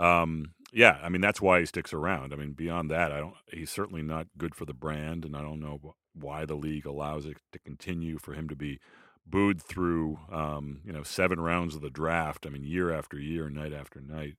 um, 0.00 0.52
yeah, 0.72 0.98
I 1.02 1.08
mean 1.08 1.20
that's 1.20 1.40
why 1.40 1.60
he 1.60 1.66
sticks 1.66 1.92
around. 1.92 2.32
I 2.32 2.36
mean 2.36 2.52
beyond 2.52 2.90
that, 2.90 3.12
I 3.12 3.18
don't. 3.18 3.34
He's 3.52 3.70
certainly 3.70 4.02
not 4.02 4.26
good 4.38 4.54
for 4.54 4.64
the 4.64 4.74
brand, 4.74 5.24
and 5.24 5.36
I 5.36 5.42
don't 5.42 5.60
know 5.60 5.94
why 6.14 6.44
the 6.44 6.54
league 6.54 6.86
allows 6.86 7.26
it 7.26 7.36
to 7.52 7.58
continue 7.58 8.18
for 8.18 8.34
him 8.34 8.48
to 8.48 8.56
be 8.56 8.80
booed 9.26 9.62
through, 9.62 10.18
um, 10.32 10.80
you 10.84 10.92
know, 10.92 11.02
seven 11.02 11.40
rounds 11.40 11.74
of 11.74 11.82
the 11.82 11.90
draft. 11.90 12.46
I 12.46 12.50
mean, 12.50 12.64
year 12.64 12.92
after 12.92 13.18
year, 13.18 13.48
night 13.48 13.72
after 13.72 14.00
night. 14.00 14.36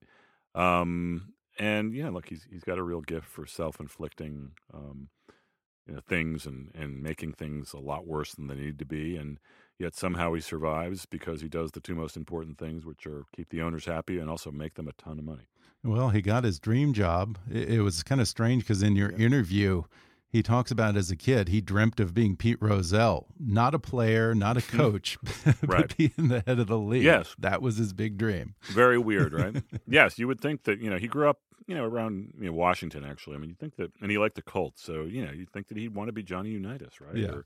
Um, 0.54 1.34
and 1.58 1.93
yeah, 1.93 2.10
look, 2.10 2.30
he's 2.30 2.45
he's 2.50 2.63
got 2.63 2.78
a 2.78 2.84
real 2.84 3.02
gift 3.02 3.28
for 3.28 3.45
self-inflicting, 3.45 4.52
um, 4.74 5.10
you 5.88 5.93
know, 5.95 6.02
things 6.08 6.45
and 6.45 6.71
and 6.76 7.02
making 7.02 7.34
things 7.34 7.74
a 7.74 7.80
lot 7.80 8.08
worse 8.08 8.34
than 8.34 8.47
they 8.47 8.56
need 8.56 8.80
to 8.80 8.86
be, 8.86 9.15
and 9.17 9.39
yet 9.79 9.95
somehow 9.95 10.34
he 10.34 10.41
survives 10.41 11.05
because 11.05 11.41
he 11.41 11.49
does 11.49 11.71
the 11.71 11.79
two 11.79 11.95
most 11.95 12.15
important 12.15 12.57
things, 12.57 12.86
which 12.86 13.05
are 13.05 13.23
keep 13.36 13.49
the 13.49 13.62
owners 13.62 13.86
happy 13.86 14.19
and 14.19 14.29
also 14.29 14.51
make 14.51 14.75
them 14.75 14.88
a 14.88 14.93
ton 14.93 15.19
of 15.19 15.25
money. 15.25 15.47
Well, 15.84 16.10
he 16.10 16.21
got 16.21 16.43
his 16.43 16.60
dream 16.60 16.93
job. 16.93 17.38
It, 17.51 17.69
it 17.69 17.81
was 17.81 18.03
kind 18.03 18.21
of 18.21 18.27
strange 18.27 18.63
because 18.63 18.84
in 18.84 18.95
your 18.95 19.12
yeah. 19.12 19.25
interview, 19.25 19.84
he 20.31 20.41
talks 20.41 20.71
about 20.71 20.95
as 20.95 21.12
a 21.12 21.15
kid, 21.15 21.49
he 21.49 21.60
dreamt 21.60 21.99
of 21.99 22.13
being 22.13 22.38
Pete 22.38 22.57
Rozelle, 22.62 23.27
not 23.39 23.75
a 23.75 23.79
player, 23.79 24.34
not 24.34 24.57
a 24.57 24.62
coach, 24.77 25.17
right. 25.45 25.57
but 25.63 25.97
being 25.97 26.29
the 26.29 26.43
head 26.47 26.60
of 26.60 26.67
the 26.67 26.77
league. 26.77 27.03
Yes. 27.03 27.36
That 27.38 27.62
was 27.62 27.77
his 27.77 27.93
big 27.93 28.17
dream. 28.17 28.55
Very 28.63 28.97
weird, 28.97 29.34
right? 29.34 29.62
yes, 29.88 30.17
you 30.17 30.27
would 30.27 30.39
think 30.39 30.63
that, 30.63 30.79
you 30.79 30.89
know, 30.89 30.97
he 30.97 31.07
grew 31.07 31.29
up, 31.29 31.39
you 31.67 31.75
know, 31.75 31.84
around 31.84 32.34
you 32.39 32.47
know, 32.47 32.53
Washington, 32.53 33.03
actually. 33.03 33.36
I 33.36 33.39
mean, 33.39 33.49
you 33.49 33.55
think 33.55 33.75
that, 33.75 33.91
and 34.01 34.10
he 34.10 34.17
liked 34.17 34.36
the 34.36 34.41
Colts. 34.41 34.81
So, 34.81 35.03
you 35.03 35.25
know, 35.25 35.31
you'd 35.31 35.51
think 35.51 35.67
that 35.67 35.77
he'd 35.77 35.95
want 35.95 36.07
to 36.07 36.13
be 36.13 36.23
Johnny 36.23 36.51
Unitas, 36.51 37.01
right? 37.01 37.15
Yeah. 37.15 37.29
Or, 37.29 37.45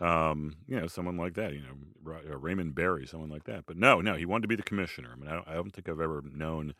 um, 0.00 0.56
you 0.66 0.80
know, 0.80 0.86
someone 0.86 1.16
like 1.16 1.34
that, 1.34 1.52
you 1.52 1.60
know, 1.60 2.12
uh, 2.12 2.36
Raymond 2.36 2.74
Berry, 2.74 3.06
someone 3.06 3.30
like 3.30 3.44
that. 3.44 3.64
But 3.66 3.76
no, 3.76 4.00
no, 4.00 4.14
he 4.14 4.24
wanted 4.24 4.42
to 4.42 4.48
be 4.48 4.56
the 4.56 4.62
commissioner. 4.62 5.10
I 5.12 5.16
mean, 5.16 5.28
I 5.28 5.34
don't, 5.34 5.48
I 5.48 5.54
don't 5.54 5.70
think 5.70 5.88
I've 5.88 6.00
ever 6.00 6.22
known 6.24 6.74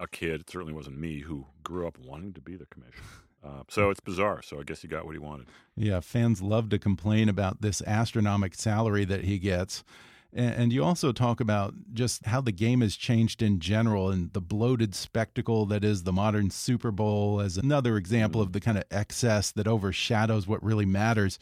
a 0.00 0.08
kid, 0.08 0.40
it 0.40 0.50
certainly 0.50 0.72
wasn't 0.72 0.98
me, 0.98 1.20
who 1.20 1.46
grew 1.62 1.86
up 1.86 1.98
wanting 1.98 2.32
to 2.34 2.40
be 2.40 2.56
the 2.56 2.66
commissioner. 2.66 3.06
Uh, 3.44 3.62
so 3.68 3.90
it's 3.90 4.00
bizarre. 4.00 4.40
So 4.40 4.58
I 4.58 4.62
guess 4.62 4.80
he 4.80 4.88
got 4.88 5.04
what 5.04 5.12
he 5.12 5.18
wanted. 5.18 5.48
Yeah, 5.76 6.00
fans 6.00 6.40
love 6.40 6.70
to 6.70 6.78
complain 6.78 7.28
about 7.28 7.60
this 7.60 7.82
astronomical 7.82 8.56
salary 8.58 9.04
that 9.04 9.24
he 9.24 9.38
gets. 9.38 9.84
And 10.36 10.72
you 10.72 10.82
also 10.82 11.12
talk 11.12 11.38
about 11.38 11.74
just 11.92 12.26
how 12.26 12.40
the 12.40 12.50
game 12.50 12.80
has 12.80 12.96
changed 12.96 13.40
in 13.40 13.60
general 13.60 14.10
and 14.10 14.32
the 14.32 14.40
bloated 14.40 14.92
spectacle 14.92 15.64
that 15.66 15.84
is 15.84 16.02
the 16.02 16.12
modern 16.12 16.50
Super 16.50 16.90
Bowl 16.90 17.40
as 17.40 17.56
another 17.56 17.96
example 17.96 18.40
of 18.40 18.52
the 18.52 18.60
kind 18.60 18.76
of 18.76 18.82
excess 18.90 19.52
that 19.52 19.68
overshadows 19.68 20.48
what 20.48 20.64
really 20.64 20.86
matters. 20.86 21.38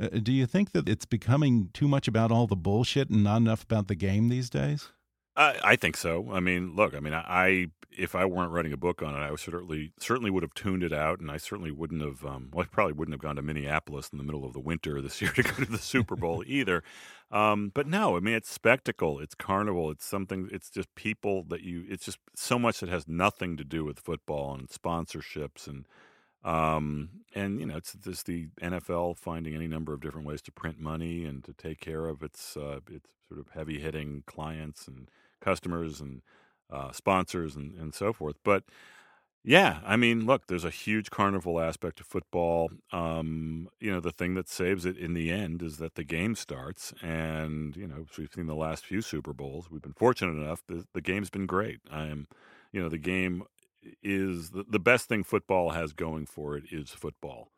Uh, 0.00 0.08
do 0.22 0.32
you 0.32 0.46
think 0.46 0.72
that 0.72 0.88
it's 0.88 1.04
becoming 1.04 1.68
too 1.74 1.86
much 1.86 2.08
about 2.08 2.32
all 2.32 2.46
the 2.46 2.56
bullshit 2.56 3.10
and 3.10 3.22
not 3.22 3.38
enough 3.38 3.64
about 3.64 3.88
the 3.88 3.94
game 3.94 4.28
these 4.28 4.48
days? 4.48 4.88
I, 5.36 5.58
I 5.62 5.76
think 5.76 5.96
so. 5.96 6.28
I 6.32 6.40
mean, 6.40 6.74
look, 6.74 6.94
I 6.94 7.00
mean, 7.00 7.14
I 7.14 7.66
if 7.96 8.14
I 8.14 8.24
weren't 8.24 8.52
writing 8.52 8.72
a 8.72 8.76
book 8.76 9.02
on 9.02 9.14
it, 9.14 9.18
I 9.18 9.34
certainly 9.36 9.92
certainly 9.98 10.30
would 10.30 10.42
have 10.42 10.54
tuned 10.54 10.82
it 10.82 10.92
out, 10.92 11.20
and 11.20 11.30
I 11.30 11.36
certainly 11.36 11.70
wouldn't 11.70 12.02
have. 12.02 12.24
Um, 12.24 12.50
well, 12.52 12.64
I 12.64 12.66
probably 12.66 12.94
wouldn't 12.94 13.14
have 13.14 13.20
gone 13.20 13.36
to 13.36 13.42
Minneapolis 13.42 14.08
in 14.10 14.18
the 14.18 14.24
middle 14.24 14.44
of 14.44 14.52
the 14.52 14.60
winter 14.60 15.00
this 15.00 15.20
year 15.20 15.30
to 15.34 15.42
go 15.42 15.50
to 15.50 15.64
the 15.66 15.78
Super 15.78 16.16
Bowl 16.16 16.42
either. 16.46 16.82
Um, 17.30 17.70
but 17.74 17.86
no, 17.86 18.16
I 18.16 18.20
mean, 18.20 18.34
it's 18.34 18.50
spectacle, 18.50 19.20
it's 19.20 19.34
carnival, 19.34 19.90
it's 19.90 20.04
something. 20.04 20.48
It's 20.52 20.70
just 20.70 20.94
people 20.94 21.44
that 21.44 21.62
you. 21.62 21.84
It's 21.88 22.06
just 22.06 22.18
so 22.34 22.58
much 22.58 22.80
that 22.80 22.88
has 22.88 23.06
nothing 23.06 23.56
to 23.56 23.64
do 23.64 23.84
with 23.84 24.00
football 24.00 24.54
and 24.54 24.68
sponsorships 24.68 25.66
and. 25.66 25.86
Um, 26.44 27.10
and 27.34 27.60
you 27.60 27.66
know, 27.66 27.76
it's 27.76 27.94
just 27.94 28.26
the 28.26 28.48
NFL 28.62 29.18
finding 29.18 29.54
any 29.54 29.68
number 29.68 29.92
of 29.92 30.00
different 30.00 30.26
ways 30.26 30.42
to 30.42 30.52
print 30.52 30.80
money 30.80 31.24
and 31.24 31.44
to 31.44 31.52
take 31.52 31.80
care 31.80 32.06
of 32.06 32.22
its 32.22 32.56
uh, 32.56 32.80
its 32.90 33.10
sort 33.28 33.40
of 33.40 33.48
heavy 33.54 33.78
hitting 33.78 34.22
clients 34.26 34.88
and 34.88 35.10
customers 35.40 36.00
and 36.00 36.22
uh, 36.70 36.92
sponsors 36.92 37.56
and, 37.56 37.74
and 37.74 37.94
so 37.94 38.12
forth. 38.12 38.36
But 38.44 38.64
yeah, 39.42 39.80
I 39.86 39.96
mean, 39.96 40.26
look, 40.26 40.46
there's 40.46 40.66
a 40.66 40.70
huge 40.70 41.10
carnival 41.10 41.60
aspect 41.60 41.96
to 41.98 42.04
football. 42.04 42.70
Um, 42.92 43.68
you 43.80 43.90
know, 43.90 44.00
the 44.00 44.12
thing 44.12 44.34
that 44.34 44.48
saves 44.50 44.84
it 44.84 44.98
in 44.98 45.14
the 45.14 45.30
end 45.30 45.62
is 45.62 45.78
that 45.78 45.94
the 45.94 46.04
game 46.04 46.34
starts, 46.34 46.92
and 47.02 47.74
you 47.76 47.86
know, 47.86 48.04
we've 48.18 48.30
seen 48.34 48.46
the 48.46 48.54
last 48.54 48.84
few 48.84 49.00
Super 49.00 49.32
Bowls. 49.32 49.70
We've 49.70 49.80
been 49.80 49.94
fortunate 49.94 50.32
enough; 50.32 50.62
the, 50.66 50.84
the 50.92 51.00
game's 51.00 51.30
been 51.30 51.46
great. 51.46 51.80
I'm, 51.90 52.28
you 52.70 52.82
know, 52.82 52.90
the 52.90 52.98
game 52.98 53.44
is 54.02 54.50
the, 54.50 54.64
the 54.68 54.78
best 54.78 55.08
thing 55.08 55.24
football 55.24 55.70
has 55.70 55.92
going 55.92 56.26
for 56.26 56.56
it 56.56 56.64
is 56.70 56.90
football. 56.90 57.50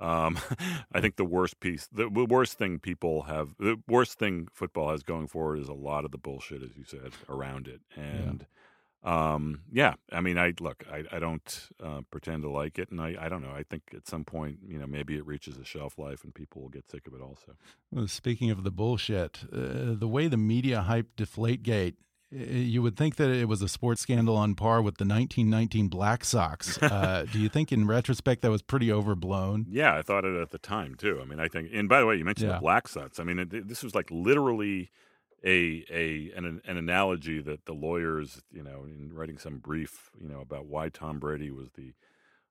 Um, 0.00 0.38
I 0.92 1.00
think 1.00 1.16
the 1.16 1.24
worst 1.24 1.60
piece, 1.60 1.88
the 1.92 2.08
worst 2.08 2.58
thing 2.58 2.78
people 2.78 3.22
have, 3.22 3.54
the 3.58 3.80
worst 3.88 4.18
thing 4.18 4.48
football 4.52 4.90
has 4.90 5.02
going 5.02 5.28
forward 5.28 5.58
is 5.58 5.68
a 5.68 5.74
lot 5.74 6.04
of 6.04 6.10
the 6.10 6.18
bullshit, 6.18 6.62
as 6.62 6.76
you 6.76 6.84
said, 6.84 7.12
around 7.28 7.68
it. 7.68 7.80
And 7.96 8.46
yeah, 9.04 9.34
um, 9.34 9.62
yeah 9.72 9.94
I 10.12 10.20
mean, 10.20 10.38
I 10.38 10.54
look, 10.60 10.84
I, 10.90 11.04
I 11.10 11.18
don't 11.18 11.68
uh, 11.82 12.02
pretend 12.10 12.42
to 12.42 12.50
like 12.50 12.78
it, 12.78 12.90
and 12.90 13.00
I, 13.00 13.16
I 13.20 13.28
don't 13.28 13.42
know. 13.42 13.52
I 13.54 13.64
think 13.64 13.82
at 13.94 14.06
some 14.06 14.24
point, 14.24 14.58
you 14.66 14.78
know, 14.78 14.86
maybe 14.86 15.16
it 15.16 15.26
reaches 15.26 15.58
a 15.58 15.64
shelf 15.64 15.98
life, 15.98 16.22
and 16.22 16.34
people 16.34 16.62
will 16.62 16.68
get 16.68 16.90
sick 16.90 17.06
of 17.06 17.14
it. 17.14 17.20
Also, 17.20 17.56
well, 17.90 18.08
speaking 18.08 18.50
of 18.50 18.64
the 18.64 18.70
bullshit, 18.70 19.40
uh, 19.52 19.94
the 19.94 20.08
way 20.08 20.28
the 20.28 20.36
media 20.36 20.84
hyped 20.88 21.16
Deflategate 21.16 21.94
you 22.30 22.82
would 22.82 22.96
think 22.96 23.16
that 23.16 23.30
it 23.30 23.48
was 23.48 23.62
a 23.62 23.68
sports 23.68 24.02
scandal 24.02 24.36
on 24.36 24.54
par 24.54 24.82
with 24.82 24.98
the 24.98 25.04
1919 25.04 25.88
Black 25.88 26.24
Sox. 26.24 26.78
Uh, 26.88 27.24
do 27.30 27.38
you 27.38 27.48
think, 27.48 27.70
in 27.70 27.86
retrospect, 27.86 28.42
that 28.42 28.50
was 28.50 28.62
pretty 28.62 28.90
overblown? 28.90 29.66
Yeah, 29.68 29.94
I 29.94 30.02
thought 30.02 30.24
it 30.24 30.40
at 30.40 30.50
the 30.50 30.58
time 30.58 30.94
too. 30.94 31.20
I 31.22 31.26
mean, 31.26 31.38
I 31.38 31.46
think, 31.46 31.68
and 31.72 31.88
by 31.88 32.00
the 32.00 32.06
way, 32.06 32.16
you 32.16 32.24
mentioned 32.24 32.48
yeah. 32.48 32.56
the 32.56 32.60
Black 32.60 32.88
Sox. 32.88 33.20
I 33.20 33.24
mean, 33.24 33.38
it, 33.38 33.68
this 33.68 33.82
was 33.82 33.94
like 33.94 34.10
literally 34.10 34.90
a 35.44 35.84
a 35.90 36.32
an, 36.36 36.60
an 36.64 36.76
analogy 36.76 37.40
that 37.42 37.66
the 37.66 37.72
lawyers, 37.72 38.42
you 38.50 38.62
know, 38.62 38.84
in 38.84 39.12
writing 39.12 39.38
some 39.38 39.58
brief, 39.58 40.10
you 40.20 40.28
know, 40.28 40.40
about 40.40 40.66
why 40.66 40.88
Tom 40.88 41.18
Brady 41.18 41.50
was 41.50 41.70
the 41.76 41.92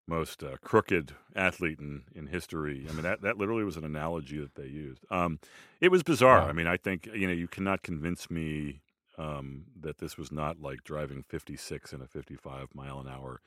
most 0.07 0.43
uh, 0.43 0.55
crooked 0.61 1.13
athlete 1.36 1.80
in, 1.80 2.03
in 2.15 2.28
history. 2.28 2.86
I 2.89 2.93
mean, 2.93 3.03
that, 3.03 3.21
that 3.23 3.38
literally 3.38 3.63
was 3.63 3.75
an 3.75 3.84
analogy 3.84 4.39
that 4.39 4.55
they 4.55 4.67
used. 4.67 5.03
Um, 5.11 5.39
it 5.82 5.89
was 5.89 6.01
bizarre. 6.01 6.47
I 6.47 6.53
mean, 6.53 6.67
I 6.67 6.78
think, 6.78 7.07
you 7.13 7.28
know, 7.28 7.34
you 7.34 7.47
cannot 7.47 7.84
convince 7.84 8.32
me 8.32 8.82
um, 9.18 9.65
that 9.80 9.97
this 9.97 10.18
was 10.18 10.32
not 10.32 10.61
like 10.61 10.84
driving 10.84 11.24
56 11.28 11.93
in 11.93 12.01
a 12.01 12.07
55 12.07 12.68
mile 12.74 12.99
an 12.99 13.07
hour 13.07 13.41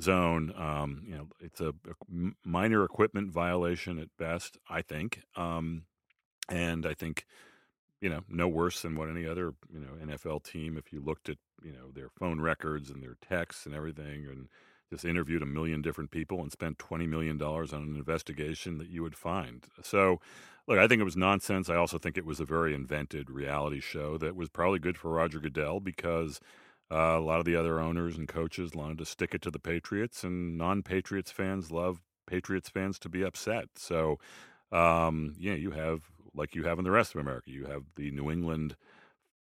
zone. 0.00 0.52
Um, 0.56 1.02
you 1.06 1.16
know, 1.16 1.28
it's 1.40 1.60
a, 1.60 1.68
a, 1.68 2.32
minor 2.44 2.84
equipment 2.84 3.30
violation 3.30 3.98
at 3.98 4.08
best, 4.18 4.58
I 4.68 4.82
think. 4.82 5.22
Um, 5.36 5.84
and 6.48 6.84
I 6.84 6.94
think, 6.94 7.24
you 8.00 8.10
know, 8.10 8.20
no 8.28 8.48
worse 8.48 8.82
than 8.82 8.96
what 8.96 9.08
any 9.08 9.26
other, 9.26 9.54
you 9.72 9.80
know, 9.80 10.14
NFL 10.14 10.44
team, 10.44 10.76
if 10.76 10.92
you 10.92 11.00
looked 11.00 11.28
at, 11.28 11.38
you 11.62 11.72
know, 11.72 11.90
their 11.92 12.10
phone 12.18 12.40
records 12.40 12.90
and 12.90 13.02
their 13.02 13.16
texts 13.26 13.66
and 13.66 13.74
everything 13.74 14.26
and 14.26 14.48
just 14.90 15.04
interviewed 15.04 15.42
a 15.42 15.46
million 15.46 15.80
different 15.80 16.10
people 16.10 16.42
and 16.42 16.52
spent 16.52 16.78
$20 16.78 17.08
million 17.08 17.40
on 17.40 17.68
an 17.72 17.96
investigation 17.96 18.78
that 18.78 18.90
you 18.90 19.02
would 19.02 19.16
find. 19.16 19.66
So, 19.82 20.20
look, 20.66 20.78
I 20.78 20.88
think 20.88 21.00
it 21.00 21.04
was 21.04 21.16
nonsense. 21.16 21.68
I 21.68 21.76
also 21.76 21.98
think 21.98 22.16
it 22.16 22.26
was 22.26 22.40
a 22.40 22.44
very 22.44 22.74
invented 22.74 23.30
reality 23.30 23.80
show 23.80 24.18
that 24.18 24.36
was 24.36 24.48
probably 24.48 24.78
good 24.78 24.96
for 24.96 25.10
Roger 25.10 25.38
Goodell 25.38 25.80
because 25.80 26.40
uh, 26.90 27.18
a 27.18 27.20
lot 27.20 27.38
of 27.38 27.44
the 27.44 27.56
other 27.56 27.80
owners 27.80 28.16
and 28.16 28.28
coaches 28.28 28.72
wanted 28.74 28.98
to 28.98 29.06
stick 29.06 29.34
it 29.34 29.42
to 29.42 29.50
the 29.50 29.58
Patriots, 29.58 30.24
and 30.24 30.56
non-Patriots 30.56 31.30
fans 31.30 31.70
love 31.70 32.00
Patriots 32.26 32.68
fans 32.68 32.98
to 33.00 33.08
be 33.08 33.22
upset. 33.22 33.68
So, 33.76 34.18
um, 34.72 35.34
yeah, 35.38 35.54
you 35.54 35.72
have 35.72 36.02
like 36.34 36.54
you 36.54 36.64
have 36.64 36.78
in 36.78 36.84
the 36.84 36.90
rest 36.90 37.14
of 37.14 37.20
America, 37.20 37.50
you 37.50 37.66
have 37.66 37.84
the 37.96 38.10
New 38.10 38.30
England, 38.30 38.76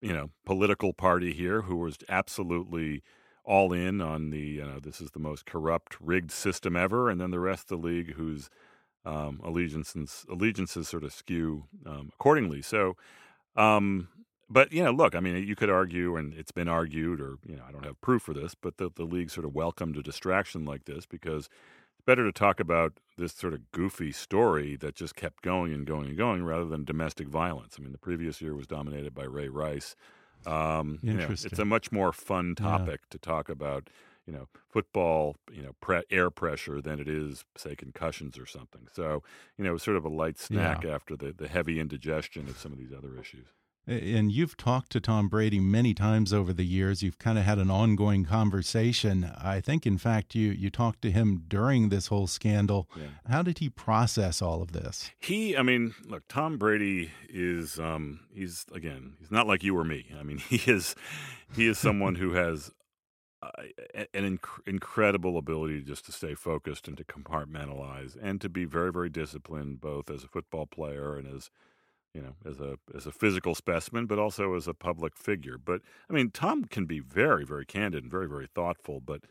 you 0.01 0.13
know, 0.13 0.29
political 0.45 0.93
party 0.93 1.33
here 1.33 1.63
who 1.63 1.77
was 1.77 1.97
absolutely 2.07 3.03
all 3.45 3.73
in 3.73 3.99
on 3.99 4.29
the 4.29 4.39
you 4.39 4.65
know 4.65 4.79
this 4.79 5.01
is 5.01 5.11
the 5.11 5.19
most 5.19 5.45
corrupt 5.45 5.97
rigged 5.99 6.31
system 6.31 6.75
ever 6.77 7.09
and 7.09 7.19
then 7.19 7.31
the 7.31 7.39
rest 7.39 7.63
of 7.63 7.81
the 7.81 7.87
league 7.87 8.13
whose 8.13 8.49
um, 9.05 9.41
allegiances 9.43 10.25
allegiances 10.29 10.87
sort 10.87 11.03
of 11.03 11.13
skew 11.13 11.65
um, 11.85 12.11
accordingly. 12.13 12.61
So, 12.61 12.95
um, 13.55 14.07
but 14.49 14.71
you 14.71 14.83
know, 14.83 14.91
look, 14.91 15.15
I 15.15 15.19
mean, 15.19 15.47
you 15.47 15.55
could 15.55 15.69
argue, 15.69 16.15
and 16.15 16.33
it's 16.33 16.51
been 16.51 16.67
argued, 16.67 17.19
or 17.19 17.37
you 17.45 17.55
know, 17.55 17.63
I 17.67 17.71
don't 17.71 17.85
have 17.85 17.99
proof 18.01 18.23
for 18.23 18.33
this, 18.33 18.55
but 18.55 18.77
the 18.77 18.89
the 18.93 19.03
league 19.03 19.29
sort 19.29 19.45
of 19.45 19.53
welcomed 19.53 19.97
a 19.97 20.03
distraction 20.03 20.65
like 20.65 20.85
this 20.85 21.05
because 21.05 21.49
it's 21.93 22.05
better 22.05 22.23
to 22.23 22.31
talk 22.31 22.59
about 22.59 22.93
this 23.17 23.33
sort 23.33 23.53
of 23.53 23.71
goofy 23.71 24.11
story 24.11 24.75
that 24.77 24.95
just 24.95 25.15
kept 25.15 25.41
going 25.41 25.73
and 25.73 25.85
going 25.85 26.07
and 26.07 26.17
going 26.17 26.43
rather 26.43 26.65
than 26.65 26.83
domestic 26.83 27.27
violence. 27.27 27.75
I 27.77 27.83
mean, 27.83 27.91
the 27.91 27.97
previous 27.97 28.41
year 28.41 28.55
was 28.55 28.67
dominated 28.67 29.13
by 29.13 29.23
Ray 29.23 29.49
Rice. 29.49 29.95
Um, 30.45 30.99
Interesting. 31.03 31.07
You 31.07 31.17
know, 31.17 31.33
it's 31.33 31.59
a 31.59 31.65
much 31.65 31.91
more 31.91 32.11
fun 32.11 32.55
topic 32.55 33.01
yeah. 33.03 33.11
to 33.11 33.17
talk 33.17 33.49
about 33.49 33.89
you 34.25 34.33
know 34.33 34.47
football 34.69 35.35
you 35.51 35.61
know 35.61 35.73
pre- 35.81 36.03
air 36.09 36.29
pressure 36.29 36.81
than 36.81 36.99
it 36.99 37.07
is 37.07 37.45
say 37.57 37.75
concussions 37.75 38.37
or 38.37 38.45
something 38.45 38.87
so 38.91 39.21
you 39.57 39.63
know 39.63 39.77
sort 39.77 39.97
of 39.97 40.05
a 40.05 40.09
light 40.09 40.37
snack 40.39 40.83
yeah. 40.83 40.95
after 40.95 41.15
the 41.15 41.33
the 41.33 41.47
heavy 41.47 41.79
indigestion 41.79 42.47
of 42.47 42.57
some 42.57 42.71
of 42.71 42.77
these 42.77 42.93
other 42.93 43.19
issues 43.19 43.47
and 43.85 44.31
you've 44.31 44.55
talked 44.55 44.93
to 44.93 45.01
Tom 45.01 45.27
Brady 45.27 45.59
many 45.59 45.93
times 45.93 46.31
over 46.31 46.53
the 46.53 46.63
years. 46.63 47.03
You've 47.03 47.19
kind 47.19 47.37
of 47.37 47.43
had 47.43 47.57
an 47.57 47.69
ongoing 47.69 48.23
conversation. 48.23 49.29
I 49.37 49.59
think, 49.59 49.85
in 49.85 49.97
fact, 49.97 50.35
you 50.35 50.51
you 50.51 50.69
talked 50.69 51.01
to 51.01 51.11
him 51.11 51.43
during 51.49 51.89
this 51.89 52.07
whole 52.07 52.27
scandal. 52.27 52.87
Yeah. 52.95 53.07
How 53.29 53.41
did 53.41 53.59
he 53.59 53.69
process 53.69 54.41
all 54.41 54.61
of 54.61 54.71
this? 54.71 55.11
He, 55.19 55.57
I 55.57 55.63
mean, 55.63 55.93
look, 56.07 56.23
Tom 56.29 56.57
Brady 56.57 57.11
is 57.27 57.77
um, 57.77 58.21
he's 58.33 58.65
again, 58.71 59.15
he's 59.19 59.31
not 59.31 59.47
like 59.47 59.63
you 59.63 59.77
or 59.77 59.83
me. 59.83 60.05
I 60.17 60.23
mean, 60.23 60.37
he 60.49 60.71
is 60.71 60.95
he 61.53 61.67
is 61.67 61.77
someone 61.77 62.15
who 62.15 62.33
has 62.33 62.71
an 64.13 64.37
inc- 64.37 64.67
incredible 64.67 65.37
ability 65.37 65.81
just 65.81 66.05
to 66.05 66.11
stay 66.11 66.33
focused 66.35 66.87
and 66.87 66.97
to 66.97 67.03
compartmentalize 67.03 68.17
and 68.21 68.41
to 68.41 68.49
be 68.49 68.65
very 68.65 68.91
very 68.91 69.09
disciplined 69.09 69.81
both 69.81 70.09
as 70.09 70.23
a 70.23 70.27
football 70.27 70.65
player 70.65 71.15
and 71.17 71.27
as 71.27 71.49
you 72.13 72.21
know 72.21 72.35
as 72.45 72.59
a 72.59 72.77
as 72.95 73.05
a 73.05 73.11
physical 73.11 73.55
specimen 73.55 74.05
but 74.05 74.19
also 74.19 74.55
as 74.55 74.67
a 74.67 74.73
public 74.73 75.17
figure. 75.17 75.57
But 75.57 75.81
i 76.09 76.13
mean 76.13 76.31
tom 76.31 76.65
can 76.65 76.85
be 76.85 76.99
very 76.99 77.45
very 77.45 77.65
candid 77.65 78.03
and 78.03 78.11
very 78.11 78.27
very 78.27 78.47
thoughtful 78.47 78.99
but 78.99 79.21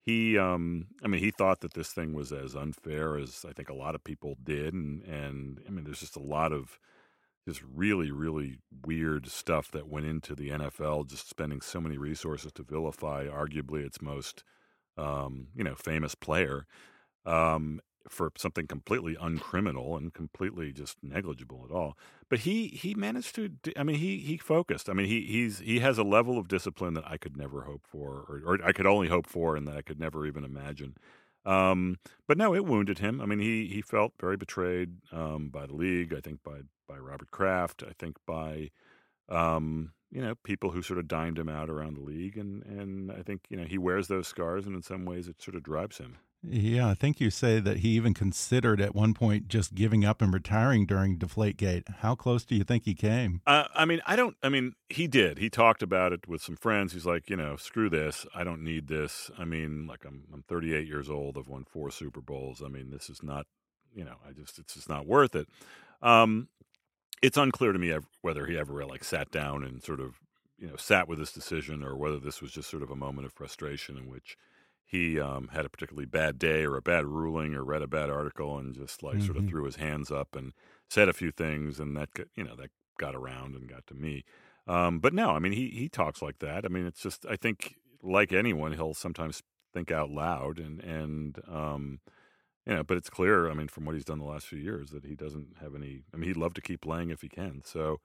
he 0.00 0.36
um 0.38 0.86
i 1.04 1.06
mean 1.08 1.22
he 1.22 1.30
thought 1.30 1.60
that 1.60 1.74
this 1.74 1.92
thing 1.92 2.14
was 2.14 2.32
as 2.32 2.56
unfair 2.56 3.16
as 3.16 3.44
i 3.48 3.52
think 3.52 3.68
a 3.70 3.74
lot 3.74 3.94
of 3.94 4.04
people 4.04 4.36
did. 4.42 4.74
And 4.74 5.02
and 5.04 5.60
i 5.66 5.70
mean 5.70 5.84
there's 5.84 6.00
just 6.00 6.16
a 6.16 6.22
lot 6.22 6.52
of 6.52 6.78
just 7.46 7.62
really, 7.62 8.10
really 8.10 8.58
weird 8.84 9.28
stuff 9.28 9.70
that 9.72 9.88
went 9.88 10.06
into 10.06 10.34
the 10.34 10.50
NFL, 10.50 11.08
just 11.08 11.28
spending 11.28 11.60
so 11.60 11.80
many 11.80 11.98
resources 11.98 12.52
to 12.52 12.62
vilify 12.62 13.26
arguably 13.26 13.84
its 13.84 14.00
most, 14.00 14.44
um, 14.96 15.48
you 15.54 15.64
know, 15.64 15.74
famous 15.74 16.14
player 16.14 16.66
um, 17.26 17.80
for 18.08 18.32
something 18.36 18.66
completely 18.66 19.16
uncriminal 19.16 19.96
and 19.96 20.12
completely 20.12 20.72
just 20.72 20.98
negligible 21.02 21.66
at 21.68 21.74
all. 21.74 21.96
But 22.28 22.40
he 22.40 22.68
he 22.68 22.94
managed 22.94 23.34
to. 23.36 23.50
I 23.76 23.82
mean, 23.82 23.96
he 23.96 24.18
he 24.18 24.36
focused. 24.36 24.88
I 24.88 24.92
mean, 24.92 25.06
he 25.06 25.22
he's 25.22 25.58
he 25.58 25.80
has 25.80 25.98
a 25.98 26.04
level 26.04 26.38
of 26.38 26.48
discipline 26.48 26.94
that 26.94 27.04
I 27.06 27.16
could 27.16 27.36
never 27.36 27.62
hope 27.62 27.82
for, 27.86 28.24
or, 28.28 28.40
or 28.44 28.58
I 28.64 28.72
could 28.72 28.86
only 28.86 29.08
hope 29.08 29.26
for, 29.26 29.56
and 29.56 29.66
that 29.68 29.76
I 29.76 29.82
could 29.82 30.00
never 30.00 30.26
even 30.26 30.44
imagine. 30.44 30.96
Um, 31.44 31.98
but 32.28 32.38
no, 32.38 32.54
it 32.54 32.64
wounded 32.64 32.98
him. 32.98 33.20
I 33.20 33.26
mean, 33.26 33.40
he 33.40 33.66
he 33.66 33.82
felt 33.82 34.12
very 34.20 34.36
betrayed 34.36 34.96
um, 35.10 35.48
by 35.48 35.66
the 35.66 35.74
league. 35.74 36.14
I 36.14 36.20
think 36.20 36.42
by 36.42 36.60
by 36.88 36.98
Robert 36.98 37.30
Kraft. 37.30 37.82
I 37.82 37.92
think 37.98 38.16
by 38.26 38.70
um, 39.28 39.92
you 40.12 40.20
know 40.20 40.34
people 40.44 40.70
who 40.70 40.82
sort 40.82 40.98
of 40.98 41.08
dimed 41.08 41.38
him 41.38 41.48
out 41.48 41.70
around 41.70 41.94
the 41.94 42.02
league, 42.02 42.36
and 42.36 42.62
and 42.64 43.10
I 43.10 43.22
think 43.22 43.40
you 43.48 43.56
know 43.56 43.64
he 43.64 43.78
wears 43.78 44.08
those 44.08 44.28
scars, 44.28 44.66
and 44.66 44.76
in 44.76 44.82
some 44.82 45.04
ways 45.04 45.26
it 45.26 45.42
sort 45.42 45.56
of 45.56 45.62
drives 45.62 45.98
him. 45.98 46.18
Yeah, 46.44 46.88
I 46.88 46.94
think 46.94 47.20
you 47.20 47.30
say 47.30 47.60
that 47.60 47.78
he 47.78 47.90
even 47.90 48.14
considered 48.14 48.80
at 48.80 48.96
one 48.96 49.14
point 49.14 49.46
just 49.46 49.74
giving 49.74 50.04
up 50.04 50.20
and 50.20 50.34
retiring 50.34 50.86
during 50.86 51.16
Deflategate. 51.16 51.88
How 52.00 52.16
close 52.16 52.44
do 52.44 52.56
you 52.56 52.64
think 52.64 52.84
he 52.84 52.94
came? 52.94 53.40
Uh, 53.46 53.68
I 53.74 53.84
mean, 53.84 54.00
I 54.06 54.16
don't. 54.16 54.36
I 54.42 54.48
mean, 54.48 54.74
he 54.88 55.06
did. 55.06 55.38
He 55.38 55.48
talked 55.48 55.82
about 55.82 56.12
it 56.12 56.28
with 56.28 56.42
some 56.42 56.56
friends. 56.56 56.92
He's 56.92 57.06
like, 57.06 57.30
you 57.30 57.36
know, 57.36 57.56
screw 57.56 57.88
this. 57.88 58.26
I 58.34 58.44
don't 58.44 58.62
need 58.62 58.88
this. 58.88 59.30
I 59.38 59.44
mean, 59.44 59.86
like 59.86 60.04
I'm 60.04 60.24
I'm 60.32 60.42
38 60.42 60.86
years 60.86 61.08
old. 61.08 61.38
I've 61.38 61.48
won 61.48 61.64
four 61.64 61.90
Super 61.90 62.20
Bowls. 62.20 62.60
I 62.62 62.68
mean, 62.68 62.90
this 62.90 63.08
is 63.08 63.22
not. 63.22 63.46
You 63.94 64.04
know, 64.04 64.16
I 64.28 64.32
just 64.32 64.58
it's 64.58 64.74
just 64.74 64.88
not 64.88 65.06
worth 65.06 65.36
it. 65.36 65.46
Um, 66.02 66.48
it's 67.22 67.38
unclear 67.38 67.72
to 67.72 67.78
me 67.78 67.96
whether 68.20 68.46
he 68.46 68.58
ever 68.58 68.84
like 68.84 69.04
sat 69.04 69.30
down 69.30 69.62
and 69.62 69.82
sort 69.82 70.00
of 70.00 70.16
you 70.58 70.68
know 70.68 70.76
sat 70.76 71.08
with 71.08 71.18
this 71.18 71.32
decision 71.32 71.82
or 71.82 71.96
whether 71.96 72.18
this 72.18 72.42
was 72.42 72.52
just 72.52 72.68
sort 72.68 72.82
of 72.82 72.90
a 72.90 72.96
moment 72.96 73.26
of 73.26 73.32
frustration 73.32 73.96
in 73.96 74.08
which 74.08 74.36
he 74.84 75.18
um, 75.18 75.48
had 75.52 75.64
a 75.64 75.70
particularly 75.70 76.04
bad 76.04 76.38
day 76.38 76.64
or 76.64 76.76
a 76.76 76.82
bad 76.82 77.06
ruling 77.06 77.54
or 77.54 77.64
read 77.64 77.80
a 77.80 77.86
bad 77.86 78.10
article 78.10 78.58
and 78.58 78.74
just 78.74 79.02
like 79.02 79.16
mm-hmm. 79.16 79.24
sort 79.24 79.38
of 79.38 79.44
mm-hmm. 79.44 79.50
threw 79.50 79.64
his 79.64 79.76
hands 79.76 80.10
up 80.10 80.36
and 80.36 80.52
said 80.90 81.08
a 81.08 81.14
few 81.14 81.32
things 81.32 81.80
and 81.80 81.96
that 81.96 82.10
you 82.36 82.44
know 82.44 82.54
that 82.56 82.70
got 82.98 83.14
around 83.14 83.54
and 83.54 83.68
got 83.68 83.86
to 83.86 83.94
me. 83.94 84.24
Um, 84.66 84.98
but 84.98 85.14
no, 85.14 85.30
I 85.30 85.38
mean 85.38 85.52
he 85.52 85.70
he 85.70 85.88
talks 85.88 86.20
like 86.20 86.40
that. 86.40 86.64
I 86.64 86.68
mean 86.68 86.86
it's 86.86 87.00
just 87.00 87.24
I 87.26 87.36
think 87.36 87.76
like 88.02 88.32
anyone 88.32 88.72
he'll 88.72 88.94
sometimes 88.94 89.42
think 89.72 89.90
out 89.90 90.10
loud 90.10 90.58
and 90.58 90.80
and 90.80 91.38
um, 91.48 92.00
you 92.66 92.74
know, 92.74 92.82
but 92.82 92.96
it's 92.96 93.10
clear. 93.10 93.50
I 93.50 93.54
mean, 93.54 93.68
from 93.68 93.84
what 93.84 93.94
he's 93.94 94.04
done 94.04 94.18
the 94.18 94.24
last 94.24 94.46
few 94.46 94.58
years, 94.58 94.90
that 94.90 95.04
he 95.04 95.14
doesn't 95.14 95.56
have 95.60 95.74
any. 95.74 96.04
I 96.12 96.16
mean, 96.16 96.28
he'd 96.28 96.36
love 96.36 96.54
to 96.54 96.60
keep 96.60 96.80
playing 96.80 97.10
if 97.10 97.22
he 97.22 97.28
can. 97.28 97.62
So, 97.64 98.00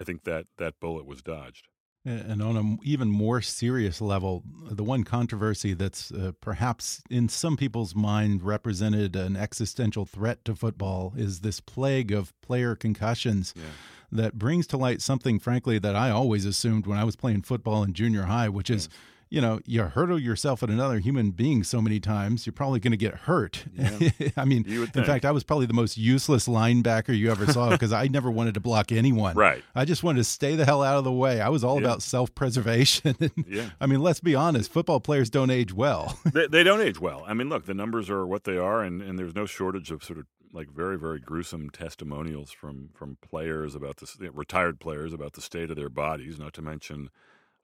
I 0.00 0.04
think 0.04 0.24
that 0.24 0.46
that 0.58 0.80
bullet 0.80 1.06
was 1.06 1.22
dodged. 1.22 1.68
And 2.02 2.40
on 2.40 2.56
an 2.56 2.78
even 2.82 3.10
more 3.10 3.42
serious 3.42 4.00
level, 4.00 4.42
the 4.70 4.82
one 4.82 5.04
controversy 5.04 5.74
that's 5.74 6.10
uh, 6.10 6.32
perhaps 6.40 7.02
in 7.10 7.28
some 7.28 7.58
people's 7.58 7.94
mind 7.94 8.42
represented 8.42 9.14
an 9.16 9.36
existential 9.36 10.06
threat 10.06 10.42
to 10.46 10.54
football 10.54 11.12
is 11.14 11.40
this 11.40 11.60
plague 11.60 12.10
of 12.10 12.32
player 12.40 12.74
concussions 12.74 13.52
yeah. 13.54 13.64
that 14.10 14.38
brings 14.38 14.66
to 14.68 14.78
light 14.78 15.02
something, 15.02 15.38
frankly, 15.38 15.78
that 15.78 15.94
I 15.94 16.08
always 16.08 16.46
assumed 16.46 16.86
when 16.86 16.96
I 16.96 17.04
was 17.04 17.16
playing 17.16 17.42
football 17.42 17.82
in 17.82 17.92
junior 17.92 18.22
high, 18.22 18.48
which 18.48 18.70
is 18.70 18.88
you 19.30 19.40
know, 19.40 19.60
you 19.64 19.80
hurdle 19.82 20.18
yourself 20.18 20.62
at 20.64 20.70
another 20.70 20.98
human 20.98 21.30
being 21.30 21.62
so 21.62 21.80
many 21.80 22.00
times, 22.00 22.44
you're 22.44 22.52
probably 22.52 22.80
going 22.80 22.90
to 22.90 22.96
get 22.96 23.14
hurt. 23.14 23.64
Yeah. 23.74 24.10
I 24.36 24.44
mean, 24.44 24.64
in 24.66 25.04
fact, 25.04 25.24
I 25.24 25.30
was 25.30 25.44
probably 25.44 25.66
the 25.66 25.72
most 25.72 25.96
useless 25.96 26.48
linebacker 26.48 27.16
you 27.16 27.30
ever 27.30 27.46
saw 27.46 27.70
because 27.70 27.92
I 27.92 28.08
never 28.08 28.28
wanted 28.28 28.54
to 28.54 28.60
block 28.60 28.90
anyone. 28.90 29.36
Right. 29.36 29.62
I 29.72 29.84
just 29.84 30.02
wanted 30.02 30.18
to 30.18 30.24
stay 30.24 30.56
the 30.56 30.64
hell 30.64 30.82
out 30.82 30.98
of 30.98 31.04
the 31.04 31.12
way. 31.12 31.40
I 31.40 31.48
was 31.48 31.62
all 31.62 31.76
yeah. 31.76 31.86
about 31.86 32.02
self 32.02 32.34
preservation. 32.34 33.14
yeah. 33.46 33.70
I 33.80 33.86
mean, 33.86 34.00
let's 34.00 34.20
be 34.20 34.34
honest, 34.34 34.72
football 34.72 34.98
players 34.98 35.30
don't 35.30 35.50
age 35.50 35.72
well. 35.72 36.18
they, 36.32 36.48
they, 36.48 36.64
don't 36.64 36.80
age 36.80 37.00
well. 37.00 37.24
I 37.26 37.34
mean, 37.34 37.48
look, 37.48 37.66
the 37.66 37.74
numbers 37.74 38.10
are 38.10 38.26
what 38.26 38.42
they 38.42 38.58
are, 38.58 38.82
and, 38.82 39.00
and 39.00 39.16
there's 39.16 39.34
no 39.34 39.46
shortage 39.46 39.92
of 39.92 40.02
sort 40.02 40.18
of 40.18 40.26
like 40.52 40.68
very 40.68 40.98
very 40.98 41.20
gruesome 41.20 41.70
testimonials 41.70 42.50
from 42.50 42.90
from 42.92 43.16
players 43.20 43.76
about 43.76 43.98
this 43.98 44.16
retired 44.32 44.80
players 44.80 45.12
about 45.12 45.34
the 45.34 45.40
state 45.40 45.70
of 45.70 45.76
their 45.76 45.88
bodies 45.88 46.40
not 46.40 46.52
to 46.52 46.60
mention 46.60 47.08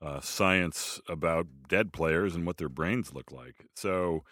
uh, 0.07 0.21
science 0.21 1.01
about 1.09 1.47
dead 1.69 1.93
players 1.93 2.35
and 2.37 2.47
what 2.47 2.59
their 2.59 2.69
brains 2.69 3.13
look 3.13 3.33
like. 3.33 3.67
So, 3.75 4.23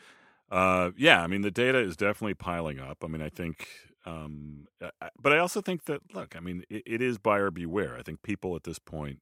uh, 0.51 0.91
yeah, 0.97 1.23
I 1.23 1.27
mean, 1.27 1.43
the 1.43 1.51
data 1.51 1.79
is 1.79 1.97
definitely 1.97 2.35
piling 2.35 2.79
up. 2.79 2.99
I 3.03 3.09
mean, 3.09 3.23
I 3.23 3.29
think, 3.29 3.67
um, 4.07 4.69
I, 5.01 5.09
but 5.21 5.33
I 5.33 5.39
also 5.39 5.61
think 5.61 5.87
that, 5.87 6.01
look, 6.15 6.37
I 6.37 6.41
mean, 6.41 6.65
it, 6.71 6.83
it 6.87 7.03
is 7.03 7.19
buyer 7.19 7.51
beware. 7.51 7.97
I 7.99 8.03
think 8.03 8.23
people 8.23 8.55
at 8.55 8.65
this 8.65 8.79
point 8.79 9.19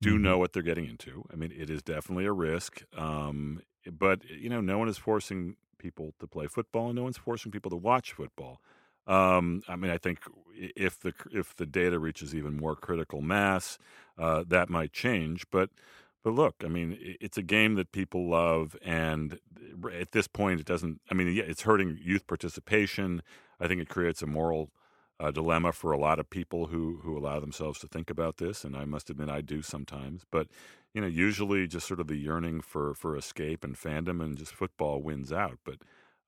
do 0.00 0.14
mm-hmm. 0.14 0.22
know 0.22 0.38
what 0.38 0.52
they're 0.52 0.62
getting 0.62 0.86
into. 0.86 1.24
I 1.32 1.36
mean, 1.36 1.52
it 1.56 1.70
is 1.70 1.82
definitely 1.82 2.26
a 2.26 2.32
risk. 2.32 2.82
Um, 2.96 3.60
but, 3.90 4.24
you 4.28 4.48
know, 4.48 4.60
no 4.60 4.78
one 4.78 4.88
is 4.88 4.98
forcing 4.98 5.56
people 5.78 6.14
to 6.18 6.26
play 6.26 6.48
football 6.48 6.86
and 6.86 6.96
no 6.96 7.04
one's 7.04 7.18
forcing 7.18 7.52
people 7.52 7.70
to 7.70 7.76
watch 7.76 8.12
football. 8.12 8.60
Um, 9.08 9.62
I 9.68 9.76
mean, 9.76 9.90
I 9.90 9.98
think 9.98 10.20
if 10.54 11.00
the 11.00 11.14
if 11.32 11.56
the 11.56 11.66
data 11.66 11.98
reaches 11.98 12.34
even 12.34 12.56
more 12.56 12.76
critical 12.76 13.22
mass, 13.22 13.78
uh, 14.18 14.44
that 14.48 14.70
might 14.70 14.92
change. 14.92 15.46
But 15.50 15.70
but 16.24 16.34
look, 16.34 16.56
I 16.64 16.68
mean, 16.68 16.98
it's 17.00 17.38
a 17.38 17.42
game 17.42 17.74
that 17.76 17.92
people 17.92 18.28
love, 18.28 18.76
and 18.82 19.38
at 19.92 20.12
this 20.12 20.28
point, 20.28 20.60
it 20.60 20.66
doesn't. 20.66 21.00
I 21.10 21.14
mean, 21.14 21.32
yeah, 21.34 21.44
it's 21.46 21.62
hurting 21.62 21.98
youth 22.02 22.26
participation. 22.26 23.22
I 23.60 23.68
think 23.68 23.80
it 23.80 23.88
creates 23.88 24.22
a 24.22 24.26
moral 24.26 24.70
uh, 25.20 25.30
dilemma 25.30 25.72
for 25.72 25.92
a 25.92 25.98
lot 25.98 26.18
of 26.18 26.30
people 26.30 26.66
who 26.66 27.00
who 27.02 27.16
allow 27.16 27.40
themselves 27.40 27.78
to 27.80 27.88
think 27.88 28.10
about 28.10 28.36
this, 28.38 28.64
and 28.64 28.76
I 28.76 28.84
must 28.84 29.10
admit, 29.10 29.30
I 29.30 29.40
do 29.40 29.62
sometimes. 29.62 30.22
But 30.30 30.48
you 30.94 31.00
know, 31.00 31.06
usually, 31.06 31.66
just 31.66 31.86
sort 31.86 32.00
of 32.00 32.08
the 32.08 32.16
yearning 32.16 32.60
for 32.60 32.94
for 32.94 33.16
escape 33.16 33.64
and 33.64 33.76
fandom 33.76 34.22
and 34.22 34.36
just 34.36 34.54
football 34.54 35.02
wins 35.02 35.32
out. 35.32 35.58
But 35.64 35.78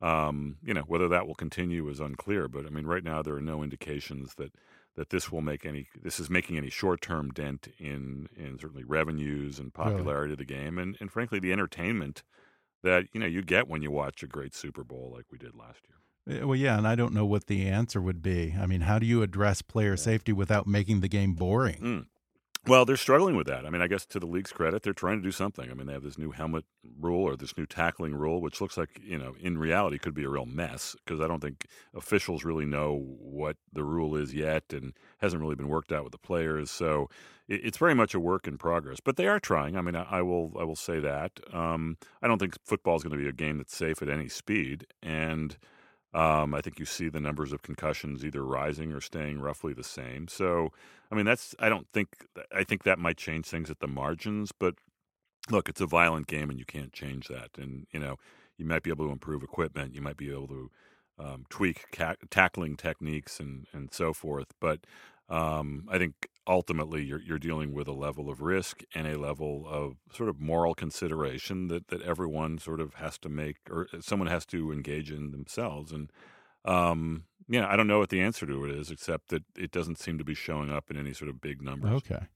um, 0.01 0.57
you 0.62 0.74
know, 0.74 0.82
whether 0.82 1.09
that 1.09 1.26
will 1.26 1.34
continue 1.34 1.88
is 1.88 2.01
unclear. 2.01 2.48
But 2.48 2.66
I 2.66 2.70
mean, 2.70 2.86
right 2.86 3.05
now 3.05 3.22
there 3.22 3.34
are 3.34 3.40
no 3.40 3.62
indications 3.62 4.34
that 4.36 4.53
that 4.96 5.11
this 5.11 5.30
will 5.30 5.40
make 5.40 5.64
any 5.64 5.86
this 6.03 6.18
is 6.18 6.28
making 6.28 6.57
any 6.57 6.70
short 6.70 7.01
term 7.01 7.30
dent 7.30 7.68
in 7.78 8.28
in 8.36 8.59
certainly 8.59 8.84
revenues 8.84 9.59
and 9.59 9.72
popularity 9.72 10.32
of 10.32 10.38
the 10.38 10.44
game 10.44 10.78
and 10.78 10.96
and 11.01 11.12
frankly 11.12 11.38
the 11.38 11.53
entertainment 11.53 12.22
that 12.82 13.05
you 13.12 13.20
know 13.20 13.26
you 13.26 13.42
get 13.42 13.68
when 13.68 13.82
you 13.82 13.90
watch 13.90 14.22
a 14.22 14.26
great 14.26 14.55
Super 14.55 14.84
Bowl 14.84 15.12
like 15.14 15.26
we 15.30 15.38
did 15.38 15.55
last 15.55 15.80
year. 15.88 16.40
Eh, 16.40 16.44
well, 16.44 16.57
yeah, 16.57 16.76
and 16.76 16.86
I 16.86 16.94
don't 16.94 17.14
know 17.14 17.26
what 17.26 17.46
the 17.46 17.66
answer 17.66 18.01
would 18.01 18.22
be. 18.22 18.55
I 18.61 18.66
mean, 18.66 18.82
how 18.82 18.98
do 18.98 19.07
you 19.07 19.22
address 19.22 19.62
player 19.62 19.96
safety 19.96 20.32
without 20.32 20.66
making 20.66 21.01
the 21.01 21.09
game 21.09 21.34
boring? 21.34 21.80
Mm. 21.80 22.07
Well, 22.66 22.84
they're 22.84 22.96
struggling 22.96 23.36
with 23.36 23.46
that. 23.46 23.64
I 23.64 23.70
mean, 23.70 23.80
I 23.80 23.86
guess 23.86 24.04
to 24.06 24.20
the 24.20 24.26
league's 24.26 24.52
credit, 24.52 24.82
they're 24.82 24.92
trying 24.92 25.16
to 25.16 25.22
do 25.22 25.32
something. 25.32 25.70
I 25.70 25.74
mean, 25.74 25.86
they 25.86 25.94
have 25.94 26.02
this 26.02 26.18
new 26.18 26.30
helmet 26.30 26.66
rule 27.00 27.22
or 27.22 27.34
this 27.34 27.56
new 27.56 27.64
tackling 27.64 28.14
rule, 28.14 28.42
which 28.42 28.61
looks 28.61 28.76
like, 28.76 29.00
you 29.02 29.16
know, 29.16 29.34
in 29.40 29.56
reality 29.56 29.98
could 29.98 30.12
be 30.12 30.24
a 30.24 30.28
real 30.28 30.44
mess 30.44 30.94
because 31.04 31.20
I 31.20 31.26
don't 31.26 31.40
think 31.40 31.66
officials 31.94 32.44
really 32.44 32.66
know 32.66 33.02
what 33.18 33.56
the 33.72 33.82
rule 33.82 34.14
is 34.14 34.34
yet 34.34 34.64
and 34.72 34.92
hasn't 35.18 35.40
really 35.40 35.54
been 35.54 35.68
worked 35.68 35.90
out 35.90 36.04
with 36.04 36.12
the 36.12 36.18
players. 36.18 36.70
So 36.70 37.08
it's 37.48 37.78
very 37.78 37.94
much 37.94 38.14
a 38.14 38.20
work 38.20 38.46
in 38.46 38.58
progress. 38.58 39.00
But 39.00 39.16
they 39.16 39.26
are 39.26 39.40
trying. 39.40 39.76
I 39.76 39.80
mean, 39.80 39.96
I, 39.96 40.20
will 40.20 40.52
I 40.61 40.64
will 40.64 40.76
say 40.76 41.00
that. 41.00 41.40
Um, 41.52 41.96
I 42.22 42.28
don't 42.28 42.38
think 42.38 42.56
football 42.66 42.96
is 42.96 43.02
going 43.02 43.16
to 43.16 43.22
be 43.22 43.28
a 43.28 43.32
game 43.32 43.56
that's 43.56 43.74
safe 43.74 44.02
at 44.02 44.11
any 44.11 44.28
speed. 44.28 44.86
And 45.02 45.56
um, 46.12 46.54
I 46.54 46.61
think 46.61 46.78
you 46.78 46.86
see 46.86 47.08
the 47.08 47.20
numbers 47.20 47.52
of 47.52 47.62
concussions 47.62 48.24
either 48.24 48.44
rising 48.44 48.92
or 48.92 49.00
staying 49.00 49.40
roughly 49.40 49.72
the 49.72 49.84
same. 49.84 50.28
So, 50.28 50.72
I 51.11 51.14
mean, 51.14 51.24
that's 51.26 51.54
I 51.58 51.68
don't 51.68 51.86
think 51.92 52.26
I 52.54 52.64
think 52.64 52.82
that 52.84 52.98
might 52.98 53.16
change 53.16 53.46
things 53.46 53.70
at 53.70 53.80
the 53.80 53.88
margins, 53.88 54.52
but 54.52 54.74
look, 55.50 55.68
it's 55.68 55.80
a 55.80 55.86
violent 55.86 56.26
game 56.26 56.50
and 56.50 56.58
you 56.58 56.64
can't 56.64 56.92
change 56.92 57.28
that. 57.28 57.50
And 57.58 57.86
you 57.92 58.00
know, 58.00 58.16
you 58.58 58.66
might 58.66 58.82
be 58.82 58.90
able 58.90 59.06
to 59.06 59.12
improve 59.12 59.42
equipment, 59.42 59.94
you 59.94 60.00
might 60.02 60.16
be 60.16 60.30
able 60.30 60.48
to 60.48 60.70
um, 61.18 61.44
tweak 61.50 61.84
ca- 61.92 62.16
tackling 62.30 62.76
techniques 62.76 63.40
and 63.40 63.66
and 63.72 63.92
so 63.92 64.12
forth, 64.12 64.48
but 64.61 64.80
um, 65.28 65.86
I 65.88 65.98
think 65.98 66.14
ultimately 66.51 67.03
you're 67.05 67.22
you're 67.22 67.38
dealing 67.38 67.72
with 67.72 67.86
a 67.86 67.92
level 67.92 68.28
of 68.28 68.42
risk 68.42 68.82
and 68.94 69.07
a 69.07 69.18
level 69.18 69.64
of 69.68 69.94
sort 70.12 70.28
of 70.28 70.40
moral 70.40 70.74
consideration 70.74 71.68
that 71.68 71.88
that 71.88 72.03
everyone 72.03 72.59
sort 72.59 72.80
of 72.80 72.94
has 72.94 73.16
to 73.16 73.28
make 73.28 73.57
or 73.70 73.86
someone 74.01 74.28
has 74.28 74.44
to 74.44 74.72
engage 74.72 75.11
in 75.11 75.30
themselves 75.30 75.92
and 75.92 76.11
um, 76.64 77.24
yeah, 77.48 77.66
I 77.66 77.76
don't 77.76 77.86
know 77.86 77.98
what 77.98 78.11
the 78.11 78.20
answer 78.20 78.46
to 78.46 78.64
it 78.64 78.70
is, 78.70 78.90
except 78.90 79.28
that 79.28 79.42
it 79.57 79.70
doesn't 79.70 79.98
seem 79.98 80.18
to 80.18 80.24
be 80.24 80.34
showing 80.34 80.70
up 80.70 80.90
in 80.90 80.98
any 80.98 81.14
sort 81.14 81.30
of 81.30 81.40
big 81.40 81.62
numbers. 81.62 81.90
Okay. 81.90 82.26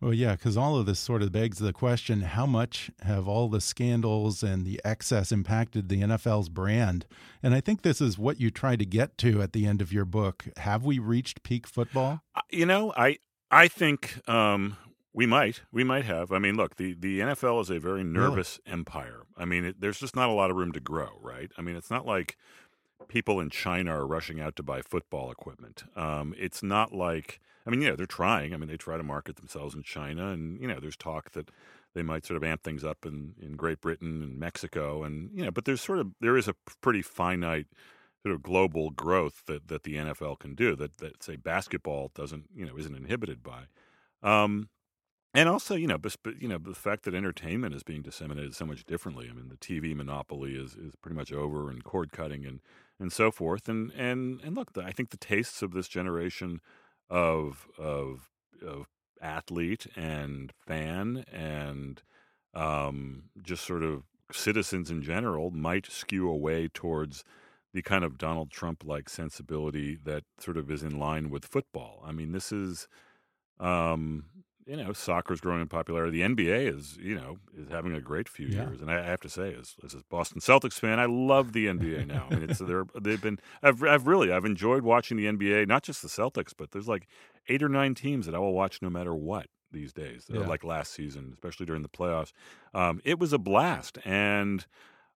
Well, 0.00 0.12
yeah, 0.12 0.32
because 0.32 0.56
all 0.56 0.76
of 0.76 0.86
this 0.86 0.98
sort 0.98 1.22
of 1.22 1.32
begs 1.32 1.58
the 1.58 1.72
question 1.72 2.22
how 2.22 2.46
much 2.46 2.90
have 3.02 3.28
all 3.28 3.48
the 3.48 3.60
scandals 3.60 4.42
and 4.42 4.66
the 4.66 4.80
excess 4.84 5.30
impacted 5.30 5.88
the 5.88 6.02
NFL's 6.02 6.48
brand? 6.48 7.06
And 7.42 7.54
I 7.54 7.60
think 7.60 7.82
this 7.82 8.00
is 8.00 8.18
what 8.18 8.40
you 8.40 8.50
try 8.50 8.76
to 8.76 8.84
get 8.84 9.16
to 9.18 9.40
at 9.40 9.52
the 9.52 9.66
end 9.66 9.80
of 9.80 9.92
your 9.92 10.04
book. 10.04 10.48
Have 10.56 10.84
we 10.84 10.98
reached 10.98 11.44
peak 11.44 11.66
football? 11.66 12.22
Uh, 12.34 12.40
you 12.50 12.66
know, 12.66 12.92
I, 12.96 13.18
I 13.50 13.68
think 13.68 14.28
um, 14.28 14.76
we 15.12 15.26
might. 15.26 15.62
We 15.72 15.84
might 15.84 16.04
have. 16.04 16.32
I 16.32 16.38
mean, 16.38 16.56
look, 16.56 16.76
the, 16.76 16.94
the 16.94 17.20
NFL 17.20 17.62
is 17.62 17.70
a 17.70 17.78
very 17.78 18.04
nervous 18.04 18.60
really? 18.66 18.80
empire. 18.80 19.22
I 19.36 19.44
mean, 19.44 19.64
it, 19.64 19.80
there's 19.80 19.98
just 19.98 20.16
not 20.16 20.28
a 20.28 20.32
lot 20.32 20.50
of 20.50 20.56
room 20.56 20.72
to 20.72 20.80
grow, 20.80 21.18
right? 21.22 21.50
I 21.56 21.62
mean, 21.62 21.76
it's 21.76 21.90
not 21.90 22.06
like 22.06 22.36
people 23.08 23.40
in 23.40 23.50
China 23.50 23.92
are 23.98 24.06
rushing 24.06 24.40
out 24.40 24.56
to 24.56 24.62
buy 24.62 24.82
football 24.82 25.30
equipment. 25.30 25.84
Um, 25.96 26.34
it's 26.38 26.62
not 26.62 26.92
like 26.92 27.40
I 27.68 27.70
mean, 27.70 27.82
yeah, 27.82 27.96
they're 27.96 28.06
trying. 28.06 28.54
I 28.54 28.56
mean, 28.56 28.68
they 28.70 28.78
try 28.78 28.96
to 28.96 29.02
market 29.02 29.36
themselves 29.36 29.74
in 29.74 29.82
China, 29.82 30.28
and 30.28 30.58
you 30.58 30.66
know, 30.66 30.80
there's 30.80 30.96
talk 30.96 31.32
that 31.32 31.50
they 31.92 32.02
might 32.02 32.24
sort 32.24 32.38
of 32.38 32.42
amp 32.42 32.62
things 32.62 32.82
up 32.82 33.04
in, 33.04 33.34
in 33.38 33.56
Great 33.56 33.82
Britain 33.82 34.22
and 34.22 34.38
Mexico, 34.38 35.02
and 35.02 35.30
you 35.34 35.44
know, 35.44 35.50
but 35.50 35.66
there's 35.66 35.82
sort 35.82 35.98
of 35.98 36.12
there 36.18 36.38
is 36.38 36.48
a 36.48 36.54
pretty 36.80 37.02
finite 37.02 37.66
sort 38.28 38.34
of 38.34 38.42
global 38.42 38.90
growth 38.90 39.42
that 39.46 39.68
that 39.68 39.84
the 39.84 39.94
NFL 39.94 40.38
can 40.38 40.54
do 40.54 40.76
that 40.76 40.98
that 40.98 41.22
say 41.22 41.36
basketball 41.36 42.10
doesn't 42.14 42.44
you 42.54 42.66
know 42.66 42.76
isn't 42.76 42.94
inhibited 42.94 43.42
by. 43.42 43.64
Um, 44.22 44.68
and 45.34 45.48
also, 45.48 45.74
you 45.74 45.86
know, 45.86 45.98
but, 45.98 46.16
you 46.40 46.48
know, 46.48 46.56
the 46.58 46.74
fact 46.74 47.04
that 47.04 47.14
entertainment 47.14 47.74
is 47.74 47.82
being 47.82 48.00
disseminated 48.00 48.54
so 48.54 48.64
much 48.64 48.84
differently. 48.84 49.28
I 49.30 49.34
mean, 49.34 49.50
the 49.50 49.56
TV 49.56 49.94
monopoly 49.94 50.54
is, 50.54 50.74
is 50.74 50.94
pretty 51.02 51.16
much 51.16 51.32
over, 51.32 51.70
and 51.70 51.84
cord 51.84 52.12
cutting 52.12 52.46
and 52.46 52.60
and 52.98 53.12
so 53.12 53.30
forth. 53.30 53.68
And 53.68 53.92
and 53.92 54.40
and 54.42 54.56
look, 54.56 54.70
I 54.76 54.92
think 54.92 55.10
the 55.10 55.16
tastes 55.16 55.62
of 55.62 55.72
this 55.72 55.88
generation 55.88 56.60
of 57.08 57.68
of 57.78 58.30
of 58.66 58.86
athlete 59.20 59.86
and 59.96 60.52
fan 60.66 61.24
and 61.30 62.02
um, 62.54 63.24
just 63.42 63.64
sort 63.64 63.82
of 63.82 64.04
citizens 64.32 64.90
in 64.90 65.02
general 65.02 65.50
might 65.50 65.90
skew 65.90 66.28
away 66.28 66.68
towards 66.68 67.24
the 67.78 67.82
kind 67.82 68.02
of 68.02 68.18
Donald 68.18 68.50
Trump 68.50 68.82
like 68.84 69.08
sensibility 69.08 69.96
that 70.04 70.24
sort 70.40 70.56
of 70.56 70.68
is 70.68 70.82
in 70.82 70.98
line 70.98 71.30
with 71.30 71.44
football. 71.44 72.02
I 72.04 72.10
mean, 72.10 72.32
this 72.32 72.50
is 72.50 72.88
um, 73.60 74.24
you 74.66 74.74
know, 74.76 74.92
soccer's 74.92 75.40
growing 75.40 75.60
in 75.60 75.68
popularity. 75.68 76.20
The 76.20 76.34
NBA 76.34 76.76
is, 76.76 76.98
you 77.00 77.14
know, 77.14 77.38
is 77.56 77.68
having 77.70 77.94
a 77.94 78.00
great 78.00 78.28
few 78.28 78.48
yeah. 78.48 78.64
years, 78.68 78.80
and 78.80 78.90
I, 78.90 79.00
have 79.04 79.20
to 79.20 79.28
say, 79.28 79.54
as, 79.54 79.76
as 79.84 79.94
a 79.94 80.02
Boston 80.10 80.40
Celtics 80.40 80.72
fan, 80.74 80.98
I 80.98 81.06
love 81.06 81.52
the 81.52 81.66
NBA 81.66 82.06
now. 82.14 82.26
I 82.28 82.34
mean, 82.34 82.50
it's 82.50 82.58
they're 82.58 82.84
they've 83.00 83.22
been 83.22 83.38
I've 83.62 83.80
I've 83.84 84.08
really 84.08 84.32
I've 84.32 84.44
enjoyed 84.44 84.82
watching 84.82 85.16
the 85.16 85.26
NBA, 85.26 85.68
not 85.68 85.84
just 85.84 86.02
the 86.02 86.08
Celtics, 86.08 86.52
but 86.56 86.72
there's 86.72 86.88
like 86.88 87.06
eight 87.48 87.62
or 87.62 87.68
nine 87.68 87.94
teams 87.94 88.26
that 88.26 88.34
I 88.34 88.38
will 88.40 88.52
watch 88.52 88.82
no 88.82 88.90
matter 88.90 89.14
what. 89.14 89.46
these 89.70 89.92
days, 89.92 90.26
Yeah. 90.28 90.40
uh, 90.40 90.48
like 90.48 90.64
last 90.64 90.92
season, 90.92 91.30
especially 91.32 91.66
during 91.66 91.82
the 91.82 91.88
playoffs. 91.88 92.32
Um, 92.74 93.00
it 93.04 93.20
was 93.20 93.32
a 93.32 93.38
blast, 93.38 93.98
and 94.04 94.66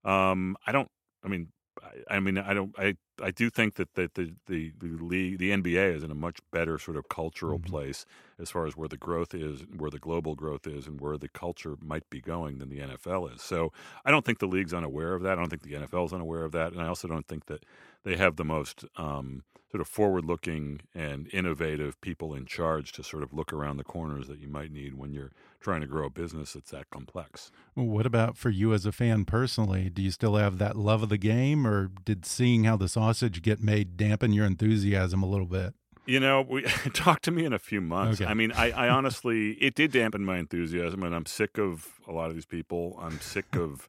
um, 0.05 0.57
I 0.65 0.71
don't. 0.71 0.89
I 1.25 1.29
mean, 1.29 1.49
I, 1.83 2.17
I 2.17 2.21
mean, 2.21 2.39
I 2.39 2.55
don't. 2.55 2.75
I 2.79 2.97
I 3.21 3.31
do 3.31 3.51
think 3.51 3.75
that 3.75 3.95
that 3.95 4.15
the 4.15 4.35
the 4.47 4.73
the 4.79 4.89
league, 4.89 5.39
the 5.39 5.51
NBA 5.53 5.95
is 5.95 6.03
in 6.03 6.11
a 6.11 6.15
much 6.15 6.39
better 6.51 6.79
sort 6.79 6.97
of 6.97 7.09
cultural 7.09 7.59
Mhm. 7.59 7.67
place 7.67 8.05
as 8.43 8.51
far 8.51 8.67
as 8.67 8.77
where 8.77 8.89
the 8.89 8.97
growth 8.97 9.35
is, 9.35 9.63
where 9.77 9.91
the 9.91 9.99
global 9.99 10.35
growth 10.35 10.67
is, 10.67 10.87
and 10.87 11.01
where 11.01 11.17
the 11.17 11.29
culture 11.29 11.77
might 11.81 12.09
be 12.11 12.21
going 12.21 12.59
than 12.59 12.69
the 12.69 12.81
NFL 12.81 13.35
is. 13.35 13.41
So 13.41 13.73
I 14.05 14.11
don't 14.11 14.27
think 14.27 14.41
the 14.41 14.47
league's 14.47 14.75
unaware 14.75 15.15
of 15.15 15.23
that. 15.23 15.33
I 15.33 15.35
don't 15.37 15.49
think 15.49 15.63
the 15.63 15.75
NFL 15.75 16.07
is 16.07 16.13
unaware 16.13 16.45
of 16.45 16.53
that, 16.53 16.73
and 16.73 16.83
I 16.83 16.89
also 16.89 17.09
don't 17.09 17.27
think 17.27 17.47
that 17.47 17.65
they 18.05 18.17
have 18.17 18.37
the 18.37 18.45
most 18.45 18.85
um, 18.97 19.45
sort 19.71 19.81
of 19.81 19.89
forward-looking 19.89 20.81
and 20.95 21.33
innovative 21.33 21.99
people 22.03 22.35
in 22.35 22.45
charge 22.45 22.93
to 22.93 23.03
sort 23.03 23.23
of 23.23 23.33
look 23.33 23.53
around 23.53 23.79
the 23.79 23.85
corners 23.85 24.29
that 24.29 24.39
you 24.39 24.49
might 24.49 24.71
need 24.71 24.95
when 24.95 25.13
you're 25.13 25.33
trying 25.61 25.81
to 25.81 25.87
grow 25.87 26.07
a 26.07 26.11
business 26.11 26.53
that's 26.53 26.73
that 26.73 26.91
complex. 26.91 27.51
What 27.75 28.05
about 28.05 28.37
for 28.37 28.51
you 28.51 28.75
as 28.75 28.85
a 28.85 28.93
fan 28.93 29.25
personally? 29.25 29.89
Do 29.89 30.03
you 30.03 30.11
still 30.11 30.35
have 30.35 30.59
that 30.59 30.77
love 30.77 31.03
of 31.03 31.09
the 31.09 31.17
game, 31.17 31.67
or 31.67 31.91
did 32.05 32.27
seeing 32.27 32.65
how 32.65 32.77
the 32.77 32.89
sausage 32.89 33.41
get 33.41 33.61
made 33.61 33.97
dampen 33.97 34.33
your 34.33 34.45
enthusiasm 34.45 35.23
a 35.23 35.29
little 35.29 35.47
bit? 35.47 35.75
You 36.05 36.19
know, 36.21 36.43
we 36.43 36.63
talk 36.95 37.21
to 37.23 37.31
me 37.31 37.45
in 37.45 37.53
a 37.53 37.59
few 37.59 37.81
months. 37.81 38.21
Okay. 38.21 38.29
I 38.31 38.35
mean, 38.35 38.53
I, 38.53 38.71
I 38.73 38.89
honestly, 38.89 39.53
it 39.53 39.75
did 39.75 39.93
dampen 39.93 40.25
my 40.25 40.39
enthusiasm, 40.39 41.03
and 41.03 41.15
I'm 41.15 41.27
sick 41.27 41.59
of 41.59 42.01
a 42.09 42.13
lot 42.13 42.29
of 42.29 42.35
these 42.35 42.47
people. 42.47 42.99
I'm 43.01 43.21
sick 43.21 43.47
of, 43.57 43.89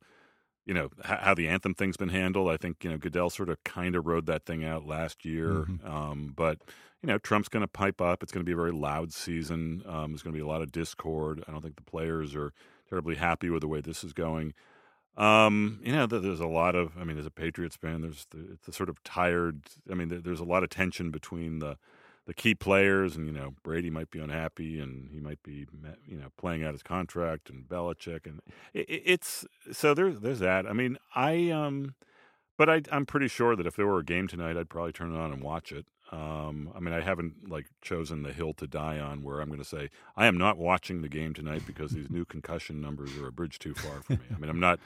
you 0.66 0.74
know, 0.74 0.90
how, 1.04 1.18
how 1.18 1.34
the 1.34 1.48
anthem 1.48 1.74
thing's 1.74 1.98
been 1.98 2.10
handled. 2.10 2.50
I 2.50 2.58
think 2.58 2.84
you 2.84 2.90
know 2.92 2.98
Goodell 2.98 3.30
sort 3.30 3.50
of 3.50 3.64
kind 3.64 3.96
of 3.96 4.06
rode 4.06 4.28
that 4.28 4.46
thing 4.46 4.64
out 4.64 4.86
last 4.86 5.26
year, 5.26 5.66
Mhm. 5.68 5.90
um, 5.90 6.34
but 6.36 6.60
you 7.02 7.08
know, 7.08 7.18
Trump's 7.18 7.50
going 7.50 7.62
to 7.64 7.68
pipe 7.68 8.00
up. 8.00 8.24
It's 8.24 8.32
going 8.32 8.46
to 8.46 8.50
be 8.50 8.54
a 8.54 8.56
very 8.56 8.72
loud 8.72 9.12
season. 9.12 9.84
Um, 9.86 10.12
there's 10.12 10.24
going 10.24 10.34
to 10.34 10.38
be 10.38 10.44
a 10.44 10.48
lot 10.48 10.62
of 10.62 10.72
discord. 10.72 11.44
I 11.48 11.52
don't 11.52 11.62
think 11.62 11.76
the 11.76 11.82
players 11.82 12.34
are 12.34 12.54
terribly 12.90 13.16
happy 13.16 13.50
with 13.50 13.60
the 13.62 13.68
way 13.68 13.82
this 13.82 14.04
is 14.06 14.14
going. 14.14 14.54
Um, 15.18 15.80
you 15.84 15.92
know, 15.92 16.06
there's 16.08 16.40
a 16.40 16.48
lot 16.48 16.76
of. 16.76 16.94
I 16.98 17.04
mean, 17.04 17.18
as 17.18 17.26
a 17.26 17.32
Patriots 17.32 17.76
fan, 17.76 18.02
there's 18.02 18.26
the, 18.32 18.54
it's 18.54 18.68
a 18.68 18.72
sort 18.72 18.88
of 18.90 19.04
tired. 19.04 19.62
I 19.92 19.96
mean, 19.96 20.22
there's 20.24 20.40
a 20.40 20.46
lot 20.46 20.64
of 20.64 20.70
tension 20.70 21.12
between 21.12 21.60
the 21.60 21.78
the 22.26 22.34
key 22.34 22.56
players, 22.56 23.16
and 23.16 23.28
you 23.28 23.34
know, 23.34 23.54
Brady 23.64 23.90
might 23.90 24.10
be 24.10 24.20
unhappy, 24.20 24.80
and 24.80 25.10
he 25.12 25.20
might 25.20 25.42
be, 25.44 25.66
you 26.08 26.18
know, 26.18 26.28
playing 26.38 26.64
out 26.64 26.74
his 26.74 26.84
contract, 26.84 27.50
and 27.50 27.68
Belichick, 27.68 28.26
and 28.26 28.42
it, 28.74 28.90
it- 28.90 29.04
it's 29.06 29.46
so 29.72 29.94
there's 29.94 30.20
there's 30.22 30.40
that. 30.40 30.66
I 30.66 30.74
mean, 30.74 30.98
I 31.16 31.50
um, 31.50 31.96
but 32.58 32.70
I, 32.70 32.82
I'm 32.92 33.06
pretty 33.06 33.28
sure 33.28 33.56
that 33.56 33.66
if 33.68 33.76
there 33.76 33.88
were 33.88 34.00
a 34.00 34.06
game 34.06 34.28
tonight, 34.28 34.56
I'd 34.58 34.70
probably 34.70 34.94
turn 34.94 35.14
it 35.14 35.18
on 35.18 35.32
and 35.34 35.42
watch 35.44 35.72
it. 35.72 35.86
Um, 36.12 36.72
I 36.76 36.80
mean, 36.80 36.94
I 36.94 37.02
haven't 37.02 37.50
like 37.50 37.66
chosen 37.82 38.22
the 38.22 38.32
hill 38.32 38.54
to 38.56 38.68
die 38.68 39.00
on 39.00 39.24
where 39.24 39.40
I'm 39.40 39.48
going 39.48 39.58
to 39.60 39.66
say 39.66 39.90
I 40.16 40.28
am 40.28 40.38
not 40.38 40.58
watching 40.58 41.02
the 41.02 41.10
game 41.10 41.34
tonight 41.34 41.64
because 41.66 41.92
these 41.92 42.10
new 42.12 42.24
concussion 42.24 42.80
numbers 42.82 43.18
are 43.18 43.28
a 43.28 43.32
bridge 43.32 43.58
too 43.58 43.74
far 43.74 44.02
for 44.04 44.14
me. 44.14 44.20
I 44.34 44.38
mean, 44.38 44.50
I'm 44.52 44.60
not, 44.60 44.80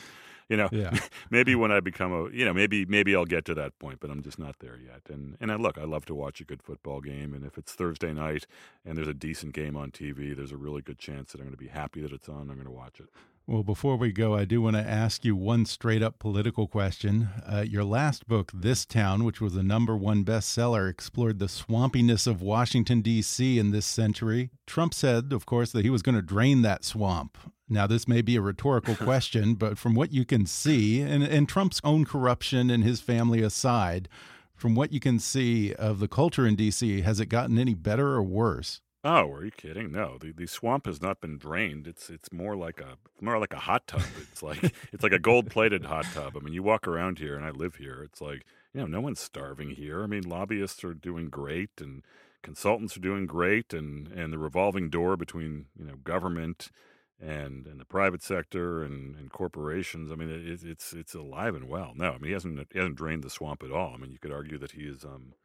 you 0.50 0.58
know, 0.58 0.70
Yeah. 0.72 0.98
maybe 1.30 1.56
when 1.56 1.72
I 1.72 1.80
become 1.80 2.12
a, 2.14 2.30
you 2.30 2.46
know, 2.46 2.54
maybe 2.54 2.86
maybe 2.86 3.16
I'll 3.16 3.26
get 3.26 3.46
to 3.46 3.54
that 3.56 3.78
point, 3.80 4.00
but 4.00 4.10
I'm 4.10 4.22
just 4.22 4.40
not 4.40 4.60
there 4.60 4.78
yet. 4.78 5.02
And 5.10 5.38
and 5.40 5.52
I 5.52 5.56
look, 5.56 5.78
I 5.78 5.84
love 5.84 6.06
to 6.06 6.16
watch 6.16 6.42
a 6.42 6.46
good 6.46 6.64
football 6.64 7.02
game, 7.02 7.34
and 7.34 7.46
if 7.46 7.58
it's 7.58 7.74
Thursday 7.74 8.14
night 8.14 8.48
and 8.86 8.98
there's 8.98 9.08
a 9.08 9.14
decent 9.14 9.54
game 9.54 9.76
on 9.76 9.92
TV, 9.92 10.36
there's 10.36 10.52
a 10.52 10.58
really 10.58 10.82
good 10.82 11.00
chance 11.00 11.32
that 11.32 11.40
I'm 11.40 11.48
going 11.48 11.58
to 11.58 11.64
be 11.64 11.68
happy 11.70 12.02
that 12.02 12.12
it's 12.12 12.30
on. 12.30 12.50
I'm 12.50 12.56
going 12.56 12.66
to 12.66 12.72
watch 12.72 13.00
it. 13.00 13.08
Well, 13.50 13.64
before 13.64 13.96
we 13.96 14.12
go, 14.12 14.36
I 14.36 14.44
do 14.44 14.62
want 14.62 14.76
to 14.76 14.82
ask 14.82 15.24
you 15.24 15.34
one 15.34 15.66
straight 15.66 16.04
up 16.04 16.20
political 16.20 16.68
question. 16.68 17.30
Uh, 17.50 17.64
your 17.66 17.86
last 17.86 18.28
book, 18.28 18.52
This 18.54 18.86
Town, 18.86 19.24
which 19.24 19.40
was 19.40 19.56
a 19.56 19.64
number 19.64 19.96
one 19.96 20.26
bestseller, 20.26 20.90
explored 20.90 21.40
the 21.40 21.46
swampiness 21.46 22.28
of 22.28 22.42
Washington, 22.42 23.00
D.C. 23.00 23.58
in 23.58 23.72
this 23.72 23.86
century. 23.86 24.50
Trump 24.66 24.94
said, 24.94 25.32
of 25.32 25.46
course, 25.46 25.72
that 25.72 25.86
he 25.86 25.90
was 25.90 26.02
going 26.02 26.16
to 26.16 26.22
drain 26.22 26.62
that 26.64 26.84
swamp. 26.84 27.38
Now, 27.70 27.88
this 27.88 28.06
may 28.06 28.22
be 28.22 28.36
a 28.36 28.42
rhetorical 28.42 28.96
question, 28.98 29.56
but 29.56 29.78
from 29.78 29.96
what 29.96 30.12
you 30.12 30.26
can 30.26 30.46
see, 30.46 31.00
and, 31.00 31.24
and 31.24 31.48
Trump's 31.48 31.80
own 31.86 32.04
corruption 32.04 32.70
and 32.70 32.84
his 32.84 33.00
family 33.00 33.42
aside, 33.42 34.10
from 34.56 34.76
what 34.76 34.92
you 34.92 35.00
can 35.00 35.20
see 35.20 35.74
of 35.74 36.00
the 36.00 36.10
culture 36.10 36.46
in 36.46 36.58
D.C., 36.58 37.00
has 37.00 37.22
it 37.22 37.28
gotten 37.28 37.58
any 37.58 37.76
better 37.76 38.10
or 38.10 38.24
worse? 38.24 38.82
Oh, 39.10 39.32
are 39.32 39.46
you 39.46 39.52
kidding? 39.52 39.94
No, 39.94 40.18
the, 40.20 40.34
the 40.34 40.48
swamp 40.48 40.86
has 40.86 41.02
not 41.02 41.22
been 41.22 41.38
drained. 41.38 41.88
It's 41.88 42.10
it's 42.10 42.30
more 42.34 42.58
like 42.58 42.82
a 42.82 42.98
more 43.22 43.40
like 43.40 43.54
a 43.54 43.60
hot 43.60 43.88
tub. 43.88 44.02
It's 44.22 44.44
like 44.44 44.62
it's 44.92 45.02
like 45.02 45.14
a 45.14 45.20
gold 45.20 45.50
plated 45.50 45.86
hot 45.86 46.04
tub. 46.14 46.36
I 46.36 46.42
mean, 46.42 46.54
you 46.54 46.62
walk 46.62 46.90
around 46.90 47.18
here, 47.18 47.38
and 47.38 47.46
I 47.46 47.52
live 47.52 47.76
here. 47.76 48.04
It's 48.04 48.20
like 48.20 48.44
you 48.74 48.82
know, 48.82 48.86
no 48.86 49.00
one's 49.00 49.22
starving 49.22 49.70
here. 49.70 50.04
I 50.04 50.08
mean, 50.08 50.24
lobbyists 50.24 50.84
are 50.84 50.94
doing 50.94 51.30
great, 51.30 51.70
and 51.80 52.04
consultants 52.44 52.98
are 52.98 53.00
doing 53.00 53.28
great, 53.28 53.74
and 53.74 54.10
and 54.10 54.34
the 54.34 54.38
revolving 54.38 54.90
door 54.90 55.16
between 55.16 55.68
you 55.80 55.86
know 55.86 55.96
government 56.04 56.70
and 57.18 57.66
and 57.66 57.80
the 57.80 57.86
private 57.86 58.22
sector 58.22 58.84
and, 58.84 59.16
and 59.16 59.32
corporations. 59.32 60.12
I 60.12 60.16
mean, 60.16 60.30
it, 60.30 60.66
it's 60.66 60.92
it's 60.92 61.16
alive 61.16 61.56
and 61.56 61.70
well. 61.70 61.94
No, 61.96 62.10
I 62.10 62.18
mean 62.18 62.26
he 62.26 62.34
hasn't 62.34 62.68
he 62.74 62.80
hasn't 62.80 62.98
drained 62.98 63.24
the 63.24 63.30
swamp 63.30 63.64
at 63.64 63.72
all. 63.72 63.94
I 63.94 63.98
mean, 64.00 64.12
you 64.12 64.20
could 64.20 64.34
argue 64.34 64.58
that 64.58 64.72
he 64.72 64.82
is 64.82 65.06
um 65.06 65.36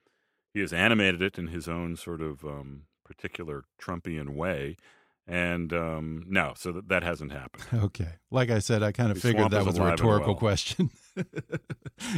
he 0.53 0.59
has 0.59 0.73
animated 0.73 1.23
it 1.23 1.39
in 1.39 1.47
his 1.47 1.69
own 1.69 1.95
sort 1.95 2.21
of 2.21 2.45
um, 2.45 2.87
particular 3.13 3.65
Trumpian 3.81 4.31
way. 4.31 4.77
And 5.25 5.73
um, 5.73 6.25
no, 6.29 6.53
so 6.57 6.73
that, 6.73 6.89
that 6.89 7.03
hasn't 7.05 7.31
happened. 7.33 7.65
Okay. 7.85 8.15
Like 8.31 8.51
I 8.51 8.59
said, 8.59 8.83
I 8.83 8.91
kind 8.91 9.11
of 9.13 9.21
The 9.23 9.29
figured 9.29 9.53
that 9.53 9.65
was 9.65 9.79
a 9.79 9.85
rhetorical 9.85 10.33
well. 10.35 10.37
question. 10.37 10.91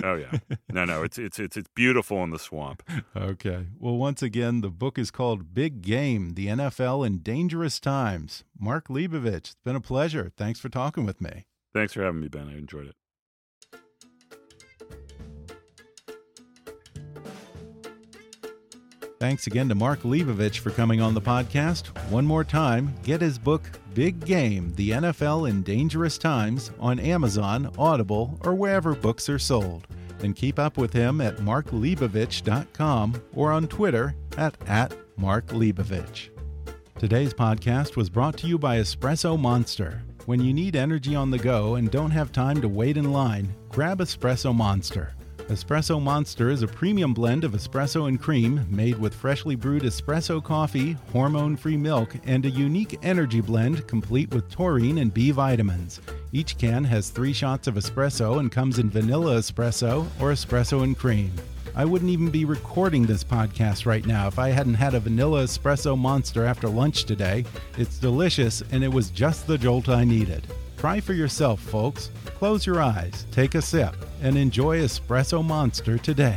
Oh 0.02 0.14
yeah, 0.14 0.30
no, 0.72 0.84
no, 0.84 1.02
it's 1.02 1.18
it's 1.18 1.38
it's 1.38 1.56
it's 1.56 1.68
beautiful 1.74 2.22
in 2.22 2.30
the 2.30 2.38
swamp. 2.38 2.82
Okay. 3.14 3.66
Well, 3.78 3.96
once 3.96 4.22
again, 4.22 4.60
the 4.60 4.70
book 4.70 4.98
is 4.98 5.10
called 5.10 5.52
Big 5.52 5.82
Game 5.82 6.34
The 6.34 6.46
NFL 6.46 7.04
in 7.06 7.18
Dangerous 7.18 7.80
Times. 7.80 8.44
Mark 8.58 8.88
Leibovich, 8.88 9.36
it's 9.36 9.56
been 9.64 9.76
a 9.76 9.80
pleasure. 9.80 10.32
Thanks 10.36 10.60
for 10.60 10.68
talking 10.70 11.04
with 11.04 11.20
me. 11.20 11.44
Thanks 11.74 11.92
for 11.92 12.02
having 12.04 12.20
me, 12.20 12.28
Ben. 12.28 12.48
I 12.48 12.56
enjoyed 12.56 12.86
it. 12.86 12.94
Thanks 19.20 19.46
again 19.46 19.68
to 19.68 19.74
Mark 19.74 20.00
Leibovich 20.02 20.58
for 20.58 20.70
coming 20.70 21.00
on 21.00 21.14
the 21.14 21.20
podcast. 21.20 21.86
One 22.10 22.26
more 22.26 22.44
time, 22.44 22.94
get 23.04 23.20
his 23.20 23.38
book, 23.38 23.62
Big 23.94 24.24
Game 24.24 24.74
The 24.74 24.90
NFL 24.90 25.48
in 25.48 25.62
Dangerous 25.62 26.18
Times, 26.18 26.72
on 26.80 26.98
Amazon, 26.98 27.72
Audible, 27.78 28.38
or 28.44 28.54
wherever 28.54 28.94
books 28.94 29.28
are 29.28 29.38
sold. 29.38 29.86
And 30.20 30.34
keep 30.36 30.58
up 30.58 30.76
with 30.76 30.92
him 30.92 31.20
at 31.20 31.36
markleibovich.com 31.36 33.22
or 33.34 33.52
on 33.52 33.68
Twitter 33.68 34.14
at, 34.36 34.56
at 34.66 34.94
markleibovich. 35.18 36.30
Today's 36.98 37.34
podcast 37.34 37.96
was 37.96 38.10
brought 38.10 38.36
to 38.38 38.46
you 38.46 38.58
by 38.58 38.78
Espresso 38.78 39.38
Monster. 39.38 40.02
When 40.26 40.40
you 40.40 40.54
need 40.54 40.74
energy 40.74 41.14
on 41.14 41.30
the 41.30 41.38
go 41.38 41.74
and 41.74 41.90
don't 41.90 42.10
have 42.10 42.32
time 42.32 42.60
to 42.62 42.68
wait 42.68 42.96
in 42.96 43.12
line, 43.12 43.54
grab 43.68 43.98
Espresso 43.98 44.54
Monster. 44.54 45.14
Espresso 45.48 46.00
Monster 46.00 46.48
is 46.48 46.62
a 46.62 46.66
premium 46.66 47.12
blend 47.12 47.44
of 47.44 47.52
espresso 47.52 48.08
and 48.08 48.18
cream 48.18 48.66
made 48.70 48.98
with 48.98 49.14
freshly 49.14 49.54
brewed 49.54 49.82
espresso 49.82 50.42
coffee, 50.42 50.96
hormone 51.12 51.54
free 51.54 51.76
milk, 51.76 52.16
and 52.24 52.46
a 52.46 52.50
unique 52.50 52.98
energy 53.02 53.42
blend 53.42 53.86
complete 53.86 54.32
with 54.32 54.50
taurine 54.50 54.96
and 54.96 55.12
B 55.12 55.32
vitamins. 55.32 56.00
Each 56.32 56.56
can 56.56 56.82
has 56.84 57.10
three 57.10 57.34
shots 57.34 57.66
of 57.66 57.74
espresso 57.74 58.40
and 58.40 58.50
comes 58.50 58.78
in 58.78 58.88
vanilla 58.88 59.36
espresso 59.36 60.06
or 60.18 60.32
espresso 60.32 60.82
and 60.82 60.96
cream. 60.96 61.30
I 61.76 61.84
wouldn't 61.84 62.10
even 62.10 62.30
be 62.30 62.46
recording 62.46 63.04
this 63.04 63.22
podcast 63.22 63.84
right 63.84 64.06
now 64.06 64.26
if 64.28 64.38
I 64.38 64.48
hadn't 64.48 64.74
had 64.74 64.94
a 64.94 65.00
vanilla 65.00 65.44
espresso 65.44 65.96
monster 65.96 66.46
after 66.46 66.68
lunch 66.68 67.04
today. 67.04 67.44
It's 67.76 67.98
delicious 67.98 68.62
and 68.72 68.82
it 68.82 68.92
was 68.92 69.10
just 69.10 69.46
the 69.46 69.58
jolt 69.58 69.90
I 69.90 70.04
needed. 70.04 70.46
Try 70.84 71.00
for 71.00 71.14
yourself, 71.14 71.60
folks. 71.60 72.10
Close 72.36 72.66
your 72.66 72.82
eyes, 72.82 73.24
take 73.30 73.54
a 73.54 73.62
sip, 73.62 73.96
and 74.20 74.36
enjoy 74.36 74.80
Espresso 74.80 75.42
Monster 75.42 75.96
today. 75.96 76.36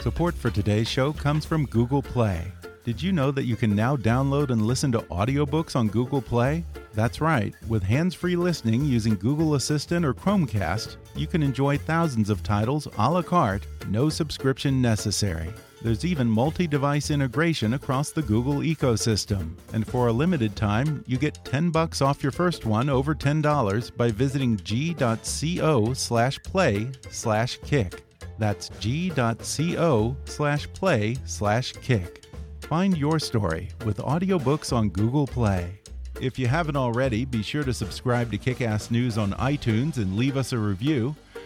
Support 0.00 0.34
for 0.34 0.50
today's 0.50 0.88
show 0.88 1.12
comes 1.12 1.44
from 1.44 1.66
Google 1.66 2.02
Play. 2.02 2.50
Did 2.82 3.00
you 3.00 3.12
know 3.12 3.30
that 3.30 3.44
you 3.44 3.54
can 3.54 3.76
now 3.76 3.96
download 3.96 4.50
and 4.50 4.62
listen 4.62 4.90
to 4.90 5.02
audiobooks 5.02 5.76
on 5.76 5.86
Google 5.86 6.20
Play? 6.20 6.64
That's 6.94 7.20
right. 7.20 7.54
With 7.68 7.84
hands 7.84 8.12
free 8.12 8.34
listening 8.34 8.84
using 8.84 9.14
Google 9.14 9.54
Assistant 9.54 10.04
or 10.04 10.14
Chromecast, 10.14 10.96
you 11.14 11.28
can 11.28 11.40
enjoy 11.44 11.78
thousands 11.78 12.28
of 12.28 12.42
titles 12.42 12.88
a 12.98 13.08
la 13.08 13.22
carte, 13.22 13.68
no 13.88 14.08
subscription 14.08 14.82
necessary. 14.82 15.54
There's 15.82 16.04
even 16.04 16.28
multi 16.28 16.66
device 16.66 17.10
integration 17.10 17.74
across 17.74 18.10
the 18.10 18.22
Google 18.22 18.56
ecosystem. 18.56 19.56
And 19.72 19.86
for 19.86 20.08
a 20.08 20.12
limited 20.12 20.56
time, 20.56 21.04
you 21.06 21.18
get 21.18 21.44
10 21.44 21.70
bucks 21.70 22.00
off 22.00 22.22
your 22.22 22.32
first 22.32 22.64
one 22.64 22.88
over 22.88 23.14
$10 23.14 23.96
by 23.96 24.10
visiting 24.10 24.56
g.co 24.58 25.92
slash 25.94 26.38
play 26.42 26.90
slash 27.10 27.58
kick. 27.64 28.04
That's 28.38 28.68
g.co 28.80 30.16
slash 30.24 30.72
play 30.72 31.16
slash 31.24 31.72
kick. 31.72 32.24
Find 32.60 32.96
your 32.96 33.18
story 33.18 33.68
with 33.84 33.98
audiobooks 33.98 34.72
on 34.72 34.88
Google 34.88 35.26
Play. 35.26 35.80
If 36.20 36.38
you 36.38 36.46
haven't 36.46 36.76
already, 36.76 37.24
be 37.24 37.42
sure 37.42 37.62
to 37.62 37.74
subscribe 37.74 38.30
to 38.32 38.38
Kickass 38.38 38.90
News 38.90 39.18
on 39.18 39.32
iTunes 39.34 39.98
and 39.98 40.16
leave 40.16 40.36
us 40.36 40.52
a 40.52 40.58
review. 40.58 41.14